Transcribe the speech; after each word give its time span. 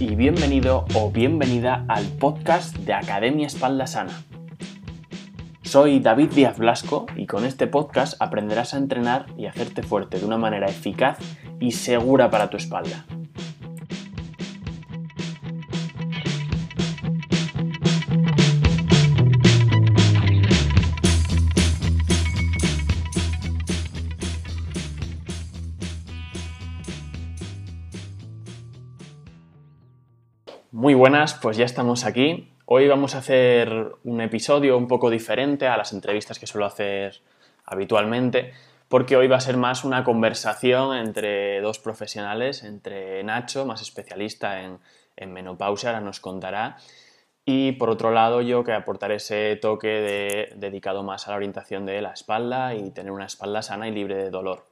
y 0.00 0.14
bienvenido 0.14 0.86
o 0.94 1.10
bienvenida 1.10 1.84
al 1.86 2.06
podcast 2.06 2.74
de 2.74 2.94
Academia 2.94 3.46
Espalda 3.46 3.86
Sana. 3.86 4.22
Soy 5.60 6.00
David 6.00 6.30
Díaz 6.30 6.56
Blasco 6.56 7.04
y 7.16 7.26
con 7.26 7.44
este 7.44 7.66
podcast 7.66 8.14
aprenderás 8.18 8.72
a 8.72 8.78
entrenar 8.78 9.26
y 9.36 9.44
hacerte 9.44 9.82
fuerte 9.82 10.18
de 10.18 10.24
una 10.24 10.38
manera 10.38 10.68
eficaz 10.68 11.18
y 11.60 11.72
segura 11.72 12.30
para 12.30 12.48
tu 12.48 12.56
espalda. 12.56 13.04
Buenas, 31.10 31.34
pues 31.34 31.56
ya 31.56 31.64
estamos 31.64 32.04
aquí. 32.04 32.52
Hoy 32.66 32.86
vamos 32.86 33.16
a 33.16 33.18
hacer 33.18 33.96
un 34.04 34.20
episodio 34.20 34.78
un 34.78 34.86
poco 34.86 35.10
diferente 35.10 35.66
a 35.66 35.76
las 35.76 35.92
entrevistas 35.92 36.38
que 36.38 36.46
suelo 36.46 36.66
hacer 36.66 37.20
habitualmente, 37.64 38.52
porque 38.86 39.16
hoy 39.16 39.26
va 39.26 39.38
a 39.38 39.40
ser 39.40 39.56
más 39.56 39.82
una 39.82 40.04
conversación 40.04 40.96
entre 40.96 41.60
dos 41.62 41.80
profesionales, 41.80 42.62
entre 42.62 43.24
Nacho, 43.24 43.66
más 43.66 43.82
especialista 43.82 44.62
en, 44.62 45.32
menopausia, 45.32 45.88
ahora 45.88 46.00
nos 46.00 46.20
contará, 46.20 46.76
y 47.44 47.72
por 47.72 47.90
otro 47.90 48.12
lado 48.12 48.40
yo 48.40 48.62
que 48.62 48.72
aportaré 48.72 49.16
ese 49.16 49.56
toque 49.56 50.48
dedicado 50.54 51.02
más 51.02 51.26
a 51.26 51.32
la 51.32 51.38
orientación 51.38 51.86
de 51.86 52.02
la 52.02 52.12
espalda 52.12 52.76
y 52.76 52.92
tener 52.92 53.10
una 53.10 53.26
espalda 53.26 53.62
sana 53.62 53.88
y 53.88 53.90
libre 53.90 54.14
de 54.14 54.30
dolor. 54.30 54.64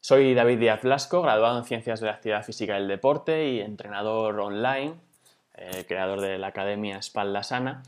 Soy 0.00 0.32
David 0.32 0.60
Díaz 0.60 0.82
Blasco, 0.82 1.22
graduado 1.22 1.58
en 1.58 1.64
Ciencias 1.64 1.98
de 1.98 2.06
la 2.06 2.12
Actividad 2.12 2.44
Física 2.44 2.78
y 2.78 2.82
el 2.82 2.86
Deporte 2.86 3.48
y 3.48 3.60
entrenador 3.60 4.38
online 4.38 5.09
eh, 5.60 5.84
creador 5.86 6.20
de 6.20 6.38
la 6.38 6.48
Academia 6.48 6.96
Espalda 6.96 7.42
Sana. 7.42 7.82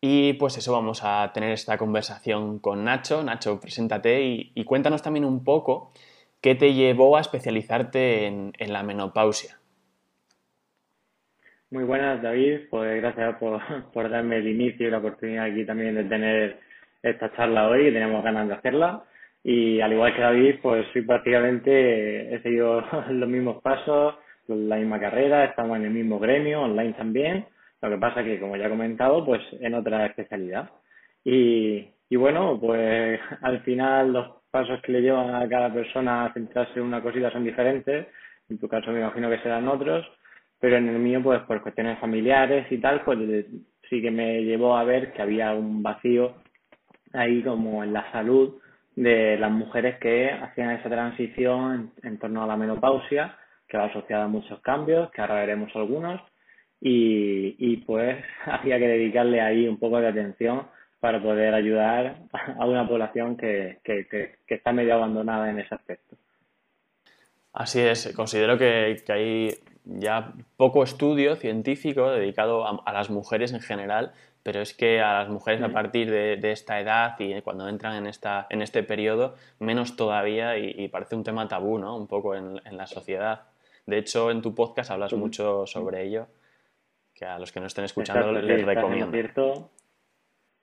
Y 0.00 0.34
pues 0.34 0.56
eso, 0.56 0.72
vamos 0.72 1.02
a 1.04 1.30
tener 1.34 1.52
esta 1.52 1.76
conversación 1.76 2.58
con 2.58 2.84
Nacho. 2.84 3.22
Nacho, 3.22 3.60
preséntate 3.60 4.22
y, 4.22 4.64
cuéntanos 4.64 5.02
también 5.02 5.24
un 5.24 5.44
poco 5.44 5.92
qué 6.40 6.54
te 6.54 6.72
llevó 6.72 7.16
a 7.16 7.20
especializarte 7.20 8.26
en, 8.26 8.52
la 8.58 8.82
menopausia. 8.82 9.56
Muy 11.70 11.84
buenas, 11.84 12.22
David. 12.22 12.68
Pues 12.70 13.02
gracias 13.02 13.36
por, 13.36 14.10
darme 14.10 14.38
el 14.38 14.48
inicio 14.48 14.88
y 14.88 14.90
la 14.90 14.98
oportunidad 14.98 15.44
aquí 15.46 15.66
también 15.66 15.94
de 15.94 16.04
tener 16.04 16.60
esta 17.02 17.30
charla 17.36 17.68
hoy, 17.68 17.84
que 17.84 17.92
tenemos 17.92 18.24
ganas 18.24 18.48
de 18.48 18.54
hacerla. 18.54 19.04
Y 19.44 19.80
al 19.80 19.92
igual 19.92 20.14
que 20.14 20.20
David, 20.22 20.56
pues 20.62 20.86
soy 20.92 21.02
prácticamente, 21.02 22.34
he 22.34 22.42
seguido 22.42 22.82
los 23.10 23.28
mismos 23.28 23.62
pasos, 23.62 24.14
la 24.56 24.76
misma 24.76 25.00
carrera, 25.00 25.44
estamos 25.44 25.76
en 25.76 25.84
el 25.84 25.90
mismo 25.90 26.18
gremio, 26.18 26.62
online 26.62 26.92
también. 26.94 27.46
Lo 27.80 27.90
que 27.90 27.98
pasa 27.98 28.22
que, 28.22 28.38
como 28.38 28.56
ya 28.56 28.66
he 28.66 28.70
comentado, 28.70 29.24
pues 29.24 29.40
en 29.60 29.74
otra 29.74 30.06
especialidad. 30.06 30.70
Y, 31.24 31.88
y 32.08 32.16
bueno, 32.16 32.58
pues 32.60 33.20
al 33.42 33.60
final 33.60 34.12
los 34.12 34.40
pasos 34.50 34.80
que 34.82 34.92
le 34.92 35.02
llevan 35.02 35.34
a 35.34 35.48
cada 35.48 35.72
persona 35.72 36.24
a 36.24 36.32
centrarse 36.32 36.78
en 36.78 36.86
una 36.86 37.02
cosita 37.02 37.30
son 37.30 37.44
diferentes. 37.44 38.08
En 38.48 38.58
tu 38.58 38.68
caso 38.68 38.90
me 38.90 39.00
imagino 39.00 39.30
que 39.30 39.38
serán 39.38 39.68
otros, 39.68 40.04
pero 40.58 40.76
en 40.76 40.88
el 40.88 40.98
mío, 40.98 41.22
pues 41.22 41.40
por 41.42 41.62
cuestiones 41.62 41.98
familiares 41.98 42.66
y 42.70 42.78
tal, 42.78 43.02
pues 43.02 43.18
sí 43.88 44.02
que 44.02 44.10
me 44.10 44.42
llevó 44.42 44.76
a 44.76 44.84
ver 44.84 45.12
que 45.12 45.22
había 45.22 45.52
un 45.54 45.82
vacío 45.82 46.34
ahí 47.12 47.42
como 47.42 47.82
en 47.82 47.92
la 47.92 48.10
salud 48.12 48.60
de 48.96 49.38
las 49.38 49.50
mujeres 49.50 49.98
que 49.98 50.30
hacían 50.30 50.70
esa 50.72 50.88
transición 50.88 51.92
en 52.02 52.18
torno 52.18 52.42
a 52.42 52.46
la 52.46 52.56
menopausia 52.56 53.36
que 53.70 53.78
va 53.78 53.84
asociada 53.86 54.24
a 54.24 54.28
muchos 54.28 54.60
cambios, 54.60 55.10
que 55.12 55.20
ahora 55.20 55.36
veremos 55.36 55.70
algunos, 55.74 56.20
y, 56.80 57.54
y 57.58 57.76
pues 57.78 58.22
había 58.46 58.78
que 58.78 58.88
dedicarle 58.88 59.40
ahí 59.40 59.68
un 59.68 59.78
poco 59.78 60.00
de 60.00 60.08
atención 60.08 60.66
para 60.98 61.22
poder 61.22 61.54
ayudar 61.54 62.18
a 62.58 62.66
una 62.66 62.86
población 62.86 63.36
que, 63.36 63.78
que, 63.82 64.06
que, 64.06 64.54
está 64.54 64.72
medio 64.72 64.94
abandonada 64.94 65.48
en 65.50 65.58
ese 65.58 65.74
aspecto. 65.74 66.16
Así 67.54 67.80
es, 67.80 68.12
considero 68.14 68.58
que, 68.58 69.02
que 69.04 69.12
hay 69.12 69.50
ya 69.84 70.34
poco 70.56 70.82
estudio 70.82 71.36
científico 71.36 72.10
dedicado 72.10 72.66
a, 72.86 72.92
las 72.92 73.08
mujeres 73.08 73.52
en 73.52 73.60
general, 73.60 74.12
pero 74.42 74.60
es 74.60 74.74
que 74.74 75.00
a 75.00 75.20
las 75.20 75.28
mujeres 75.30 75.62
a 75.62 75.70
partir 75.70 76.10
de, 76.10 76.36
de, 76.36 76.52
esta 76.52 76.78
edad 76.80 77.16
y 77.18 77.40
cuando 77.40 77.66
entran 77.66 77.96
en, 77.96 78.06
esta, 78.06 78.46
en 78.50 78.62
este 78.62 78.82
periodo, 78.82 79.34
menos 79.58 79.96
todavía 79.96 80.58
y, 80.58 80.86
parece 80.88 81.16
un 81.16 81.24
tema 81.24 81.48
tabú, 81.48 81.78
¿no? 81.78 81.96
Un 81.96 82.06
poco 82.06 82.34
en, 82.34 82.60
en 82.64 82.76
la 82.76 82.86
sociedad. 82.86 83.49
De 83.86 83.98
hecho, 83.98 84.30
en 84.30 84.42
tu 84.42 84.54
podcast 84.54 84.90
hablas 84.90 85.12
mucho 85.14 85.66
sobre 85.66 86.02
ello, 86.02 86.28
que 87.14 87.24
a 87.24 87.38
los 87.38 87.52
que 87.52 87.60
no 87.60 87.66
estén 87.66 87.84
escuchando 87.84 88.32
les 88.32 88.64
recomiendo. 88.64 89.12
Cierto. 89.12 89.70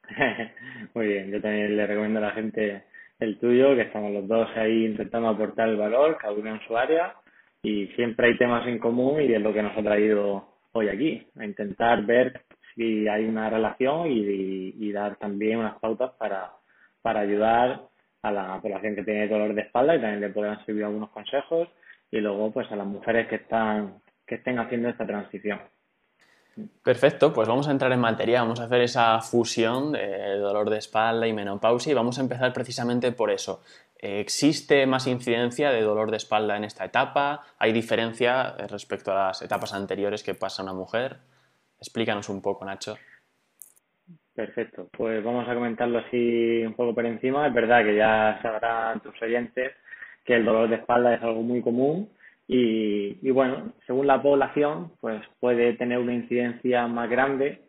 Muy 0.94 1.08
bien, 1.08 1.32
yo 1.32 1.42
también 1.42 1.76
le 1.76 1.86
recomiendo 1.86 2.20
a 2.20 2.24
la 2.24 2.32
gente 2.32 2.84
el 3.20 3.40
tuyo, 3.40 3.76
que 3.76 3.82
estamos 3.82 4.12
los 4.12 4.28
dos 4.28 4.48
ahí 4.56 4.86
intentando 4.86 5.30
aportar 5.30 5.70
el 5.70 5.78
valor, 5.78 6.18
cada 6.18 6.34
uno 6.34 6.52
en 6.52 6.62
su 6.68 6.78
área, 6.78 7.16
y 7.62 7.88
siempre 7.96 8.28
hay 8.28 8.38
temas 8.38 8.68
en 8.68 8.80
común 8.80 9.22
y 9.22 9.34
es 9.34 9.42
lo 9.42 9.54
que 9.54 9.64
nos 9.64 9.78
ha 9.78 9.84
traído 9.84 10.48
hoy 10.72 10.90
aquí, 10.90 11.28
a 11.38 11.46
intentar 11.46 12.06
ver 12.06 12.42
si 12.76 13.08
hay 13.08 13.26
una 13.26 13.50
relación 13.50 14.08
y, 14.10 14.92
dar 14.92 15.18
también 15.18 15.60
unas 15.60 15.78
pautas 15.80 16.12
para, 16.18 16.54
para 17.02 17.20
ayudar 17.20 17.82
a 18.24 18.32
la 18.32 18.60
población 18.62 18.96
que 18.96 19.04
tiene 19.04 19.28
dolor 19.28 19.54
de 19.54 19.62
espalda 19.62 19.96
y 19.96 20.02
también 20.02 20.22
le 20.22 20.30
puedan 20.30 20.66
servir 20.66 20.86
algunos 20.86 21.10
consejos 21.12 21.68
y 22.12 22.20
luego 22.20 22.52
pues 22.52 22.72
a 22.72 22.76
las 22.76 22.88
mujeres 22.88 23.28
que 23.28 23.36
están 23.36 24.02
que 24.28 24.36
estén 24.36 24.60
haciendo 24.60 24.90
esta 24.90 25.06
transición. 25.06 25.60
Perfecto, 26.84 27.34
pues 27.34 27.48
vamos 27.48 27.68
a 27.68 27.72
entrar 27.72 27.92
en 27.92 28.00
materia, 28.00 28.42
vamos 28.42 28.60
a 28.60 28.64
hacer 28.64 28.82
esa 28.82 29.20
fusión 29.22 29.92
de 29.92 30.38
dolor 30.38 30.70
de 30.70 30.78
espalda 30.78 31.28
y 31.28 31.34
menopausia 31.34 31.92
y 31.92 31.96
vamos 31.96 32.18
a 32.18 32.22
empezar 32.22 32.52
precisamente 32.52 33.12
por 33.12 33.32
eso. 33.32 33.64
¿Existe 34.00 34.86
más 34.86 35.08
incidencia 35.08 35.70
de 35.70 35.82
dolor 35.82 36.12
de 36.12 36.18
espalda 36.18 36.58
en 36.58 36.64
esta 36.64 36.86
etapa? 36.86 37.44
¿Hay 37.60 37.72
diferencia 37.74 38.56
respecto 38.70 39.12
a 39.12 39.28
las 39.28 39.42
etapas 39.42 39.74
anteriores 39.74 40.24
que 40.24 40.34
pasa 40.34 40.64
una 40.64 40.74
mujer? 40.74 41.18
Explícanos 41.80 42.28
un 42.30 42.42
poco, 42.42 42.66
Nacho. 42.66 42.98
Perfecto, 44.34 44.88
pues 44.92 45.24
vamos 45.24 45.48
a 45.48 45.54
comentarlo 45.54 46.00
así 46.00 46.64
un 46.64 46.74
poco 46.74 46.94
por 46.96 47.06
encima. 47.06 47.48
Es 47.48 47.54
verdad 47.54 47.84
que 47.84 47.96
ya 47.96 48.40
sabrán 48.42 49.00
tus 49.00 49.20
oyentes 49.22 49.74
que 50.28 50.36
el 50.36 50.46
dolor 50.46 50.70
de 50.70 50.76
espalda 50.76 51.16
es 51.16 51.24
algo 51.24 51.42
muy 51.42 51.62
común 51.62 52.10
y, 52.50 53.32
bueno, 53.32 53.74
según 53.86 54.08
la 54.08 54.22
población, 54.22 54.92
pues 55.02 55.22
puede 55.40 55.74
tener 55.74 56.00
una 56.00 56.14
incidencia 56.14 56.88
más 56.88 57.10
grande 57.10 57.62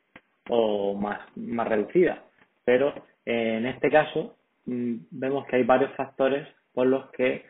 o 0.48 0.94
más, 0.94 1.20
más 1.36 1.68
reducida. 1.68 2.22
Pero 2.64 2.94
en 3.24 3.66
este 3.66 3.90
caso 3.90 4.36
mm, 4.66 4.94
vemos 5.10 5.46
que 5.46 5.56
hay 5.56 5.64
varios 5.64 5.92
factores 5.94 6.46
por 6.74 6.86
los 6.86 7.10
que 7.10 7.44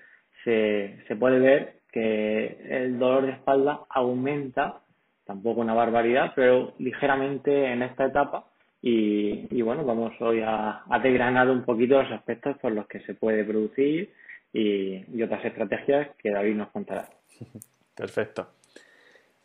se, 0.45 0.99
se 1.07 1.17
puede 1.17 1.39
ver 1.39 1.75
que 1.93 2.59
el 2.69 2.99
dolor 2.99 3.27
de 3.27 3.33
espalda 3.33 3.81
aumenta, 3.89 4.81
tampoco 5.27 5.61
una 5.61 5.75
barbaridad, 5.75 6.33
pero 6.35 6.75
ligeramente 6.79 7.73
en 7.73 7.83
esta 7.83 8.07
etapa. 8.07 8.45
Y, 8.81 9.49
y 9.51 9.63
bueno, 9.63 9.85
vamos 9.85 10.13
hoy 10.21 10.41
a, 10.41 10.83
a 10.89 10.99
desgranar 11.01 11.51
un 11.51 11.65
poquito 11.65 12.03
los 12.03 12.13
aspectos 12.13 12.57
por 12.59 12.73
los 12.73 12.87
que 12.87 13.01
se 13.01 13.15
puede 13.15 13.45
producir 13.45 14.11
y, 14.53 15.23
otras 15.23 15.45
estrategias 15.45 16.09
que 16.19 16.31
David 16.31 16.55
nos 16.57 16.71
contará. 16.71 17.09
Perfecto. 17.95 18.49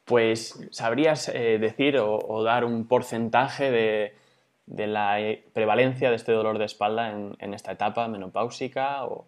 Pues, 0.05 0.67
¿sabrías 0.71 1.29
eh, 1.29 1.57
decir 1.59 1.97
o, 1.97 2.43
dar 2.43 2.65
un 2.65 2.87
porcentaje 2.87 3.71
de, 3.71 4.87
la 4.87 5.21
eh, 5.21 5.43
prevalencia 5.53 6.09
de 6.09 6.15
este 6.15 6.33
dolor 6.33 6.57
de 6.57 6.65
espalda 6.65 7.11
en, 7.11 7.53
esta 7.53 7.71
etapa 7.71 8.07
menopáusica? 8.07 9.05
O, 9.05 9.25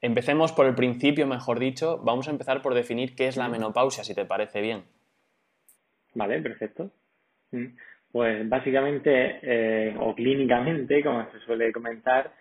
empecemos 0.00 0.52
por 0.52 0.66
el 0.66 0.74
principio, 0.74 1.26
mejor 1.26 1.58
dicho. 1.58 1.98
Vamos 2.04 2.28
a 2.28 2.30
empezar 2.30 2.62
por 2.62 2.74
definir 2.74 3.14
qué 3.14 3.26
es 3.26 3.36
la 3.36 3.48
menopausia, 3.48 4.04
si 4.04 4.14
te 4.14 4.24
parece 4.24 4.60
bien. 4.60 4.84
Vale, 6.14 6.40
perfecto. 6.40 6.90
Mm. 7.52 7.66
Pues 8.12 8.48
básicamente, 8.48 9.38
eh, 9.42 9.96
o 9.98 10.14
clínicamente, 10.14 11.02
como 11.02 11.30
se 11.30 11.38
suele 11.40 11.72
comentar, 11.72 12.32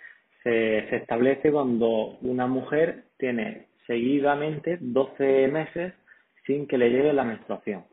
se, 0.43 0.95
establece 0.95 1.51
cuando 1.51 2.17
una 2.21 2.47
mujer 2.47 3.03
tiene 3.17 3.67
seguidamente 3.87 4.77
12 4.79 5.47
meses 5.47 5.93
sin 6.45 6.67
que 6.67 6.77
le 6.77 6.89
llegue 6.89 7.13
la 7.13 7.23
menstruación. 7.23 7.85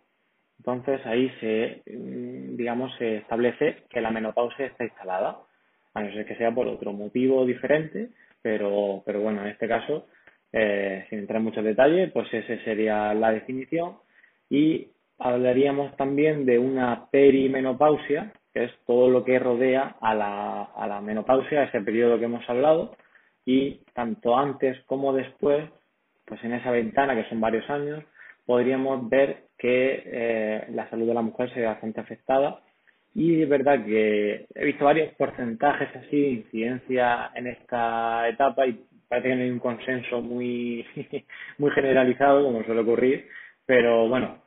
Entonces 0.58 1.04
ahí 1.06 1.31
se, 1.40 1.82
mm, 1.87 2.56
digamos, 2.56 2.94
se 2.98 3.19
establece 3.19 3.84
que 3.90 4.00
la 4.00 4.10
menopausia 4.10 4.66
está 4.66 4.84
instalada, 4.84 5.38
a 5.94 6.02
no 6.02 6.12
ser 6.12 6.26
que 6.26 6.37
sea 6.37 6.52
por 6.52 6.66
otro 6.69 6.93
motivo 6.93 7.44
diferente, 7.46 8.10
pero, 8.43 9.02
pero 9.04 9.20
bueno, 9.20 9.43
en 9.43 9.48
este 9.48 9.69
caso, 9.69 10.06
eh, 10.52 11.04
sin 11.10 11.20
entrar 11.20 11.38
en 11.38 11.44
muchos 11.44 11.64
detalles, 11.64 12.12
pues 12.12 12.32
esa 12.32 12.62
sería 12.64 13.12
la 13.14 13.32
definición. 13.32 13.96
Y 14.48 14.88
hablaríamos 15.19 15.96
también 15.96 16.46
de 16.46 16.58
una 16.58 17.10
perimenopausia, 17.10 18.32
que 18.56 18.64
es 18.64 18.73
todo 18.87 19.11
lo 19.11 19.23
que 19.23 19.38
rodea 19.38 19.97
a 20.00 20.14
la, 20.14 20.62
a 20.62 20.87
la 20.87 21.03
menopausia, 21.03 21.64
ese 21.64 21.82
periodo 21.82 22.19
que 22.19 22.25
hemos 22.25 22.49
hablado, 22.49 22.97
y 23.44 23.82
tanto 23.93 24.35
antes 24.38 24.82
como 24.87 25.12
después, 25.12 25.69
pues 26.25 26.43
en 26.43 26.55
esa 26.55 26.70
ventana, 26.70 27.14
que 27.14 27.29
son 27.29 27.38
varios 27.38 27.69
años, 27.69 28.03
podríamos 28.47 29.11
ver 29.11 29.43
que 29.58 30.03
eh, 30.06 30.67
la 30.70 30.88
salud 30.88 31.06
de 31.06 31.12
la 31.12 31.20
mujer 31.20 31.53
se 31.53 31.61
ve 31.61 31.67
bastante 31.67 32.00
afectada. 32.00 32.61
Y 33.14 33.43
es 33.43 33.49
verdad 33.49 33.85
que 33.85 34.47
he 34.55 34.64
visto 34.64 34.87
varios 34.87 35.12
porcentajes 35.17 35.94
así 35.94 36.19
de 36.19 36.29
incidencia 36.29 37.32
en 37.35 37.49
esta 37.49 38.26
etapa 38.26 38.67
y 38.67 38.82
parece 39.06 39.29
que 39.29 39.37
no 39.37 39.43
hay 39.43 39.50
un 39.50 39.58
consenso 39.58 40.23
muy, 40.23 40.87
muy 41.58 41.70
generalizado, 41.73 42.43
como 42.43 42.64
suele 42.64 42.81
ocurrir, 42.81 43.29
pero 43.67 44.08
bueno, 44.08 44.38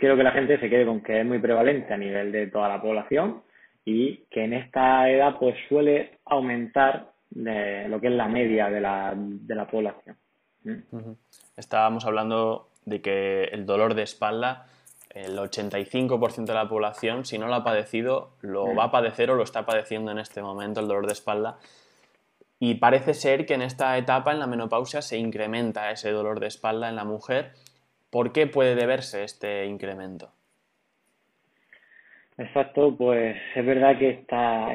quiero 0.00 0.16
que 0.16 0.24
la 0.24 0.32
gente 0.32 0.58
se 0.58 0.68
quede 0.68 0.86
con 0.86 1.02
que 1.02 1.20
es 1.20 1.26
muy 1.26 1.38
prevalente 1.38 1.92
a 1.92 1.98
nivel 1.98 2.32
de 2.32 2.48
toda 2.48 2.68
la 2.68 2.80
población 2.82 3.42
y 3.84 4.24
que 4.30 4.44
en 4.44 4.54
esta 4.54 5.08
edad 5.08 5.36
pues 5.38 5.54
suele 5.68 6.18
aumentar 6.24 7.12
de 7.30 7.86
lo 7.88 8.00
que 8.00 8.08
es 8.08 8.14
la 8.14 8.26
media 8.26 8.70
de 8.70 8.80
la, 8.80 9.14
de 9.14 9.54
la 9.54 9.66
población. 9.66 10.16
¿Mm? 10.64 11.12
Estábamos 11.56 12.04
hablando 12.06 12.70
de 12.84 13.00
que 13.00 13.44
el 13.44 13.66
dolor 13.66 13.94
de 13.94 14.02
espalda, 14.02 14.66
el 15.10 15.38
85% 15.38 16.46
de 16.46 16.54
la 16.54 16.68
población, 16.68 17.24
si 17.24 17.38
no 17.38 17.46
lo 17.46 17.54
ha 17.54 17.64
padecido, 17.64 18.32
lo 18.40 18.66
mm. 18.66 18.78
va 18.78 18.84
a 18.84 18.90
padecer 18.90 19.30
o 19.30 19.36
lo 19.36 19.42
está 19.42 19.66
padeciendo 19.66 20.10
en 20.10 20.18
este 20.18 20.42
momento, 20.42 20.80
el 20.80 20.88
dolor 20.88 21.06
de 21.06 21.12
espalda. 21.12 21.58
Y 22.58 22.74
parece 22.74 23.14
ser 23.14 23.46
que 23.46 23.54
en 23.54 23.62
esta 23.62 23.96
etapa, 23.96 24.32
en 24.32 24.38
la 24.38 24.46
menopausia, 24.46 25.02
se 25.02 25.16
incrementa 25.16 25.90
ese 25.90 26.10
dolor 26.10 26.40
de 26.40 26.48
espalda 26.48 26.88
en 26.88 26.96
la 26.96 27.04
mujer. 27.04 27.52
¿Por 28.10 28.32
qué 28.32 28.46
puede 28.46 28.74
deberse 28.74 29.24
este 29.24 29.66
incremento? 29.66 30.32
Exacto, 32.36 32.96
pues 32.96 33.36
es 33.54 33.66
verdad 33.66 33.98
que 33.98 34.24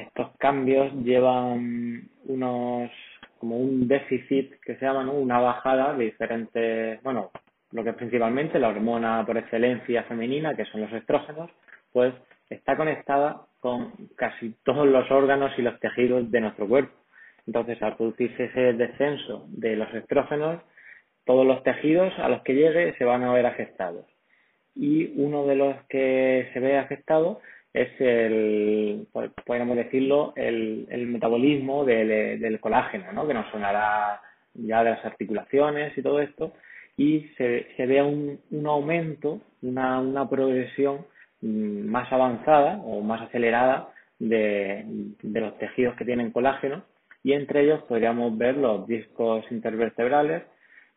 estos 0.03 0.29
cambios 0.37 0.93
llevan 1.03 2.09
unos 2.25 2.91
como 3.39 3.57
un 3.57 3.87
déficit 3.87 4.53
que 4.61 4.75
se 4.75 4.85
llama 4.85 5.09
una 5.11 5.39
bajada 5.39 5.93
de 5.93 6.05
diferentes, 6.05 7.01
bueno, 7.03 7.31
lo 7.71 7.83
que 7.83 7.89
es 7.89 7.95
principalmente 7.95 8.59
la 8.59 8.69
hormona 8.69 9.25
por 9.25 9.37
excelencia 9.37 10.03
femenina, 10.03 10.55
que 10.55 10.65
son 10.65 10.81
los 10.81 10.93
estrógenos, 10.93 11.49
pues 11.91 12.13
está 12.49 12.77
conectada 12.77 13.41
con 13.59 13.91
casi 14.15 14.55
todos 14.63 14.87
los 14.87 15.09
órganos 15.09 15.51
y 15.57 15.61
los 15.61 15.79
tejidos 15.79 16.29
de 16.31 16.41
nuestro 16.41 16.67
cuerpo. 16.67 16.93
Entonces, 17.47 17.81
al 17.81 17.95
producirse 17.97 18.45
ese 18.45 18.73
descenso 18.73 19.45
de 19.49 19.75
los 19.75 19.93
estrógenos, 19.93 20.61
todos 21.25 21.45
los 21.45 21.63
tejidos 21.63 22.13
a 22.19 22.29
los 22.29 22.41
que 22.43 22.53
llegue 22.53 22.93
se 22.97 23.03
van 23.05 23.23
a 23.23 23.33
ver 23.33 23.45
afectados. 23.45 24.05
Y 24.75 25.13
uno 25.19 25.45
de 25.45 25.55
los 25.55 25.75
que 25.89 26.49
se 26.53 26.59
ve 26.59 26.77
afectado 26.77 27.41
es 27.73 27.89
el, 27.99 29.07
podríamos 29.45 29.75
decirlo, 29.75 30.33
el, 30.35 31.07
metabolismo 31.07 31.83
del, 31.83 32.59
colágeno, 32.59 33.11
¿no? 33.11 33.27
que 33.27 33.33
nos 33.33 33.49
sonará 33.51 34.21
ya 34.53 34.83
de 34.83 34.91
las 34.91 35.05
articulaciones 35.05 35.97
y 35.97 36.01
todo 36.01 36.21
esto, 36.21 36.53
y 36.95 37.27
se, 37.37 37.67
se 37.75 38.01
un, 38.01 38.39
aumento, 38.65 39.41
una, 39.61 39.99
una 39.99 40.29
progresión 40.29 41.05
mm, 41.41 41.87
más 41.87 42.11
avanzada 42.13 42.77
o 42.85 43.01
más 43.01 43.21
acelerada 43.23 43.89
de 44.19 44.85
los 45.21 45.57
tejidos 45.57 45.95
que 45.97 46.05
tienen 46.05 46.31
colágeno 46.31 46.83
y 47.25 47.33
entre 47.33 47.63
ellos 47.63 47.81
podríamos 47.89 48.37
ver 48.37 48.55
los 48.55 48.87
discos 48.87 49.43
intervertebrales 49.51 50.43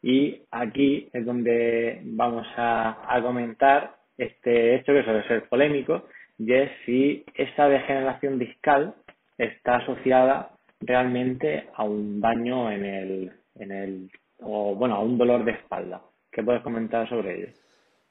y 0.03 0.43
aquí 0.51 1.09
es 1.13 1.25
donde 1.27 2.01
vamos 2.05 2.47
a, 2.57 3.15
a 3.15 3.23
comentar 3.23 3.97
este 4.17 4.77
hecho 4.77 4.93
que 4.93 5.05
suele 5.05 5.27
ser 5.27 5.49
polémico 5.49 6.05
y 6.39 6.53
es 6.53 6.71
si 6.85 7.25
esa 7.35 7.69
degeneración 7.69 8.39
discal 8.39 8.95
está 9.37 9.77
asociada 9.77 10.51
realmente 10.81 11.69
a 11.75 11.85
un 11.85 12.21
daño 12.21 12.71
en 12.71 12.85
el, 12.85 13.33
en 13.57 13.73
el 13.73 14.11
o 14.41 14.75
bueno, 14.75 14.97
a 14.97 15.01
un 15.01 15.19
dolor 15.19 15.45
de 15.45 15.53
espalda. 15.53 16.01
¿Qué 16.31 16.43
puedes 16.43 16.63
comentar 16.63 17.09
sobre 17.09 17.37
ello? 17.37 17.53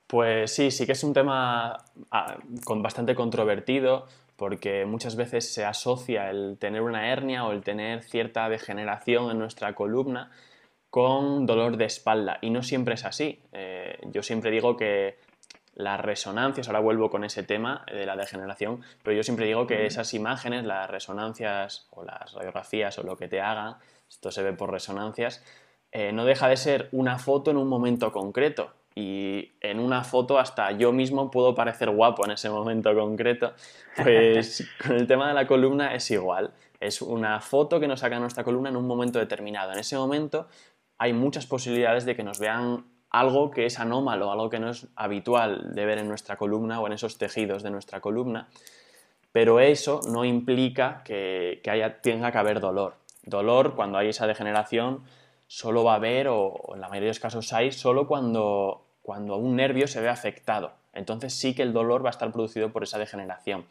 Pues 0.07 0.54
sí, 0.54 0.72
sí 0.72 0.86
que 0.86 0.94
es 0.94 1.04
un 1.04 1.13
tema 1.13 1.78
ah, 2.12 2.38
con 2.66 2.81
bastante 2.81 3.16
controvertido 3.16 4.07
porque 4.36 4.86
muchas 4.86 5.16
veces 5.16 5.54
se 5.54 5.66
asocia 5.66 6.30
el 6.30 6.57
tener 6.60 6.81
una 6.81 7.12
hernia 7.12 7.45
o 7.45 7.51
el 7.51 7.63
tener 7.63 8.04
cierta 8.04 8.48
degeneración 8.50 9.31
en 9.31 9.40
nuestra 9.40 9.74
columna 9.74 10.31
con 10.89 11.45
dolor 11.45 11.78
de 11.78 11.86
espalda 11.86 12.39
y 12.42 12.50
no 12.50 12.63
siempre 12.63 12.95
es 12.95 13.06
así. 13.06 13.42
Eh, 13.51 14.00
yo 14.12 14.24
siempre 14.24 14.51
digo 14.51 14.78
que 14.78 15.18
las 15.75 16.01
resonancias, 16.01 16.68
ahora 16.68 16.80
vuelvo 16.80 17.12
con 17.12 17.24
ese 17.24 17.44
tema 17.44 17.86
de 17.92 18.06
la 18.06 18.16
degeneración, 18.16 18.81
pero 19.04 19.16
yo 19.16 19.24
siempre 19.24 19.45
digo 19.45 19.68
que 19.68 19.86
esas 19.86 20.13
imágenes, 20.16 20.66
las 20.66 20.89
resonancias 20.89 21.88
o 21.92 22.04
las 22.04 22.34
radiografías 22.34 22.98
o 22.98 23.04
lo 23.04 23.16
que 23.16 23.28
te 23.28 23.42
hagan, 23.42 23.75
esto 24.10 24.31
se 24.31 24.42
ve 24.42 24.54
por 24.54 24.72
resonancias, 24.72 25.44
eh, 25.92 26.12
no 26.12 26.25
deja 26.25 26.48
de 26.48 26.57
ser 26.57 26.90
una 26.92 27.19
foto 27.19 27.51
en 27.51 27.57
un 27.57 27.68
momento 27.68 28.12
concreto. 28.12 28.74
Y 28.95 29.51
en 29.62 29.80
una 29.80 30.04
foto 30.04 30.40
hasta 30.40 30.72
yo 30.72 30.92
mismo 30.92 31.30
puedo 31.30 31.54
parecer 31.54 31.92
guapo 31.92 32.25
en 32.25 32.31
ese 32.31 32.50
momento 32.50 32.95
concreto. 32.95 33.54
Pues 33.95 34.68
con 34.83 34.95
el 34.95 35.06
tema 35.06 35.28
de 35.28 35.36
la 35.36 35.45
columna 35.45 35.94
es 35.94 36.10
igual. 36.10 36.51
Es 36.80 37.04
una 37.04 37.40
foto 37.40 37.80
que 37.80 37.88
nos 37.88 38.00
saca 38.00 38.19
nuestra 38.19 38.44
columna 38.44 38.69
en 38.69 38.75
un 38.75 38.88
momento 38.88 39.19
determinado. 39.19 39.72
En 39.72 39.80
ese 39.80 39.95
momento 39.95 40.48
hay 40.98 41.14
muchas 41.14 41.46
posibilidades 41.46 42.06
de 42.06 42.16
que 42.16 42.24
nos 42.24 42.40
vean 42.40 42.86
algo 43.10 43.52
que 43.52 43.66
es 43.66 43.80
anómalo, 43.80 44.32
algo 44.32 44.50
que 44.50 44.60
no 44.60 44.70
es 44.70 44.88
habitual 44.96 45.74
de 45.74 45.86
ver 45.86 46.00
en 46.00 46.08
nuestra 46.08 46.38
columna 46.38 46.80
o 46.80 46.88
en 46.88 46.94
esos 46.94 47.18
tejidos 47.18 47.64
de 47.64 47.72
nuestra 47.72 48.02
columna, 48.02 48.50
pero 49.32 49.60
eso 49.60 50.02
no 50.10 50.26
implica 50.26 51.02
que, 51.04 51.62
haya, 51.70 52.02
tenga 52.02 52.32
que 52.32 52.38
haber 52.38 52.60
dolor. 52.60 52.96
Dolor, 53.24 53.76
cuando 53.76 53.98
hay 53.98 54.10
esa 54.10 54.28
degeneración, 54.28 55.04
solo 55.48 55.84
va 55.84 55.94
a 55.94 55.96
haber, 55.98 56.28
o, 56.28 56.74
en 56.74 56.82
la 56.82 56.90
mayoría 56.90 57.08
de 57.08 57.12
los 57.12 57.20
casos 57.20 57.54
hay, 57.54 57.72
solo 57.72 58.08
cuando, 58.08 58.86
cuando 59.02 59.38
un 59.38 59.56
nervio 59.56 59.88
se 59.88 60.02
ve 60.02 60.10
afectado. 60.10 60.72
Entonces 60.94 61.34
sí 61.34 61.54
que 61.54 61.62
el 61.62 61.74
dolor 61.74 62.04
va 62.04 62.10
a 62.10 62.12
estar 62.12 62.32
producido 62.32 62.72
por 62.72 62.84
esa 62.84 62.98
degeneración. 62.98 63.66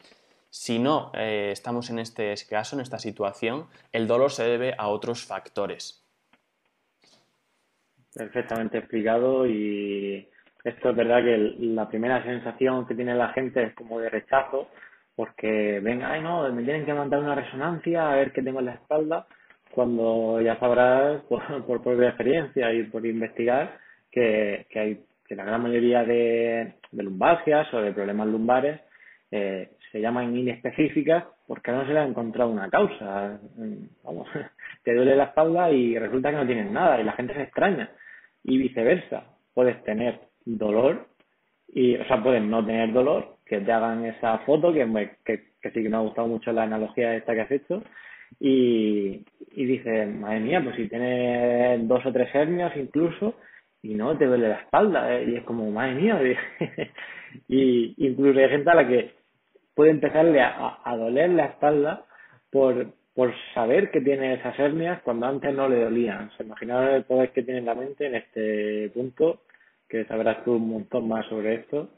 Si 0.49 0.79
no 0.79 1.11
eh, 1.13 1.49
estamos 1.51 1.89
en 1.89 1.99
este 1.99 2.33
caso, 2.49 2.75
en 2.75 2.81
esta 2.81 2.99
situación, 2.99 3.67
el 3.91 4.07
dolor 4.07 4.31
se 4.31 4.43
debe 4.43 4.73
a 4.77 4.87
otros 4.87 5.25
factores 5.25 6.06
perfectamente 8.17 8.79
explicado 8.79 9.45
y 9.45 10.27
esto 10.63 10.89
es 10.89 10.95
verdad 10.95 11.23
que 11.23 11.55
la 11.59 11.87
primera 11.87 12.23
sensación 12.23 12.87
que 12.87 12.95
tiene 12.95 13.15
la 13.15 13.29
gente 13.29 13.63
es 13.63 13.73
como 13.73 13.99
de 13.99 14.09
rechazo 14.09 14.69
porque 15.15 15.79
ven, 15.81 16.03
ay 16.03 16.21
no, 16.21 16.51
me 16.51 16.63
tienen 16.63 16.85
que 16.85 16.93
mandar 16.93 17.19
una 17.19 17.35
resonancia 17.35 18.11
a 18.11 18.15
ver 18.15 18.31
qué 18.31 18.41
tengo 18.41 18.59
en 18.59 18.65
la 18.65 18.73
espalda 18.73 19.27
cuando 19.71 20.41
ya 20.41 20.59
sabrás 20.59 21.21
por, 21.29 21.65
por 21.65 21.81
propia 21.81 22.09
experiencia 22.09 22.73
y 22.73 22.83
por 22.83 23.05
investigar 23.05 23.79
que, 24.11 24.65
que 24.69 24.79
hay 24.79 25.03
que 25.27 25.35
la 25.35 25.43
gran 25.43 25.61
mayoría 25.61 26.05
de, 26.05 26.75
de 26.91 27.03
lumbalgias 27.03 27.71
o 27.73 27.81
de 27.81 27.91
problemas 27.91 28.27
lumbares 28.27 28.79
eh, 29.29 29.71
se 29.91 29.99
llaman 29.99 30.35
inespecíficas 30.35 31.25
porque 31.45 31.71
no 31.71 31.85
se 31.85 31.93
le 31.93 31.99
ha 31.99 32.05
encontrado 32.05 32.49
una 32.49 32.69
causa. 32.69 33.39
Vamos, 34.03 34.27
te 34.83 34.93
duele 34.93 35.15
la 35.15 35.25
espalda 35.25 35.69
y 35.69 35.97
resulta 35.99 36.31
que 36.31 36.37
no 36.37 36.45
tienes 36.45 36.71
nada 36.71 36.99
y 36.99 37.03
la 37.03 37.11
gente 37.13 37.33
se 37.33 37.43
extraña 37.43 37.89
y 38.47 38.57
viceversa. 38.57 39.25
Puedes 39.53 39.83
tener 39.83 40.19
dolor 40.45 41.07
y, 41.67 41.95
o 41.95 42.05
sea, 42.05 42.23
puedes 42.23 42.41
no 42.41 42.65
tener 42.65 42.91
dolor, 42.93 43.37
que 43.45 43.59
te 43.59 43.71
hagan 43.71 44.05
esa 44.05 44.39
foto, 44.39 44.73
que, 44.73 44.85
que, 45.23 45.71
sí 45.71 45.83
que 45.83 45.89
me 45.89 45.97
ha 45.97 46.01
gustado 46.01 46.27
mucho 46.27 46.51
la 46.51 46.63
analogía 46.63 47.15
esta 47.15 47.33
que 47.33 47.41
has 47.41 47.51
hecho, 47.51 47.83
y, 48.39 49.23
y 49.51 49.65
dices, 49.65 50.07
madre 50.15 50.39
mía, 50.39 50.61
pues 50.63 50.75
si 50.75 50.87
tienes 50.87 51.87
dos 51.87 52.05
o 52.05 52.11
tres 52.11 52.33
hernias 52.33 52.75
incluso, 52.77 53.35
y 53.81 53.93
no 53.93 54.17
te 54.17 54.25
duele 54.25 54.49
la 54.49 54.61
espalda, 54.61 55.13
¿eh? 55.13 55.25
y 55.29 55.35
es 55.35 55.43
como, 55.43 55.69
madre 55.69 55.95
mía, 55.95 56.19
y 57.47 57.93
incluso 58.07 58.39
hay 58.39 58.49
gente 58.49 58.69
a 58.69 58.75
la 58.75 58.87
que 58.87 59.11
puede 59.75 59.91
empezarle 59.91 60.41
a, 60.41 60.79
a 60.83 60.97
doler 60.97 61.29
la 61.31 61.45
espalda 61.45 62.05
por, 62.49 62.93
por 63.17 63.33
saber 63.55 63.89
que 63.89 63.99
tiene 63.99 64.35
esas 64.35 64.59
hernias 64.59 65.01
cuando 65.01 65.25
antes 65.25 65.51
no 65.51 65.67
le 65.67 65.83
dolían. 65.83 66.29
Se 66.37 66.43
imaginaron 66.43 66.93
el 66.93 67.03
poder 67.03 67.31
que 67.31 67.41
tiene 67.41 67.61
en 67.61 67.65
la 67.65 67.73
mente 67.73 68.05
en 68.05 68.13
este 68.13 68.91
punto, 68.93 69.41
que 69.89 70.05
sabrás 70.05 70.45
tú 70.45 70.53
un 70.53 70.69
montón 70.69 71.07
más 71.07 71.25
sobre 71.25 71.55
esto. 71.55 71.89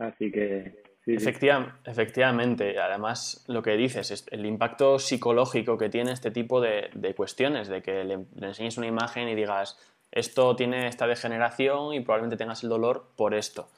Así 0.00 0.32
que. 0.32 0.82
Efectivamente, 1.06 2.80
además 2.80 3.44
lo 3.46 3.62
que 3.62 3.76
dices, 3.76 4.10
es 4.10 4.26
el 4.32 4.44
impacto 4.44 4.98
psicológico 4.98 5.78
que 5.78 5.88
tiene 5.88 6.10
este 6.10 6.32
tipo 6.32 6.60
de, 6.60 6.90
cuestiones, 7.16 7.68
de 7.68 7.80
que 7.80 8.02
le, 8.02 8.18
enseñes 8.42 8.76
una 8.76 8.88
imagen 8.88 9.28
y 9.28 9.36
digas, 9.36 9.78
esto 10.10 10.56
tiene 10.56 10.88
esta 10.88 11.06
degeneración 11.06 11.94
y 11.94 12.00
probablemente 12.00 12.36
tengas 12.36 12.64
el 12.64 12.70
dolor 12.70 13.04
por 13.16 13.34
esto. 13.34 13.68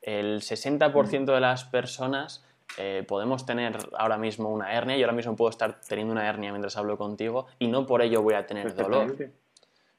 El 0.00 0.40
60% 0.40 1.26
de 1.26 1.40
las 1.40 1.64
personas 1.64 2.42
eh, 2.76 3.04
podemos 3.06 3.46
tener 3.46 3.78
ahora 3.96 4.18
mismo 4.18 4.50
una 4.50 4.72
hernia 4.72 4.96
y 4.96 5.02
ahora 5.02 5.14
mismo 5.14 5.34
puedo 5.34 5.50
estar 5.50 5.80
teniendo 5.80 6.12
una 6.12 6.28
hernia 6.28 6.50
mientras 6.50 6.76
hablo 6.76 6.98
contigo 6.98 7.46
y 7.58 7.68
no 7.68 7.86
por 7.86 8.02
ello 8.02 8.22
voy 8.22 8.34
a 8.34 8.46
tener 8.46 8.74
dolor. 8.74 9.16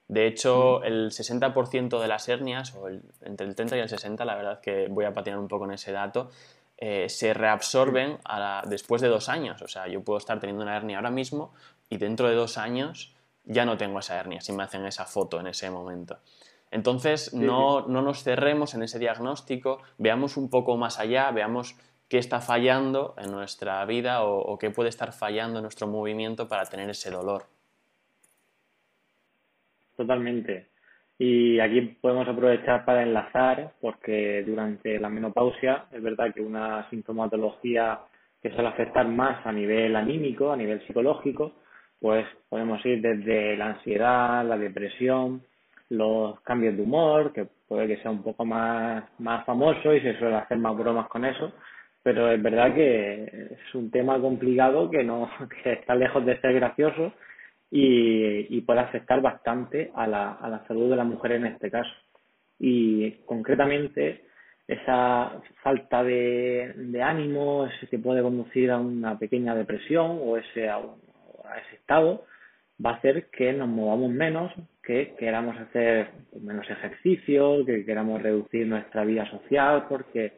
De 0.07 0.25
hecho, 0.25 0.83
el 0.83 1.11
60% 1.11 1.99
de 1.99 2.07
las 2.07 2.27
hernias, 2.29 2.73
o 2.75 2.89
entre 3.21 3.45
el 3.45 3.55
30 3.55 3.77
y 3.77 3.79
el 3.81 3.89
60, 3.89 4.25
la 4.25 4.35
verdad 4.35 4.59
que 4.59 4.87
voy 4.89 5.05
a 5.05 5.13
patinar 5.13 5.39
un 5.39 5.47
poco 5.47 5.65
en 5.65 5.71
ese 5.71 5.91
dato, 5.91 6.31
eh, 6.77 7.09
se 7.09 7.33
reabsorben 7.33 8.17
después 8.65 9.01
de 9.01 9.07
dos 9.07 9.29
años. 9.29 9.61
O 9.61 9.67
sea, 9.67 9.87
yo 9.87 10.01
puedo 10.01 10.17
estar 10.17 10.39
teniendo 10.39 10.63
una 10.63 10.75
hernia 10.75 10.97
ahora 10.97 11.11
mismo 11.11 11.53
y 11.89 11.97
dentro 11.97 12.27
de 12.27 12.35
dos 12.35 12.57
años 12.57 13.13
ya 13.43 13.65
no 13.65 13.77
tengo 13.77 13.99
esa 13.99 14.19
hernia 14.19 14.41
si 14.41 14.51
me 14.53 14.63
hacen 14.63 14.85
esa 14.85 15.05
foto 15.05 15.39
en 15.39 15.47
ese 15.47 15.69
momento. 15.69 16.17
Entonces, 16.71 17.33
no, 17.33 17.87
no 17.87 18.01
nos 18.01 18.23
cerremos 18.23 18.73
en 18.75 18.83
ese 18.83 18.97
diagnóstico, 18.97 19.79
veamos 19.97 20.37
un 20.37 20.49
poco 20.49 20.77
más 20.77 20.99
allá, 20.99 21.29
veamos 21.31 21.75
qué 22.09 22.17
está 22.17 22.41
fallando 22.41 23.13
en 23.17 23.31
nuestra 23.31 23.85
vida 23.85 24.23
o, 24.23 24.57
qué 24.57 24.71
puede 24.71 24.89
estar 24.89 25.13
fallando 25.13 25.59
en 25.59 25.63
nuestro 25.63 25.87
movimiento 25.87 26.47
para 26.47 26.65
tener 26.65 26.89
ese 26.89 27.11
dolor. 27.11 27.43
Totalmente. 29.95 30.67
Y 31.19 31.59
aquí 31.59 31.81
podemos 32.01 32.27
aprovechar 32.27 32.85
para 32.85 33.03
enlazar, 33.03 33.73
porque 33.81 34.43
durante 34.45 34.99
la 34.99 35.09
menopausia 35.09 35.85
es 35.91 36.01
verdad 36.01 36.33
que 36.33 36.41
una 36.41 36.89
sintomatología 36.89 37.99
que 38.41 38.49
suele 38.51 38.69
afectar 38.69 39.07
más 39.07 39.45
a 39.45 39.51
nivel 39.51 39.95
anímico, 39.95 40.51
a 40.51 40.57
nivel 40.57 40.85
psicológico, 40.87 41.51
pues 41.99 42.25
podemos 42.47 42.83
ir 42.85 43.01
desde 43.01 43.57
la 43.57 43.67
ansiedad, 43.67 44.45
la 44.45 44.57
depresión, 44.57 45.43
los 45.89 46.39
cambios 46.41 46.75
de 46.77 46.83
humor, 46.83 47.33
que 47.33 47.47
puede 47.67 47.87
que 47.87 48.01
sea 48.01 48.11
un 48.11 48.23
poco 48.23 48.45
más, 48.45 49.03
más 49.19 49.45
famoso 49.45 49.93
y 49.93 50.01
se 50.01 50.17
suele 50.17 50.37
hacer 50.37 50.57
más 50.57 50.75
bromas 50.77 51.07
con 51.09 51.25
eso, 51.25 51.51
pero 52.03 52.31
es 52.31 52.41
verdad 52.41 52.73
que 52.73 53.23
es 53.23 53.75
un 53.75 53.91
tema 53.91 54.19
complicado 54.19 54.89
que 54.89 55.03
no 55.03 55.29
que 55.63 55.73
está 55.73 55.95
lejos 55.95 56.25
de 56.25 56.39
ser 56.39 56.53
gracioso 56.53 57.13
y, 57.71 58.57
y 58.57 58.61
puede 58.61 58.79
afectar 58.79 59.21
bastante 59.21 59.91
a 59.95 60.07
la, 60.07 60.33
a 60.33 60.49
la 60.49 60.65
salud 60.67 60.89
de 60.89 60.95
la 60.95 61.03
mujer 61.03 61.33
en 61.33 61.45
este 61.45 61.69
caso. 61.69 61.91
Y 62.59 63.11
concretamente, 63.25 64.23
esa 64.67 65.41
falta 65.63 66.03
de, 66.03 66.73
de 66.75 67.01
ánimo 67.01 67.65
ese 67.65 67.87
que 67.87 67.97
puede 67.97 68.21
conducir 68.21 68.69
a 68.69 68.77
una 68.77 69.17
pequeña 69.17 69.55
depresión 69.55 70.19
o 70.21 70.37
ese, 70.37 70.69
a, 70.69 70.79
ese 71.65 71.75
estado 71.77 72.25
va 72.83 72.91
a 72.91 72.95
hacer 72.95 73.29
que 73.31 73.51
nos 73.51 73.67
movamos 73.67 74.11
menos, 74.11 74.51
que 74.83 75.15
queramos 75.17 75.57
hacer 75.57 76.09
menos 76.39 76.69
ejercicio, 76.69 77.65
que 77.65 77.85
queramos 77.85 78.21
reducir 78.21 78.67
nuestra 78.67 79.03
vida 79.03 79.29
social 79.29 79.85
porque 79.89 80.33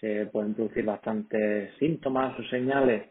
se 0.00 0.26
pueden 0.26 0.54
producir 0.54 0.84
bastantes 0.84 1.74
síntomas 1.78 2.38
o 2.38 2.42
señales 2.44 3.04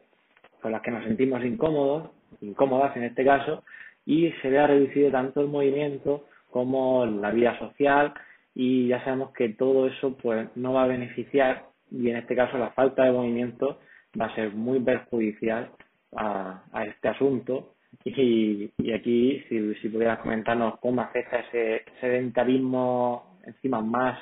con 0.61 0.71
las 0.71 0.81
que 0.81 0.91
nos 0.91 1.03
sentimos 1.03 1.43
incómodos, 1.43 2.09
incómodas 2.41 2.95
en 2.95 3.03
este 3.03 3.25
caso, 3.25 3.63
y 4.05 4.31
se 4.41 4.49
vea 4.49 4.67
reducido 4.67 5.11
tanto 5.11 5.41
el 5.41 5.47
movimiento 5.47 6.25
como 6.49 7.05
la 7.05 7.31
vida 7.31 7.57
social 7.59 8.13
y 8.55 8.87
ya 8.87 9.03
sabemos 9.03 9.31
que 9.31 9.49
todo 9.49 9.87
eso 9.87 10.15
pues 10.17 10.47
no 10.55 10.73
va 10.73 10.83
a 10.83 10.87
beneficiar 10.87 11.65
y 11.91 12.09
en 12.09 12.17
este 12.17 12.35
caso 12.35 12.57
la 12.57 12.71
falta 12.71 13.03
de 13.03 13.11
movimiento 13.11 13.79
va 14.19 14.25
a 14.27 14.35
ser 14.35 14.51
muy 14.53 14.79
perjudicial 14.79 15.71
a, 16.15 16.63
este 16.85 17.07
asunto. 17.07 17.73
Y, 18.05 18.71
aquí 18.93 19.43
si, 19.49 19.75
si 19.75 19.89
pudieras 19.89 20.19
comentarnos 20.19 20.79
cómo 20.79 21.01
afecta 21.01 21.39
ese 21.39 21.83
sedentarismo 22.01 23.37
encima 23.45 23.81
más 23.81 24.19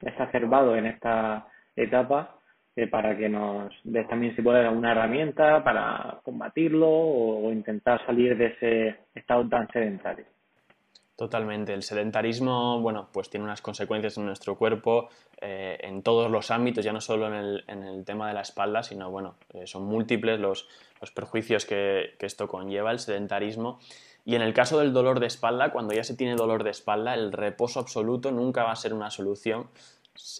exacerbado 0.00 0.76
en 0.76 0.86
esta 0.86 1.46
etapa 1.76 2.38
eh, 2.76 2.88
para 2.88 3.16
que 3.16 3.28
nos 3.28 3.72
des 3.84 4.08
también 4.08 4.34
si 4.34 4.42
puede 4.42 4.68
una 4.68 4.90
herramienta 4.90 5.62
para 5.62 6.20
combatirlo 6.24 6.88
o, 6.88 7.52
intentar 7.52 8.04
salir 8.04 8.36
de 8.36 8.46
ese 8.46 8.96
estado 9.14 9.48
tan 9.48 9.68
sedentario. 9.68 10.24
Totalmente. 11.14 11.72
El 11.72 11.84
sedentarismo, 11.84 12.80
bueno, 12.80 13.08
pues 13.12 13.30
tiene 13.30 13.44
unas 13.44 13.62
consecuencias 13.62 14.18
en 14.18 14.26
nuestro 14.26 14.56
cuerpo 14.56 15.08
eh, 15.40 15.78
en 15.82 16.02
todos 16.02 16.28
los 16.28 16.50
ámbitos, 16.50 16.84
ya 16.84 16.92
no 16.92 17.00
solo 17.00 17.28
en 17.28 17.34
el, 17.34 17.64
en 17.68 17.84
el 17.84 18.04
tema 18.04 18.26
de 18.26 18.34
la 18.34 18.40
espalda, 18.40 18.82
sino, 18.82 19.08
bueno, 19.08 19.36
eh, 19.52 19.68
son 19.68 19.84
múltiples 19.84 20.40
los, 20.40 20.68
los 21.00 21.12
perjuicios 21.12 21.66
que, 21.66 22.16
que, 22.18 22.26
esto 22.26 22.48
conlleva, 22.48 22.90
el 22.90 22.98
sedentarismo. 22.98 23.78
Y 24.24 24.34
en 24.34 24.42
el 24.42 24.52
caso 24.52 24.80
del 24.80 24.92
dolor 24.92 25.20
de 25.20 25.26
espalda, 25.28 25.70
cuando 25.70 25.94
ya 25.94 26.02
se 26.02 26.16
tiene 26.16 26.34
dolor 26.34 26.64
de 26.64 26.70
espalda, 26.70 27.14
el 27.14 27.30
reposo 27.30 27.78
absoluto 27.78 28.32
nunca 28.32 28.64
va 28.64 28.72
a 28.72 28.76
ser 28.76 28.92
una 28.92 29.10
solución, 29.10 29.68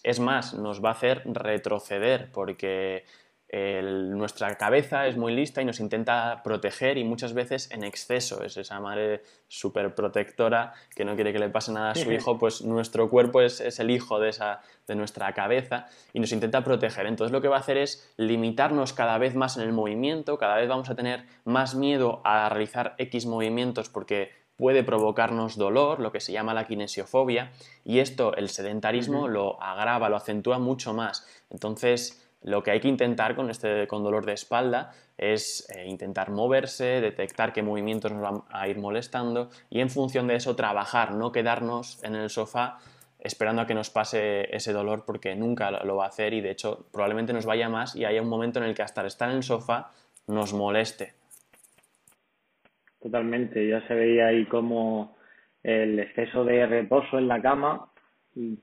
es 0.02 0.21
más, 0.21 0.54
nos 0.54 0.85
va 0.85 0.90
a 0.90 0.93
hacer 0.93 1.23
retroceder 1.25 2.31
porque 2.33 3.04
nuestra 3.52 4.57
cabeza 4.57 5.07
es 5.07 5.16
muy 5.16 5.33
lista 5.33 5.62
y 5.62 5.64
nos 5.64 5.78
intenta 5.78 6.43
proteger 6.43 6.99
y 6.99 7.04
muchas 7.04 7.35
veces 7.35 7.71
en 7.71 7.85
exceso. 7.85 8.43
Es 8.43 8.57
esa 8.57 8.81
madre 8.81 9.23
súper 9.47 9.95
protectora 9.95 10.73
que 10.95 11.04
no 11.04 11.14
quiere 11.14 11.33
que 11.33 11.38
le 11.38 11.50
pase 11.50 11.71
nada 11.71 11.93
a 11.93 11.95
su 11.95 12.11
hijo, 12.11 12.37
pues 12.37 12.62
nuestro 12.62 13.09
cuerpo 13.09 13.40
es, 13.43 13.61
el 13.78 13.90
hijo 13.90 14.19
de, 14.19 14.31
esa, 14.31 14.61
de 14.88 14.97
nuestra 14.97 15.33
cabeza 15.35 15.87
y 16.12 16.19
nos 16.19 16.33
intenta 16.33 16.64
proteger. 16.64 17.07
Entonces 17.07 17.31
lo 17.31 17.40
que 17.40 17.49
va 17.49 17.57
a 17.57 17.61
hacer 17.61 17.76
es 17.76 18.12
limitarnos 18.16 18.93
cada 18.93 19.19
vez 19.19 19.37
más 19.37 19.57
en 19.57 19.62
el 19.62 19.73
movimiento, 19.73 20.37
cada 20.37 20.57
vez 20.57 20.69
vamos 20.69 20.90
a 20.90 20.97
tener 20.97 21.25
más 21.45 21.76
miedo 21.76 22.23
a 22.25 22.49
realizar 22.49 22.97
X 22.99 23.26
movimientos 23.26 23.88
porque 23.88 24.33
puede 24.56 24.84
provocarnos 24.84 25.56
dolor, 25.56 26.00
lo 26.00 26.12
que 26.12 26.20
se 26.20 26.32
llama 26.32 26.54
la 26.54 26.66
kinesiofobia, 26.66 27.52
y 27.84 27.99
esto 27.99 28.34
el 28.37 28.49
sedentarismo 28.49 29.28
lo 29.28 29.61
agrava, 29.62 30.08
lo 30.08 30.16
acentúa 30.16 30.58
mucho 30.58 30.94
más. 30.94 31.26
Entonces, 31.50 32.25
lo 32.44 32.62
que 32.62 32.70
hay 32.70 32.80
que 32.80 32.88
intentar 32.88 33.34
con 33.34 33.50
este 33.50 33.87
con 33.88 34.04
dolor 34.04 34.26
de 34.26 34.34
espalda 34.34 34.92
es 35.16 35.66
eh, 35.70 35.87
intentar 35.87 36.30
moverse, 36.30 37.00
detectar 37.00 37.52
qué 37.52 37.62
movimientos 37.62 38.12
nos 38.12 38.23
van 38.23 38.42
a 38.50 38.68
ir 38.68 38.78
molestando 38.78 39.49
y 39.70 39.80
en 39.80 39.88
función 39.88 40.26
de 40.26 40.37
eso 40.37 40.54
trabajar, 40.54 41.12
no 41.12 41.32
quedarnos 41.32 42.02
en 42.04 42.14
el 42.14 42.28
sofá 42.28 42.78
esperando 43.18 43.62
a 43.62 43.66
que 43.66 43.75
nos 43.75 43.88
pase 43.88 44.54
ese 44.54 44.73
dolor 44.73 45.04
porque 45.06 45.34
nunca 45.34 45.70
lo 45.70 45.96
va 45.96 46.04
a 46.04 46.08
hacer 46.08 46.34
y 46.34 46.42
de 46.42 46.50
hecho 46.50 46.87
probablemente 46.92 47.32
nos 47.32 47.46
vaya 47.46 47.70
más 47.70 47.96
y 47.96 48.04
haya 48.04 48.20
un 48.20 48.28
momento 48.28 48.58
en 48.58 48.66
el 48.66 48.75
que 48.75 48.82
hasta 48.82 49.06
estar 49.06 49.30
en 49.30 49.37
el 49.37 49.42
sofá 49.42 49.92
nos 50.26 50.52
moleste. 50.52 51.14
Totalmente, 53.04 53.68
ya 53.68 53.87
se 53.87 53.94
veía 53.94 54.28
ahí 54.28 54.46
como 54.46 55.14
el 55.62 55.99
exceso 55.99 56.42
de 56.42 56.64
reposo 56.64 57.18
en 57.18 57.28
la 57.28 57.42
cama 57.42 57.90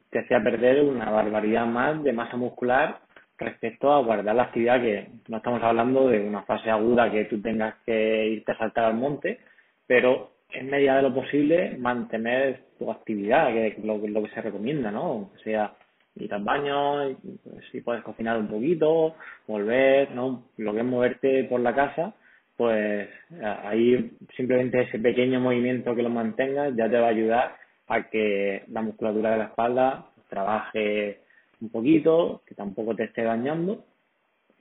te 0.09 0.17
hacía 0.17 0.41
perder 0.41 0.83
una 0.83 1.11
barbaridad 1.11 1.67
más 1.67 2.03
de 2.03 2.11
masa 2.11 2.37
muscular 2.37 3.01
respecto 3.37 3.93
a 3.93 4.01
guardar 4.01 4.33
la 4.33 4.43
actividad 4.45 4.81
que 4.81 5.09
no 5.27 5.37
estamos 5.37 5.61
hablando 5.61 6.07
de 6.09 6.21
una 6.21 6.41
fase 6.41 6.71
aguda 6.71 7.11
que 7.11 7.25
tú 7.25 7.39
tengas 7.39 7.75
que 7.85 8.29
irte 8.29 8.51
a 8.53 8.57
saltar 8.57 8.85
al 8.85 8.95
monte, 8.95 9.41
pero 9.85 10.31
en 10.49 10.71
medida 10.71 10.95
de 10.95 11.03
lo 11.03 11.13
posible 11.13 11.77
mantener 11.77 12.63
tu 12.79 12.89
actividad, 12.89 13.49
que 13.49 13.67
es 13.67 13.85
lo, 13.85 14.01
que 14.01 14.31
se 14.33 14.41
recomienda, 14.41 14.89
¿no? 14.89 15.11
O 15.11 15.31
sea, 15.43 15.75
ir 16.15 16.33
al 16.33 16.43
baño, 16.43 17.15
pues, 17.43 17.63
si 17.71 17.81
puedes 17.81 18.01
cocinar 18.01 18.39
un 18.39 18.47
poquito, 18.47 19.13
volver, 19.45 20.09
¿no? 20.15 20.45
Lo 20.57 20.73
que 20.73 20.79
es 20.79 20.85
moverte 20.85 21.43
por 21.43 21.59
la 21.59 21.75
casa 21.75 22.15
pues 22.61 23.09
ahí 23.41 24.11
simplemente 24.37 24.81
ese 24.81 24.99
pequeño 24.99 25.39
movimiento 25.39 25.95
que 25.95 26.03
lo 26.03 26.11
mantengas 26.11 26.75
ya 26.75 26.87
te 26.87 26.99
va 26.99 27.07
a 27.07 27.09
ayudar 27.09 27.55
a 27.87 28.07
que 28.07 28.65
la 28.67 28.83
musculatura 28.83 29.31
de 29.31 29.37
la 29.37 29.45
espalda 29.45 30.05
trabaje 30.29 31.21
un 31.59 31.71
poquito, 31.71 32.43
que 32.45 32.53
tampoco 32.53 32.95
te 32.95 33.05
esté 33.05 33.23
dañando, 33.23 33.83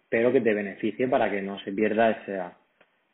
pero 0.09 0.33
que 0.33 0.41
te 0.41 0.55
beneficie 0.55 1.09
para 1.09 1.31
que 1.31 1.43
no 1.43 1.61
se 1.61 1.73
pierda 1.73 2.13
esa, 2.13 2.57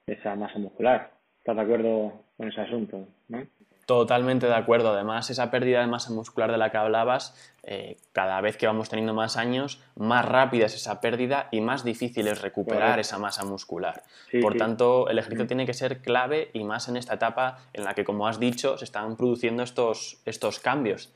esa 0.07 0.37
masa 0.37 0.61
muscular. 0.61 1.11
¿Estás 1.39 1.57
de 1.57 1.63
acuerdo 1.63 2.23
con 2.37 2.47
ese 2.47 2.61
asunto? 2.61 3.09
¿no? 3.27 3.45
Totalmente 3.87 4.47
de 4.47 4.55
acuerdo. 4.55 4.91
Además, 4.91 5.31
esa 5.31 5.49
pérdida 5.53 5.81
de 5.81 5.87
masa 5.87 6.11
muscular 6.11 6.51
de 6.51 6.59
la 6.59 6.71
que 6.71 6.77
hablabas, 6.77 7.37
eh, 7.63 7.99
cada 8.11 8.41
vez 8.41 8.57
que 8.57 8.67
vamos 8.67 8.89
teniendo 8.89 9.15
más 9.15 9.37
años, 9.37 9.81
más 9.95 10.25
rápida 10.25 10.67
es 10.67 10.75
esa 10.75 11.01
pérdida 11.01 11.47
y 11.53 11.61
más 11.61 11.85
difícil 11.85 12.27
es 12.27 12.43
recuperar 12.43 12.99
esa 12.99 13.19
masa 13.19 13.45
muscular. 13.45 14.03
Por 14.43 14.57
tanto, 14.57 15.09
el 15.09 15.21
ejercicio 15.21 15.47
tiene 15.47 15.67
que 15.67 15.73
ser 15.75 16.03
clave 16.03 16.51
y 16.53 16.65
más 16.65 16.89
en 16.89 16.97
esta 16.97 17.15
etapa 17.15 17.59
en 17.73 17.85
la 17.85 17.95
que, 17.95 18.03
como 18.03 18.27
has 18.27 18.41
dicho, 18.41 18.77
se 18.77 18.85
están 18.85 19.17
produciendo 19.17 19.63
estos, 19.63 20.21
estos 20.25 20.59
cambios. 20.59 21.13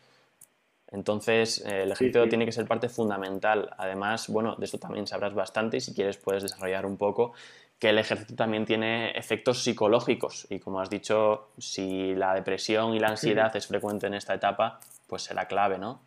Entonces, 0.92 1.64
eh, 1.66 1.82
el 1.82 1.90
ejercicio 1.90 2.28
tiene 2.28 2.44
que 2.44 2.52
ser 2.52 2.66
parte 2.66 2.88
fundamental. 2.88 3.74
Además, 3.78 4.28
bueno, 4.28 4.54
de 4.54 4.64
esto 4.64 4.78
también 4.78 5.08
sabrás 5.08 5.34
bastante 5.34 5.78
y 5.78 5.80
si 5.80 5.92
quieres 5.92 6.18
puedes 6.18 6.44
desarrollar 6.44 6.86
un 6.86 6.96
poco 6.96 7.32
que 7.80 7.88
el 7.88 7.98
ejercicio 7.98 8.36
también 8.36 8.66
tiene 8.66 9.10
efectos 9.12 9.64
psicológicos. 9.64 10.46
Y 10.50 10.60
como 10.60 10.80
has 10.80 10.90
dicho, 10.90 11.48
si 11.56 12.14
la 12.14 12.34
depresión 12.34 12.94
y 12.94 13.00
la 13.00 13.08
ansiedad 13.08 13.56
es 13.56 13.66
frecuente 13.66 14.06
en 14.06 14.14
esta 14.14 14.34
etapa, 14.34 14.78
pues 15.08 15.22
será 15.22 15.46
clave, 15.46 15.78
¿no? 15.78 16.00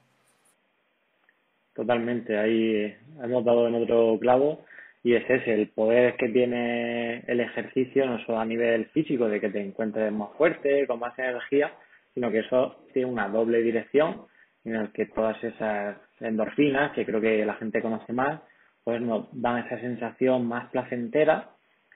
Totalmente, 1.74 2.38
ahí 2.38 2.96
hemos 3.24 3.44
dado 3.44 3.68
en 3.68 3.74
otro 3.74 4.20
clavo 4.20 4.64
y 5.04 5.16
es 5.16 5.28
ese, 5.28 5.56
el 5.56 5.70
poder 5.70 6.16
que 6.16 6.30
tiene 6.30 7.24
el 7.26 7.40
ejercicio, 7.40 8.06
no 8.06 8.24
solo 8.24 8.40
a 8.40 8.46
nivel 8.46 8.86
físico, 8.90 9.28
de 9.28 9.42
que 9.42 9.50
te 9.50 9.60
encuentres 9.60 10.14
más 10.14 10.30
fuerte, 10.38 10.86
con 10.86 11.00
más 11.00 11.18
energía, 11.18 11.74
sino 12.14 12.30
que 12.30 12.40
eso 12.40 12.76
tiene 12.94 13.10
una 13.10 13.28
doble 13.28 13.64
dirección 13.64 14.28
en 14.64 14.76
el 14.76 14.92
que 14.92 15.08
todas 15.08 15.44
esas 15.44 15.98
endorfinas, 16.20 16.94
que 16.94 17.04
creo 17.04 17.20
que 17.20 17.44
la 17.44 17.56
gente 17.56 17.82
conoce 17.82 18.14
más, 18.14 18.42
pues 18.84 19.02
nos 19.02 19.28
dan 19.32 19.66
esa 19.66 19.80
sensación 19.80 20.46
más 20.48 20.70
placentera 20.70 21.53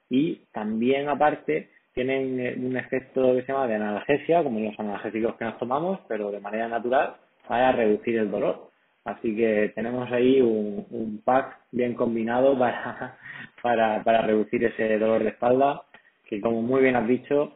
y 0.10 0.36
también 0.52 1.10
aparte 1.10 1.70
tienen 1.94 2.40
eh, 2.40 2.56
un 2.58 2.78
efecto 2.78 3.34
que 3.36 3.42
se 3.42 3.52
llama 3.52 3.68
de 3.68 3.76
analgesia, 3.76 4.44
como 4.44 4.60
los 4.60 4.80
analgésicos 4.80 5.36
que 5.36 5.46
nos 5.46 5.58
tomamos, 5.58 6.00
pero 6.08 6.32
de 6.32 6.40
manera 6.40 6.68
natural 6.68 7.16
para 7.48 7.72
reducir 7.72 8.18
el 8.18 8.30
dolor. 8.30 8.70
Así 9.04 9.36
que 9.36 9.72
tenemos 9.74 10.12
ahí 10.12 10.42
un, 10.42 11.22
pack 11.24 11.60
bien 11.72 11.94
combinado 11.94 12.58
para, 12.60 13.18
para, 13.62 14.04
para, 14.04 14.22
reducir 14.22 14.64
ese 14.66 15.00
dolor 15.00 15.24
de 15.24 15.30
espalda, 15.30 15.84
que 16.30 16.42
como 16.42 16.62
muy 16.62 16.82
bien 16.82 16.96
has 16.96 17.08
dicho, 17.08 17.54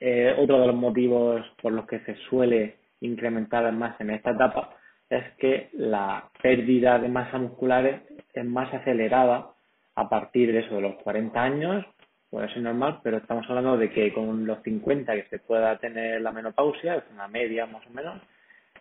eh, 0.00 0.34
otro 0.38 0.60
de 0.60 0.66
los 0.66 0.76
motivos 0.76 1.42
por 1.62 1.72
los 1.72 1.86
que 1.86 2.00
se 2.00 2.16
suele 2.28 2.76
incrementar 3.00 3.70
más 3.72 4.00
en 4.00 4.10
esta 4.10 4.30
etapa 4.30 4.74
es 5.08 5.24
que 5.38 5.68
la 5.72 6.28
pérdida 6.42 6.98
de 6.98 7.08
masa 7.08 7.38
muscular 7.38 8.02
es 8.34 8.44
más 8.44 8.72
acelerada 8.74 9.52
a 9.96 10.08
partir 10.08 10.52
de 10.52 10.60
eso, 10.60 10.76
de 10.76 10.82
los 10.82 10.94
40 10.96 11.42
años, 11.42 11.84
puede 12.30 12.48
ser 12.52 12.62
normal, 12.62 13.00
pero 13.02 13.16
estamos 13.18 13.44
hablando 13.48 13.76
de 13.76 13.90
que 13.90 14.12
con 14.12 14.46
los 14.46 14.62
50 14.62 15.14
que 15.14 15.24
se 15.24 15.38
pueda 15.38 15.78
tener 15.78 16.20
la 16.20 16.32
menopausia, 16.32 16.96
es 16.96 17.04
una 17.12 17.28
media 17.28 17.66
más 17.66 17.84
o 17.86 17.90
menos, 17.90 18.20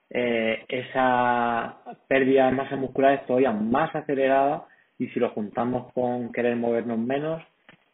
eh, 0.09 0.63
esa 0.67 1.77
pérdida 2.07 2.45
de 2.45 2.51
masa 2.51 2.75
muscular 2.75 3.13
es 3.13 3.25
todavía 3.25 3.51
más 3.51 3.95
acelerada 3.95 4.65
y 4.99 5.07
si 5.07 5.19
lo 5.19 5.29
juntamos 5.31 5.91
con 5.93 6.31
querer 6.31 6.55
movernos 6.55 6.99
menos, 6.99 7.43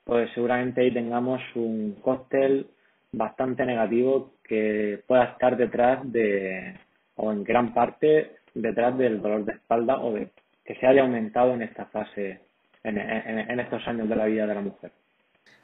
pues 0.03 0.29
seguramente 0.33 0.81
ahí 0.81 0.91
tengamos 0.91 1.41
un 1.55 1.95
cóctel 2.01 2.67
bastante 3.11 3.65
negativo 3.65 4.33
que 4.43 5.01
pueda 5.07 5.25
estar 5.25 5.57
detrás 5.57 5.99
de, 6.11 6.75
o 7.15 7.31
en 7.31 7.43
gran 7.43 7.73
parte 7.73 8.35
detrás 8.53 8.97
del 8.97 9.21
dolor 9.21 9.45
de 9.45 9.53
espalda 9.53 9.99
o 9.99 10.13
de 10.13 10.29
que 10.65 10.75
se 10.75 10.87
haya 10.87 11.01
aumentado 11.01 11.53
en 11.53 11.61
esta 11.61 11.85
fase, 11.85 12.41
en, 12.83 13.59
estos 13.59 13.87
años 13.87 14.09
de 14.09 14.15
la 14.15 14.25
vida 14.25 14.47
de 14.47 14.55
la 14.55 14.61
mujer. 14.61 14.91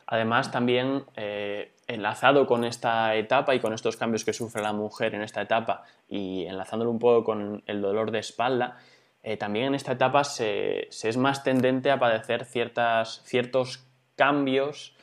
Además, 0.05 0.51
también 0.51 1.03
eh, 1.15 1.73
enlazado 1.87 2.47
con 2.47 2.63
esta 2.63 3.15
etapa 3.15 3.55
y 3.55 3.59
con 3.59 3.73
estos 3.73 3.97
cambios 3.97 4.23
que 4.23 4.33
sufre 4.33 4.61
la 4.61 4.71
mujer 4.71 5.15
en 5.15 5.21
esta 5.21 5.41
etapa 5.41 5.83
y 6.07 6.45
enlazándolo 6.45 6.91
un 6.91 6.99
poco 6.99 7.25
con 7.25 7.63
el 7.65 7.81
dolor 7.81 8.11
de 8.11 8.19
espalda, 8.19 8.77
eh, 9.23 9.35
también 9.35 9.67
en 9.67 9.75
esta 9.75 9.93
etapa 9.93 10.23
se, 10.23 10.87
es 10.89 11.17
más 11.17 11.43
tendente 11.43 11.91
a 11.91 11.99
padecer 11.99 12.45
ciertas, 12.45 13.21
ciertos 13.25 13.85
cambios 14.15 14.95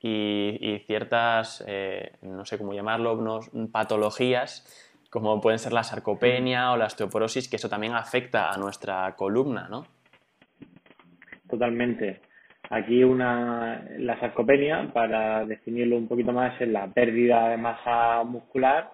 y, 0.00 0.82
ciertas, 0.86 1.64
eh, 1.66 2.12
no 2.22 2.44
sé 2.44 2.58
cómo 2.58 2.72
llamarlo, 2.72 3.40
patologías 3.72 4.64
como 5.10 5.40
pueden 5.40 5.58
ser 5.58 5.72
la 5.72 5.82
sarcopenia 5.82 6.72
o 6.72 6.76
la 6.76 6.86
osteoporosis, 6.86 7.48
que 7.48 7.56
eso 7.56 7.70
también 7.70 7.94
afecta 7.94 8.50
a 8.50 8.56
nuestra 8.58 9.16
columna, 9.16 9.66
¿no? 9.68 9.86
Totalmente. 11.48 12.20
Aquí 12.70 13.04
una, 13.04 13.84
la 13.98 14.18
sarcopenia, 14.18 14.90
para 14.92 15.44
definirlo 15.44 15.96
un 15.96 16.08
poquito 16.08 16.32
más, 16.32 16.60
es 16.60 16.68
la 16.68 16.88
pérdida 16.88 17.50
de 17.50 17.56
masa 17.56 18.24
muscular 18.24 18.90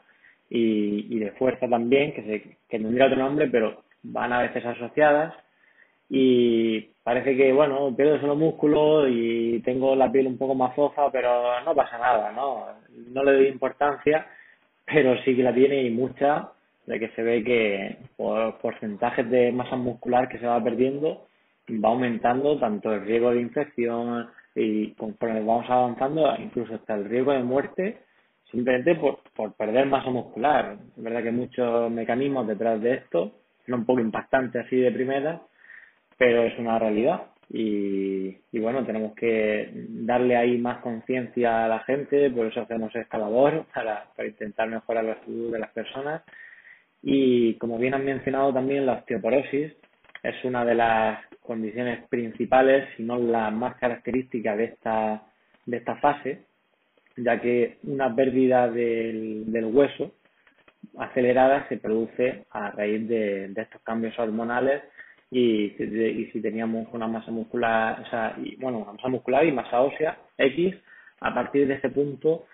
y, 0.50 1.18
de 1.18 1.30
fuerza 1.32 1.66
también, 1.68 2.12
que, 2.12 2.22
se, 2.22 2.42
que 2.68 2.78
tendría 2.78 3.06
otro 3.06 3.18
nombre, 3.18 3.48
pero 3.48 3.84
van 4.02 4.32
a 4.32 4.42
veces 4.42 4.64
asociadas 4.64 5.34
y 6.10 6.80
parece 7.02 7.34
que, 7.34 7.52
bueno, 7.54 7.94
pierdo 7.96 8.20
solo 8.20 8.36
músculo 8.36 9.08
y 9.08 9.62
tengo 9.64 9.96
la 9.96 10.12
piel 10.12 10.26
un 10.26 10.36
poco 10.36 10.54
más 10.54 10.74
fofa, 10.74 11.10
pero 11.10 11.60
no 11.64 11.74
pasa 11.74 11.96
nada, 11.96 12.32
¿no? 12.32 12.66
No 13.12 13.24
le 13.24 13.32
doy 13.32 13.46
importancia, 13.48 14.26
pero 14.84 15.16
sí 15.22 15.34
que 15.34 15.42
la 15.42 15.54
tiene 15.54 15.82
y 15.84 15.90
mucha, 15.90 16.50
de 16.86 17.00
que 17.00 17.08
se 17.10 17.22
ve 17.22 17.42
que 17.42 17.96
por 18.16 18.58
porcentajes 18.58 19.30
de 19.30 19.52
masa 19.52 19.76
muscular 19.76 20.28
que 20.28 20.38
se 20.38 20.46
va 20.46 20.62
perdiendo, 20.62 21.26
va 21.70 21.88
aumentando 21.90 22.58
tanto 22.58 22.92
el 22.92 23.02
riesgo 23.02 23.30
de 23.32 23.40
infección 23.40 24.28
y 24.54 24.92
conforme 24.94 25.40
vamos 25.40 25.68
avanzando, 25.68 26.34
incluso 26.38 26.74
hasta 26.74 26.94
el 26.94 27.04
riesgo 27.06 27.32
de 27.32 27.42
muerte, 27.42 27.98
simplemente 28.50 28.94
por, 28.96 29.20
por 29.34 29.54
perder 29.54 29.86
masa 29.86 30.10
muscular. 30.10 30.76
Es 30.96 31.02
verdad 31.02 31.22
que 31.22 31.28
hay 31.28 31.34
muchos 31.34 31.90
mecanismos 31.90 32.46
detrás 32.46 32.80
de 32.80 32.94
esto, 32.94 33.32
son 33.66 33.80
un 33.80 33.86
poco 33.86 34.00
impactante 34.00 34.58
así 34.58 34.76
de 34.76 34.92
primera, 34.92 35.40
pero 36.18 36.42
es 36.42 36.58
una 36.58 36.78
realidad. 36.78 37.22
Y, 37.54 38.58
bueno, 38.58 38.84
tenemos 38.86 39.14
que 39.14 39.70
darle 39.88 40.36
ahí 40.36 40.56
más 40.56 40.78
conciencia 40.78 41.64
a 41.64 41.68
la 41.68 41.80
gente, 41.80 42.30
por 42.30 42.46
eso 42.46 42.62
hacemos 42.62 42.94
esta 42.94 43.18
labor, 43.18 43.66
para, 43.74 44.06
para 44.16 44.28
intentar 44.28 44.68
mejorar 44.68 45.04
la 45.04 45.20
salud 45.20 45.52
de 45.52 45.58
las 45.58 45.70
personas. 45.70 46.22
Y 47.02 47.54
como 47.54 47.78
bien 47.78 47.92
han 47.92 48.06
mencionado 48.06 48.54
también, 48.54 48.86
la 48.86 48.94
osteoporosis 48.94 49.72
es 50.22 50.44
una 50.44 50.64
de 50.64 50.74
las 50.76 51.18
condiciones 51.42 52.06
principales, 52.08 52.88
si 52.96 53.02
no 53.02 53.18
la 53.18 53.50
más 53.50 53.76
característica 53.76 54.56
de 54.56 54.64
esta, 54.64 55.22
de 55.66 55.76
esta 55.76 55.96
fase, 55.96 56.46
ya 57.16 57.40
que 57.40 57.78
una 57.84 58.14
pérdida 58.14 58.70
del, 58.70 59.52
del 59.52 59.66
hueso 59.66 60.12
acelerada 60.98 61.66
se 61.68 61.78
produce 61.78 62.44
a 62.50 62.70
raíz 62.70 63.08
de, 63.08 63.52
estos 63.56 63.82
cambios 63.82 64.18
hormonales 64.18 64.82
y, 65.30 65.70
si 66.32 66.40
teníamos 66.42 66.88
una 66.92 67.08
masa 67.08 67.30
muscular, 67.30 68.00
o 68.00 68.10
sea, 68.10 68.36
bueno, 68.58 68.78
una 68.78 68.92
masa 68.92 69.08
muscular 69.08 69.44
y 69.46 69.52
masa 69.52 69.80
ósea 69.80 70.18
X, 70.36 70.74
a 71.20 71.34
partir 71.34 71.66
de 71.66 71.74
ese 71.74 71.88
punto 71.90 72.46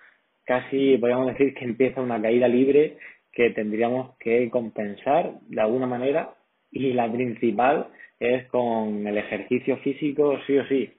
casi 0.45 0.97
podríamos 0.97 1.27
decir 1.27 1.53
que 1.53 1.65
empieza 1.65 2.01
una 2.01 2.21
caída 2.21 2.47
libre 2.47 2.97
que 3.31 3.51
tendríamos 3.51 4.15
que 4.17 4.49
compensar 4.49 5.33
de 5.41 5.61
alguna 5.61 5.85
manera 5.85 6.33
y 6.71 6.93
la 6.93 7.11
principal 7.11 7.87
es 8.19 8.47
con 8.47 9.07
el 9.07 9.17
ejercicio 9.17 9.77
físico 9.77 10.37
sí 10.45 10.57
o 10.57 10.65
sí, 10.67 10.93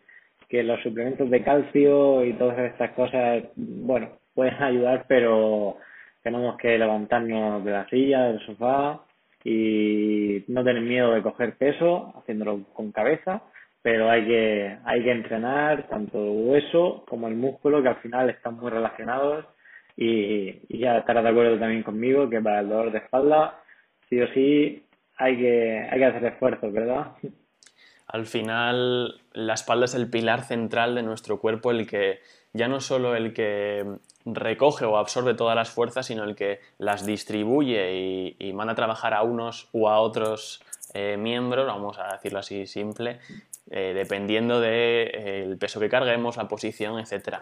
que 0.48 0.62
los 0.62 0.80
suplementos 0.83 1.30
de 1.30 1.42
calcio 1.42 2.24
y 2.24 2.33
todas 2.35 2.59
estas 2.59 2.90
cosas, 2.92 3.44
bueno, 3.56 4.11
pueden 4.35 4.54
ayudar, 4.62 5.04
pero 5.09 5.76
tenemos 6.22 6.56
que 6.59 6.78
levantarnos 6.78 7.64
de 7.64 7.70
la 7.70 7.88
silla, 7.88 8.24
del 8.24 8.44
sofá 8.46 9.00
y 9.44 10.44
no 10.48 10.64
tener 10.64 10.83
miedo 10.83 11.12
de 11.14 11.22
coger 11.22 11.56
peso 11.56 12.12
haciéndolo 12.16 12.64
con 12.74 12.92
cabeza, 12.92 13.42
pero 13.83 14.11
hay 14.11 14.26
que, 14.26 14.76
hay 14.85 15.02
que 15.02 15.11
entrenar 15.11 15.88
tanto 15.88 16.22
el 16.22 16.48
hueso 16.48 17.04
como 17.09 17.28
el 17.28 17.35
músculo, 17.35 17.83
que 17.83 17.88
al 17.88 17.96
final 17.96 18.28
están 18.28 18.56
muy 18.56 18.70
relacionados. 18.70 19.46
Y, 19.96 20.61
y 20.68 20.78
ya 20.78 20.98
estarás 20.98 21.24
de 21.24 21.30
acuerdo 21.30 21.59
también 21.59 21.83
conmigo 21.83 22.28
que 22.28 22.40
para 22.40 22.61
el 22.61 22.68
dolor 22.68 22.92
de 22.92 22.98
espalda, 22.98 23.59
sí 24.09 24.20
o 24.20 24.28
sí, 24.28 24.85
hay 25.20 25.37
que, 25.37 25.88
hay 25.90 25.98
que 25.98 26.04
hacer 26.04 26.24
esfuerzos, 26.24 26.72
¿verdad? 26.72 27.12
Al 28.06 28.26
final, 28.26 29.20
la 29.33 29.54
espalda 29.54 29.85
es 29.85 29.94
el 29.94 30.09
pilar 30.09 30.42
central 30.42 30.94
de 30.94 31.02
nuestro 31.02 31.38
cuerpo, 31.38 31.70
el 31.70 31.87
que 31.87 32.20
ya 32.54 32.68
no 32.68 32.80
solo 32.80 33.14
el 33.14 33.35
que 33.35 33.85
recoge 34.24 34.87
o 34.87 34.96
absorbe 34.96 35.35
todas 35.35 35.54
las 35.54 35.70
fuerzas, 35.70 36.06
sino 36.06 36.24
el 36.24 36.35
que 36.35 36.61
las 36.78 37.04
distribuye 37.06 38.35
y, 38.38 38.52
manda 38.54 38.72
a 38.72 38.76
trabajar 38.76 39.14
a 39.14 39.22
unos 39.22 39.68
u 39.72 39.88
a 39.88 40.00
otros 40.00 40.62
eh, 40.94 41.16
miembros, 41.18 41.66
vamos 41.66 41.98
a 41.98 42.14
decirlo 42.14 42.38
así 42.38 42.66
simple, 42.66 43.20
eh, 43.70 43.92
dependiendo 43.94 44.59
del 44.59 44.72
eh, 44.72 45.56
peso 45.61 45.78
que 45.78 45.88
carguemos, 45.90 46.38
la 46.38 46.48
posición, 46.48 46.98
etc. 46.98 47.37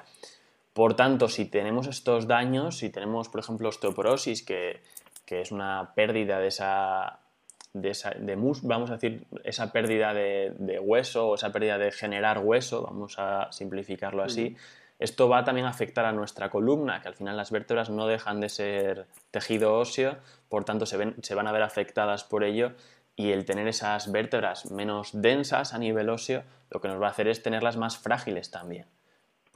Por 0.73 0.95
tanto, 0.95 1.29
si 1.29 1.47
tenemos 1.47 1.87
estos 1.87 2.27
daños, 2.27 2.79
si 2.79 2.91
tenemos, 2.91 3.29
por 3.29 3.41
ejemplo, 3.41 3.69
osteoporosis, 3.69 4.43
que, 4.43 4.83
que 5.25 5.41
es 5.41 5.53
una 5.53 5.93
pérdida 5.95 6.41
de 6.41 6.49
esa, 6.49 7.21
de, 7.81 7.91
esa, 7.91 8.11
de 8.11 8.37
mus, 8.37 8.63
vamos 8.63 8.91
a 8.91 8.95
decir, 8.95 9.25
esa 9.45 9.73
pérdida 9.73 10.15
de, 10.15 10.53
de, 10.59 10.79
hueso 10.79 11.29
o 11.29 11.35
esa 11.35 11.53
pérdida 11.53 11.79
de 11.79 11.93
generar 11.93 12.39
hueso, 12.39 12.83
vamos 12.83 13.19
a 13.19 13.51
simplificarlo 13.53 14.23
así, 14.23 14.57
esto 14.99 15.29
va 15.29 15.45
también 15.45 15.67
a 15.67 15.71
afectar 15.71 16.05
a 16.05 16.13
nuestra 16.13 16.51
columna, 16.51 17.01
que 17.01 17.09
al 17.09 17.15
final 17.15 17.37
las 17.37 17.53
vértebras 17.53 17.89
no 17.89 18.07
dejan 18.07 18.41
de 18.41 18.49
ser 18.49 19.07
tejido 19.31 19.79
óseo, 19.79 20.17
por 20.49 20.65
tanto 20.65 20.87
se, 20.87 20.97
van 20.97 21.47
a 21.47 21.53
ver 21.53 21.63
afectadas 21.63 22.25
por 22.25 22.43
ello 22.43 22.73
y 23.15 23.31
el 23.31 23.45
tener 23.45 23.69
esas 23.69 24.11
vértebras 24.11 24.71
menos 24.71 25.11
densas 25.13 25.73
a 25.73 25.79
nivel 25.79 26.09
óseo 26.09 26.43
lo 26.71 26.81
que 26.81 26.89
nos 26.89 27.01
va 27.01 27.07
a 27.07 27.11
hacer 27.11 27.29
es 27.29 27.43
tenerlas 27.43 27.77
más 27.77 27.97
frágiles 27.97 28.51
también. 28.51 28.87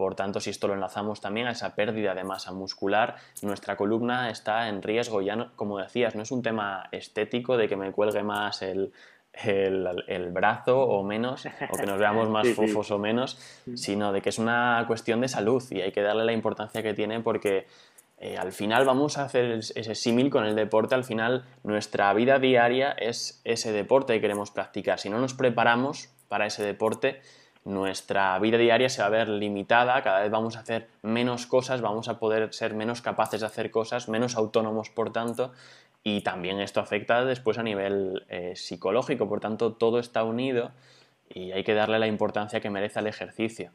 Por 0.02 0.16
tanto, 0.16 0.40
si 0.40 0.50
esto 0.50 0.66
lo 0.66 0.74
enlazamos 0.74 1.20
también 1.20 1.46
a 1.46 1.52
esa 1.52 1.76
pérdida 1.76 2.12
de 2.12 2.24
masa 2.24 2.50
muscular, 2.50 3.14
nuestra 3.40 3.76
columna 3.76 4.30
está 4.30 4.68
en 4.68 4.82
riesgo. 4.82 5.22
Ya, 5.22 5.52
como 5.54 5.78
decías, 5.78 6.16
no 6.16 6.22
es 6.22 6.32
un 6.32 6.42
tema 6.42 6.88
estético 6.90 7.56
de 7.56 7.68
que 7.68 7.76
me 7.76 7.92
cuelgue 7.92 8.24
más 8.24 8.62
el, 8.62 8.92
el, 9.32 10.30
brazo 10.32 10.80
o 10.82 11.04
menos, 11.04 11.46
o 11.70 11.76
que 11.76 11.86
nos 11.86 12.00
veamos 12.00 12.28
más 12.28 12.48
fofos 12.56 12.90
o 12.90 12.98
menos, 12.98 13.38
sino 13.76 14.12
de 14.12 14.20
que 14.22 14.30
es 14.30 14.40
una 14.40 14.82
cuestión 14.88 15.20
de 15.20 15.28
salud 15.28 15.62
y 15.70 15.82
hay 15.82 15.92
que 15.92 16.02
darle 16.02 16.24
la 16.24 16.32
importancia 16.32 16.82
que 16.82 16.94
tiene 16.94 17.20
porque 17.20 17.68
eh, 18.18 18.36
al 18.36 18.50
final 18.50 18.84
vamos 18.84 19.18
a 19.18 19.22
hacer 19.22 19.52
ese 19.52 19.94
símil 19.94 20.30
con 20.30 20.44
el 20.46 20.56
deporte, 20.56 20.96
al 20.96 21.04
final 21.04 21.44
nuestra 21.62 22.12
vida 22.12 22.40
diaria 22.40 22.90
es 22.90 23.40
ese 23.44 23.70
deporte 23.70 24.14
que 24.14 24.20
queremos 24.20 24.50
practicar. 24.50 24.98
Si 24.98 25.08
no 25.08 25.20
nos 25.20 25.34
preparamos 25.34 26.08
para 26.26 26.46
ese 26.46 26.64
deporte, 26.64 27.20
nuestra 27.64 28.38
vida 28.38 28.58
diaria 28.58 28.88
se 28.88 29.02
va 29.02 29.06
a 29.06 29.10
ver 29.10 29.28
limitada, 29.28 30.02
cada 30.02 30.20
vez 30.20 30.30
vamos 30.30 30.56
a 30.56 30.60
hacer 30.60 30.88
menos 31.02 31.46
cosas, 31.46 31.80
vamos 31.80 32.08
a 32.08 32.18
poder 32.18 32.52
ser 32.52 32.74
menos 32.74 33.02
capaces 33.02 33.40
de 33.40 33.46
hacer 33.46 33.70
cosas, 33.70 34.08
menos 34.08 34.36
autónomos 34.36 34.90
por 34.90 35.12
tanto, 35.12 35.52
y 36.04 36.22
también 36.22 36.60
esto 36.60 36.80
afecta 36.80 37.24
después 37.24 37.58
a 37.58 37.62
nivel 37.62 38.24
eh, 38.28 38.54
psicológico, 38.56 39.28
por 39.28 39.40
tanto 39.40 39.74
todo 39.74 39.98
está 39.98 40.24
unido 40.24 40.72
y 41.28 41.52
hay 41.52 41.62
que 41.62 41.74
darle 41.74 41.98
la 41.98 42.08
importancia 42.08 42.60
que 42.60 42.70
merece 42.70 42.98
al 42.98 43.06
ejercicio. 43.06 43.70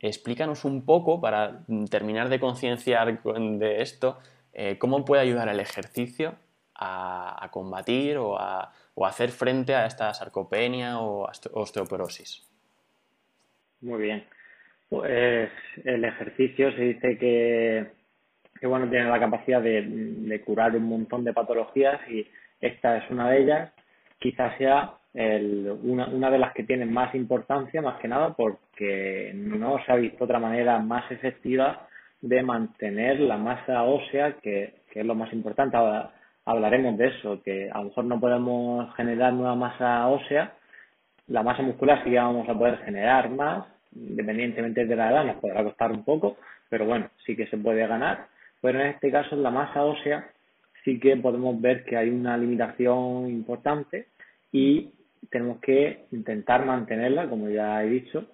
Explícanos 0.00 0.64
un 0.64 0.84
poco, 0.84 1.20
para 1.20 1.62
terminar 1.88 2.28
de 2.28 2.40
concienciar 2.40 3.22
de 3.22 3.82
esto, 3.82 4.18
eh, 4.52 4.76
cómo 4.78 5.04
puede 5.04 5.22
ayudar 5.22 5.48
el 5.48 5.60
ejercicio 5.60 6.34
a, 6.74 7.48
combatir 7.50 8.18
o 8.18 8.38
a, 8.38 8.72
hacer 9.02 9.30
frente 9.30 9.74
a 9.74 9.86
esta 9.86 10.12
sarcopenia 10.12 11.00
o 11.00 11.28
osteoporosis. 11.52 12.46
Muy 13.86 14.02
bien. 14.02 14.24
Pues 14.88 15.48
el 15.84 16.04
ejercicio 16.04 16.72
se 16.72 16.82
dice 16.82 17.18
que 17.18 17.86
bueno, 18.66 18.88
tiene 18.90 19.08
la 19.08 19.20
capacidad 19.20 19.62
de, 19.62 20.42
curar 20.44 20.74
un 20.74 20.88
montón 20.88 21.22
de 21.22 21.32
patologías 21.32 22.00
y 22.10 22.26
esta 22.60 22.96
es 22.96 23.08
una 23.10 23.30
de 23.30 23.42
ellas. 23.42 23.72
Quizás 24.18 24.58
sea 24.58 24.94
una, 25.14 26.08
una 26.08 26.30
de 26.30 26.38
las 26.38 26.52
que 26.52 26.64
tiene 26.64 26.84
más 26.84 27.14
importancia, 27.14 27.80
más 27.80 28.00
que 28.00 28.08
nada, 28.08 28.34
porque 28.34 29.30
no 29.34 29.78
se 29.84 29.92
ha 29.92 29.96
visto 29.96 30.24
otra 30.24 30.40
manera 30.40 30.80
más 30.80 31.08
efectiva 31.12 31.86
de 32.20 32.42
mantener 32.42 33.20
la 33.20 33.36
masa 33.36 33.84
ósea, 33.84 34.32
que, 34.42 34.74
que 34.90 35.00
es 35.00 35.06
lo 35.06 35.14
más 35.14 35.32
importante. 35.32 35.76
Ahora 35.76 36.10
hablaremos 36.44 36.98
de 36.98 37.06
eso, 37.06 37.40
que 37.40 37.70
a 37.70 37.78
lo 37.78 37.84
mejor 37.84 38.04
no 38.06 38.18
podemos 38.18 38.92
generar 38.96 39.32
nueva 39.32 39.54
masa 39.54 40.08
ósea, 40.08 40.54
la 41.28 41.44
masa 41.44 41.62
muscular 41.62 42.02
sí 42.02 42.10
que 42.10 42.16
vamos 42.16 42.48
a 42.48 42.54
poder 42.54 42.78
generar 42.78 43.30
más, 43.30 43.75
independientemente 44.08 44.84
de 44.84 44.96
la 44.96 45.10
edad, 45.10 45.24
nos 45.24 45.36
podrá 45.36 45.62
costar 45.64 45.92
un 45.92 46.04
poco, 46.04 46.36
pero 46.68 46.86
bueno, 46.86 47.10
sí 47.24 47.36
que 47.36 47.46
se 47.46 47.56
puede 47.56 47.86
ganar. 47.86 48.26
Pero 48.60 48.80
en 48.80 48.88
este 48.88 49.10
caso, 49.10 49.34
en 49.34 49.42
la 49.42 49.50
masa 49.50 49.84
ósea, 49.84 50.30
sí 50.84 50.98
que 51.00 51.16
podemos 51.16 51.60
ver 51.60 51.84
que 51.84 51.96
hay 51.96 52.10
una 52.10 52.36
limitación 52.36 53.28
importante 53.28 54.06
y 54.52 54.92
tenemos 55.30 55.60
que 55.60 56.06
intentar 56.12 56.64
mantenerla, 56.64 57.28
como 57.28 57.48
ya 57.48 57.82
he 57.82 57.88
dicho, 57.88 58.26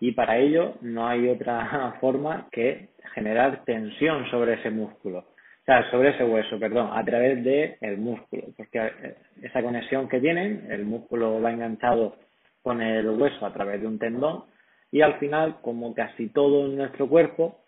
y 0.00 0.12
para 0.12 0.38
ello 0.38 0.76
no 0.80 1.06
hay 1.08 1.28
otra 1.28 1.96
forma 2.00 2.48
que 2.50 2.88
generar 3.14 3.64
tensión 3.64 4.28
sobre 4.30 4.54
ese 4.54 4.70
músculo, 4.70 5.18
o 5.18 5.64
sea, 5.64 5.90
sobre 5.90 6.10
ese 6.10 6.24
hueso, 6.24 6.58
perdón, 6.58 6.90
a 6.92 7.04
través 7.04 7.44
del 7.44 7.76
el 7.80 7.98
músculo, 7.98 8.44
porque 8.56 8.78
eh, 8.78 9.16
esa 9.42 9.62
conexión 9.62 10.08
que 10.08 10.20
tienen, 10.20 10.66
el 10.70 10.84
músculo 10.84 11.40
va 11.40 11.52
enganchado 11.52 12.16
con 12.62 12.80
el 12.80 13.08
hueso 13.08 13.44
a 13.44 13.52
través 13.52 13.80
de 13.80 13.86
un 13.86 13.98
tendón 13.98 14.44
y 14.90 15.02
al 15.02 15.18
final, 15.18 15.58
como 15.60 15.94
casi 15.94 16.28
todo 16.28 16.66
en 16.66 16.76
nuestro 16.76 17.08
cuerpo, 17.08 17.60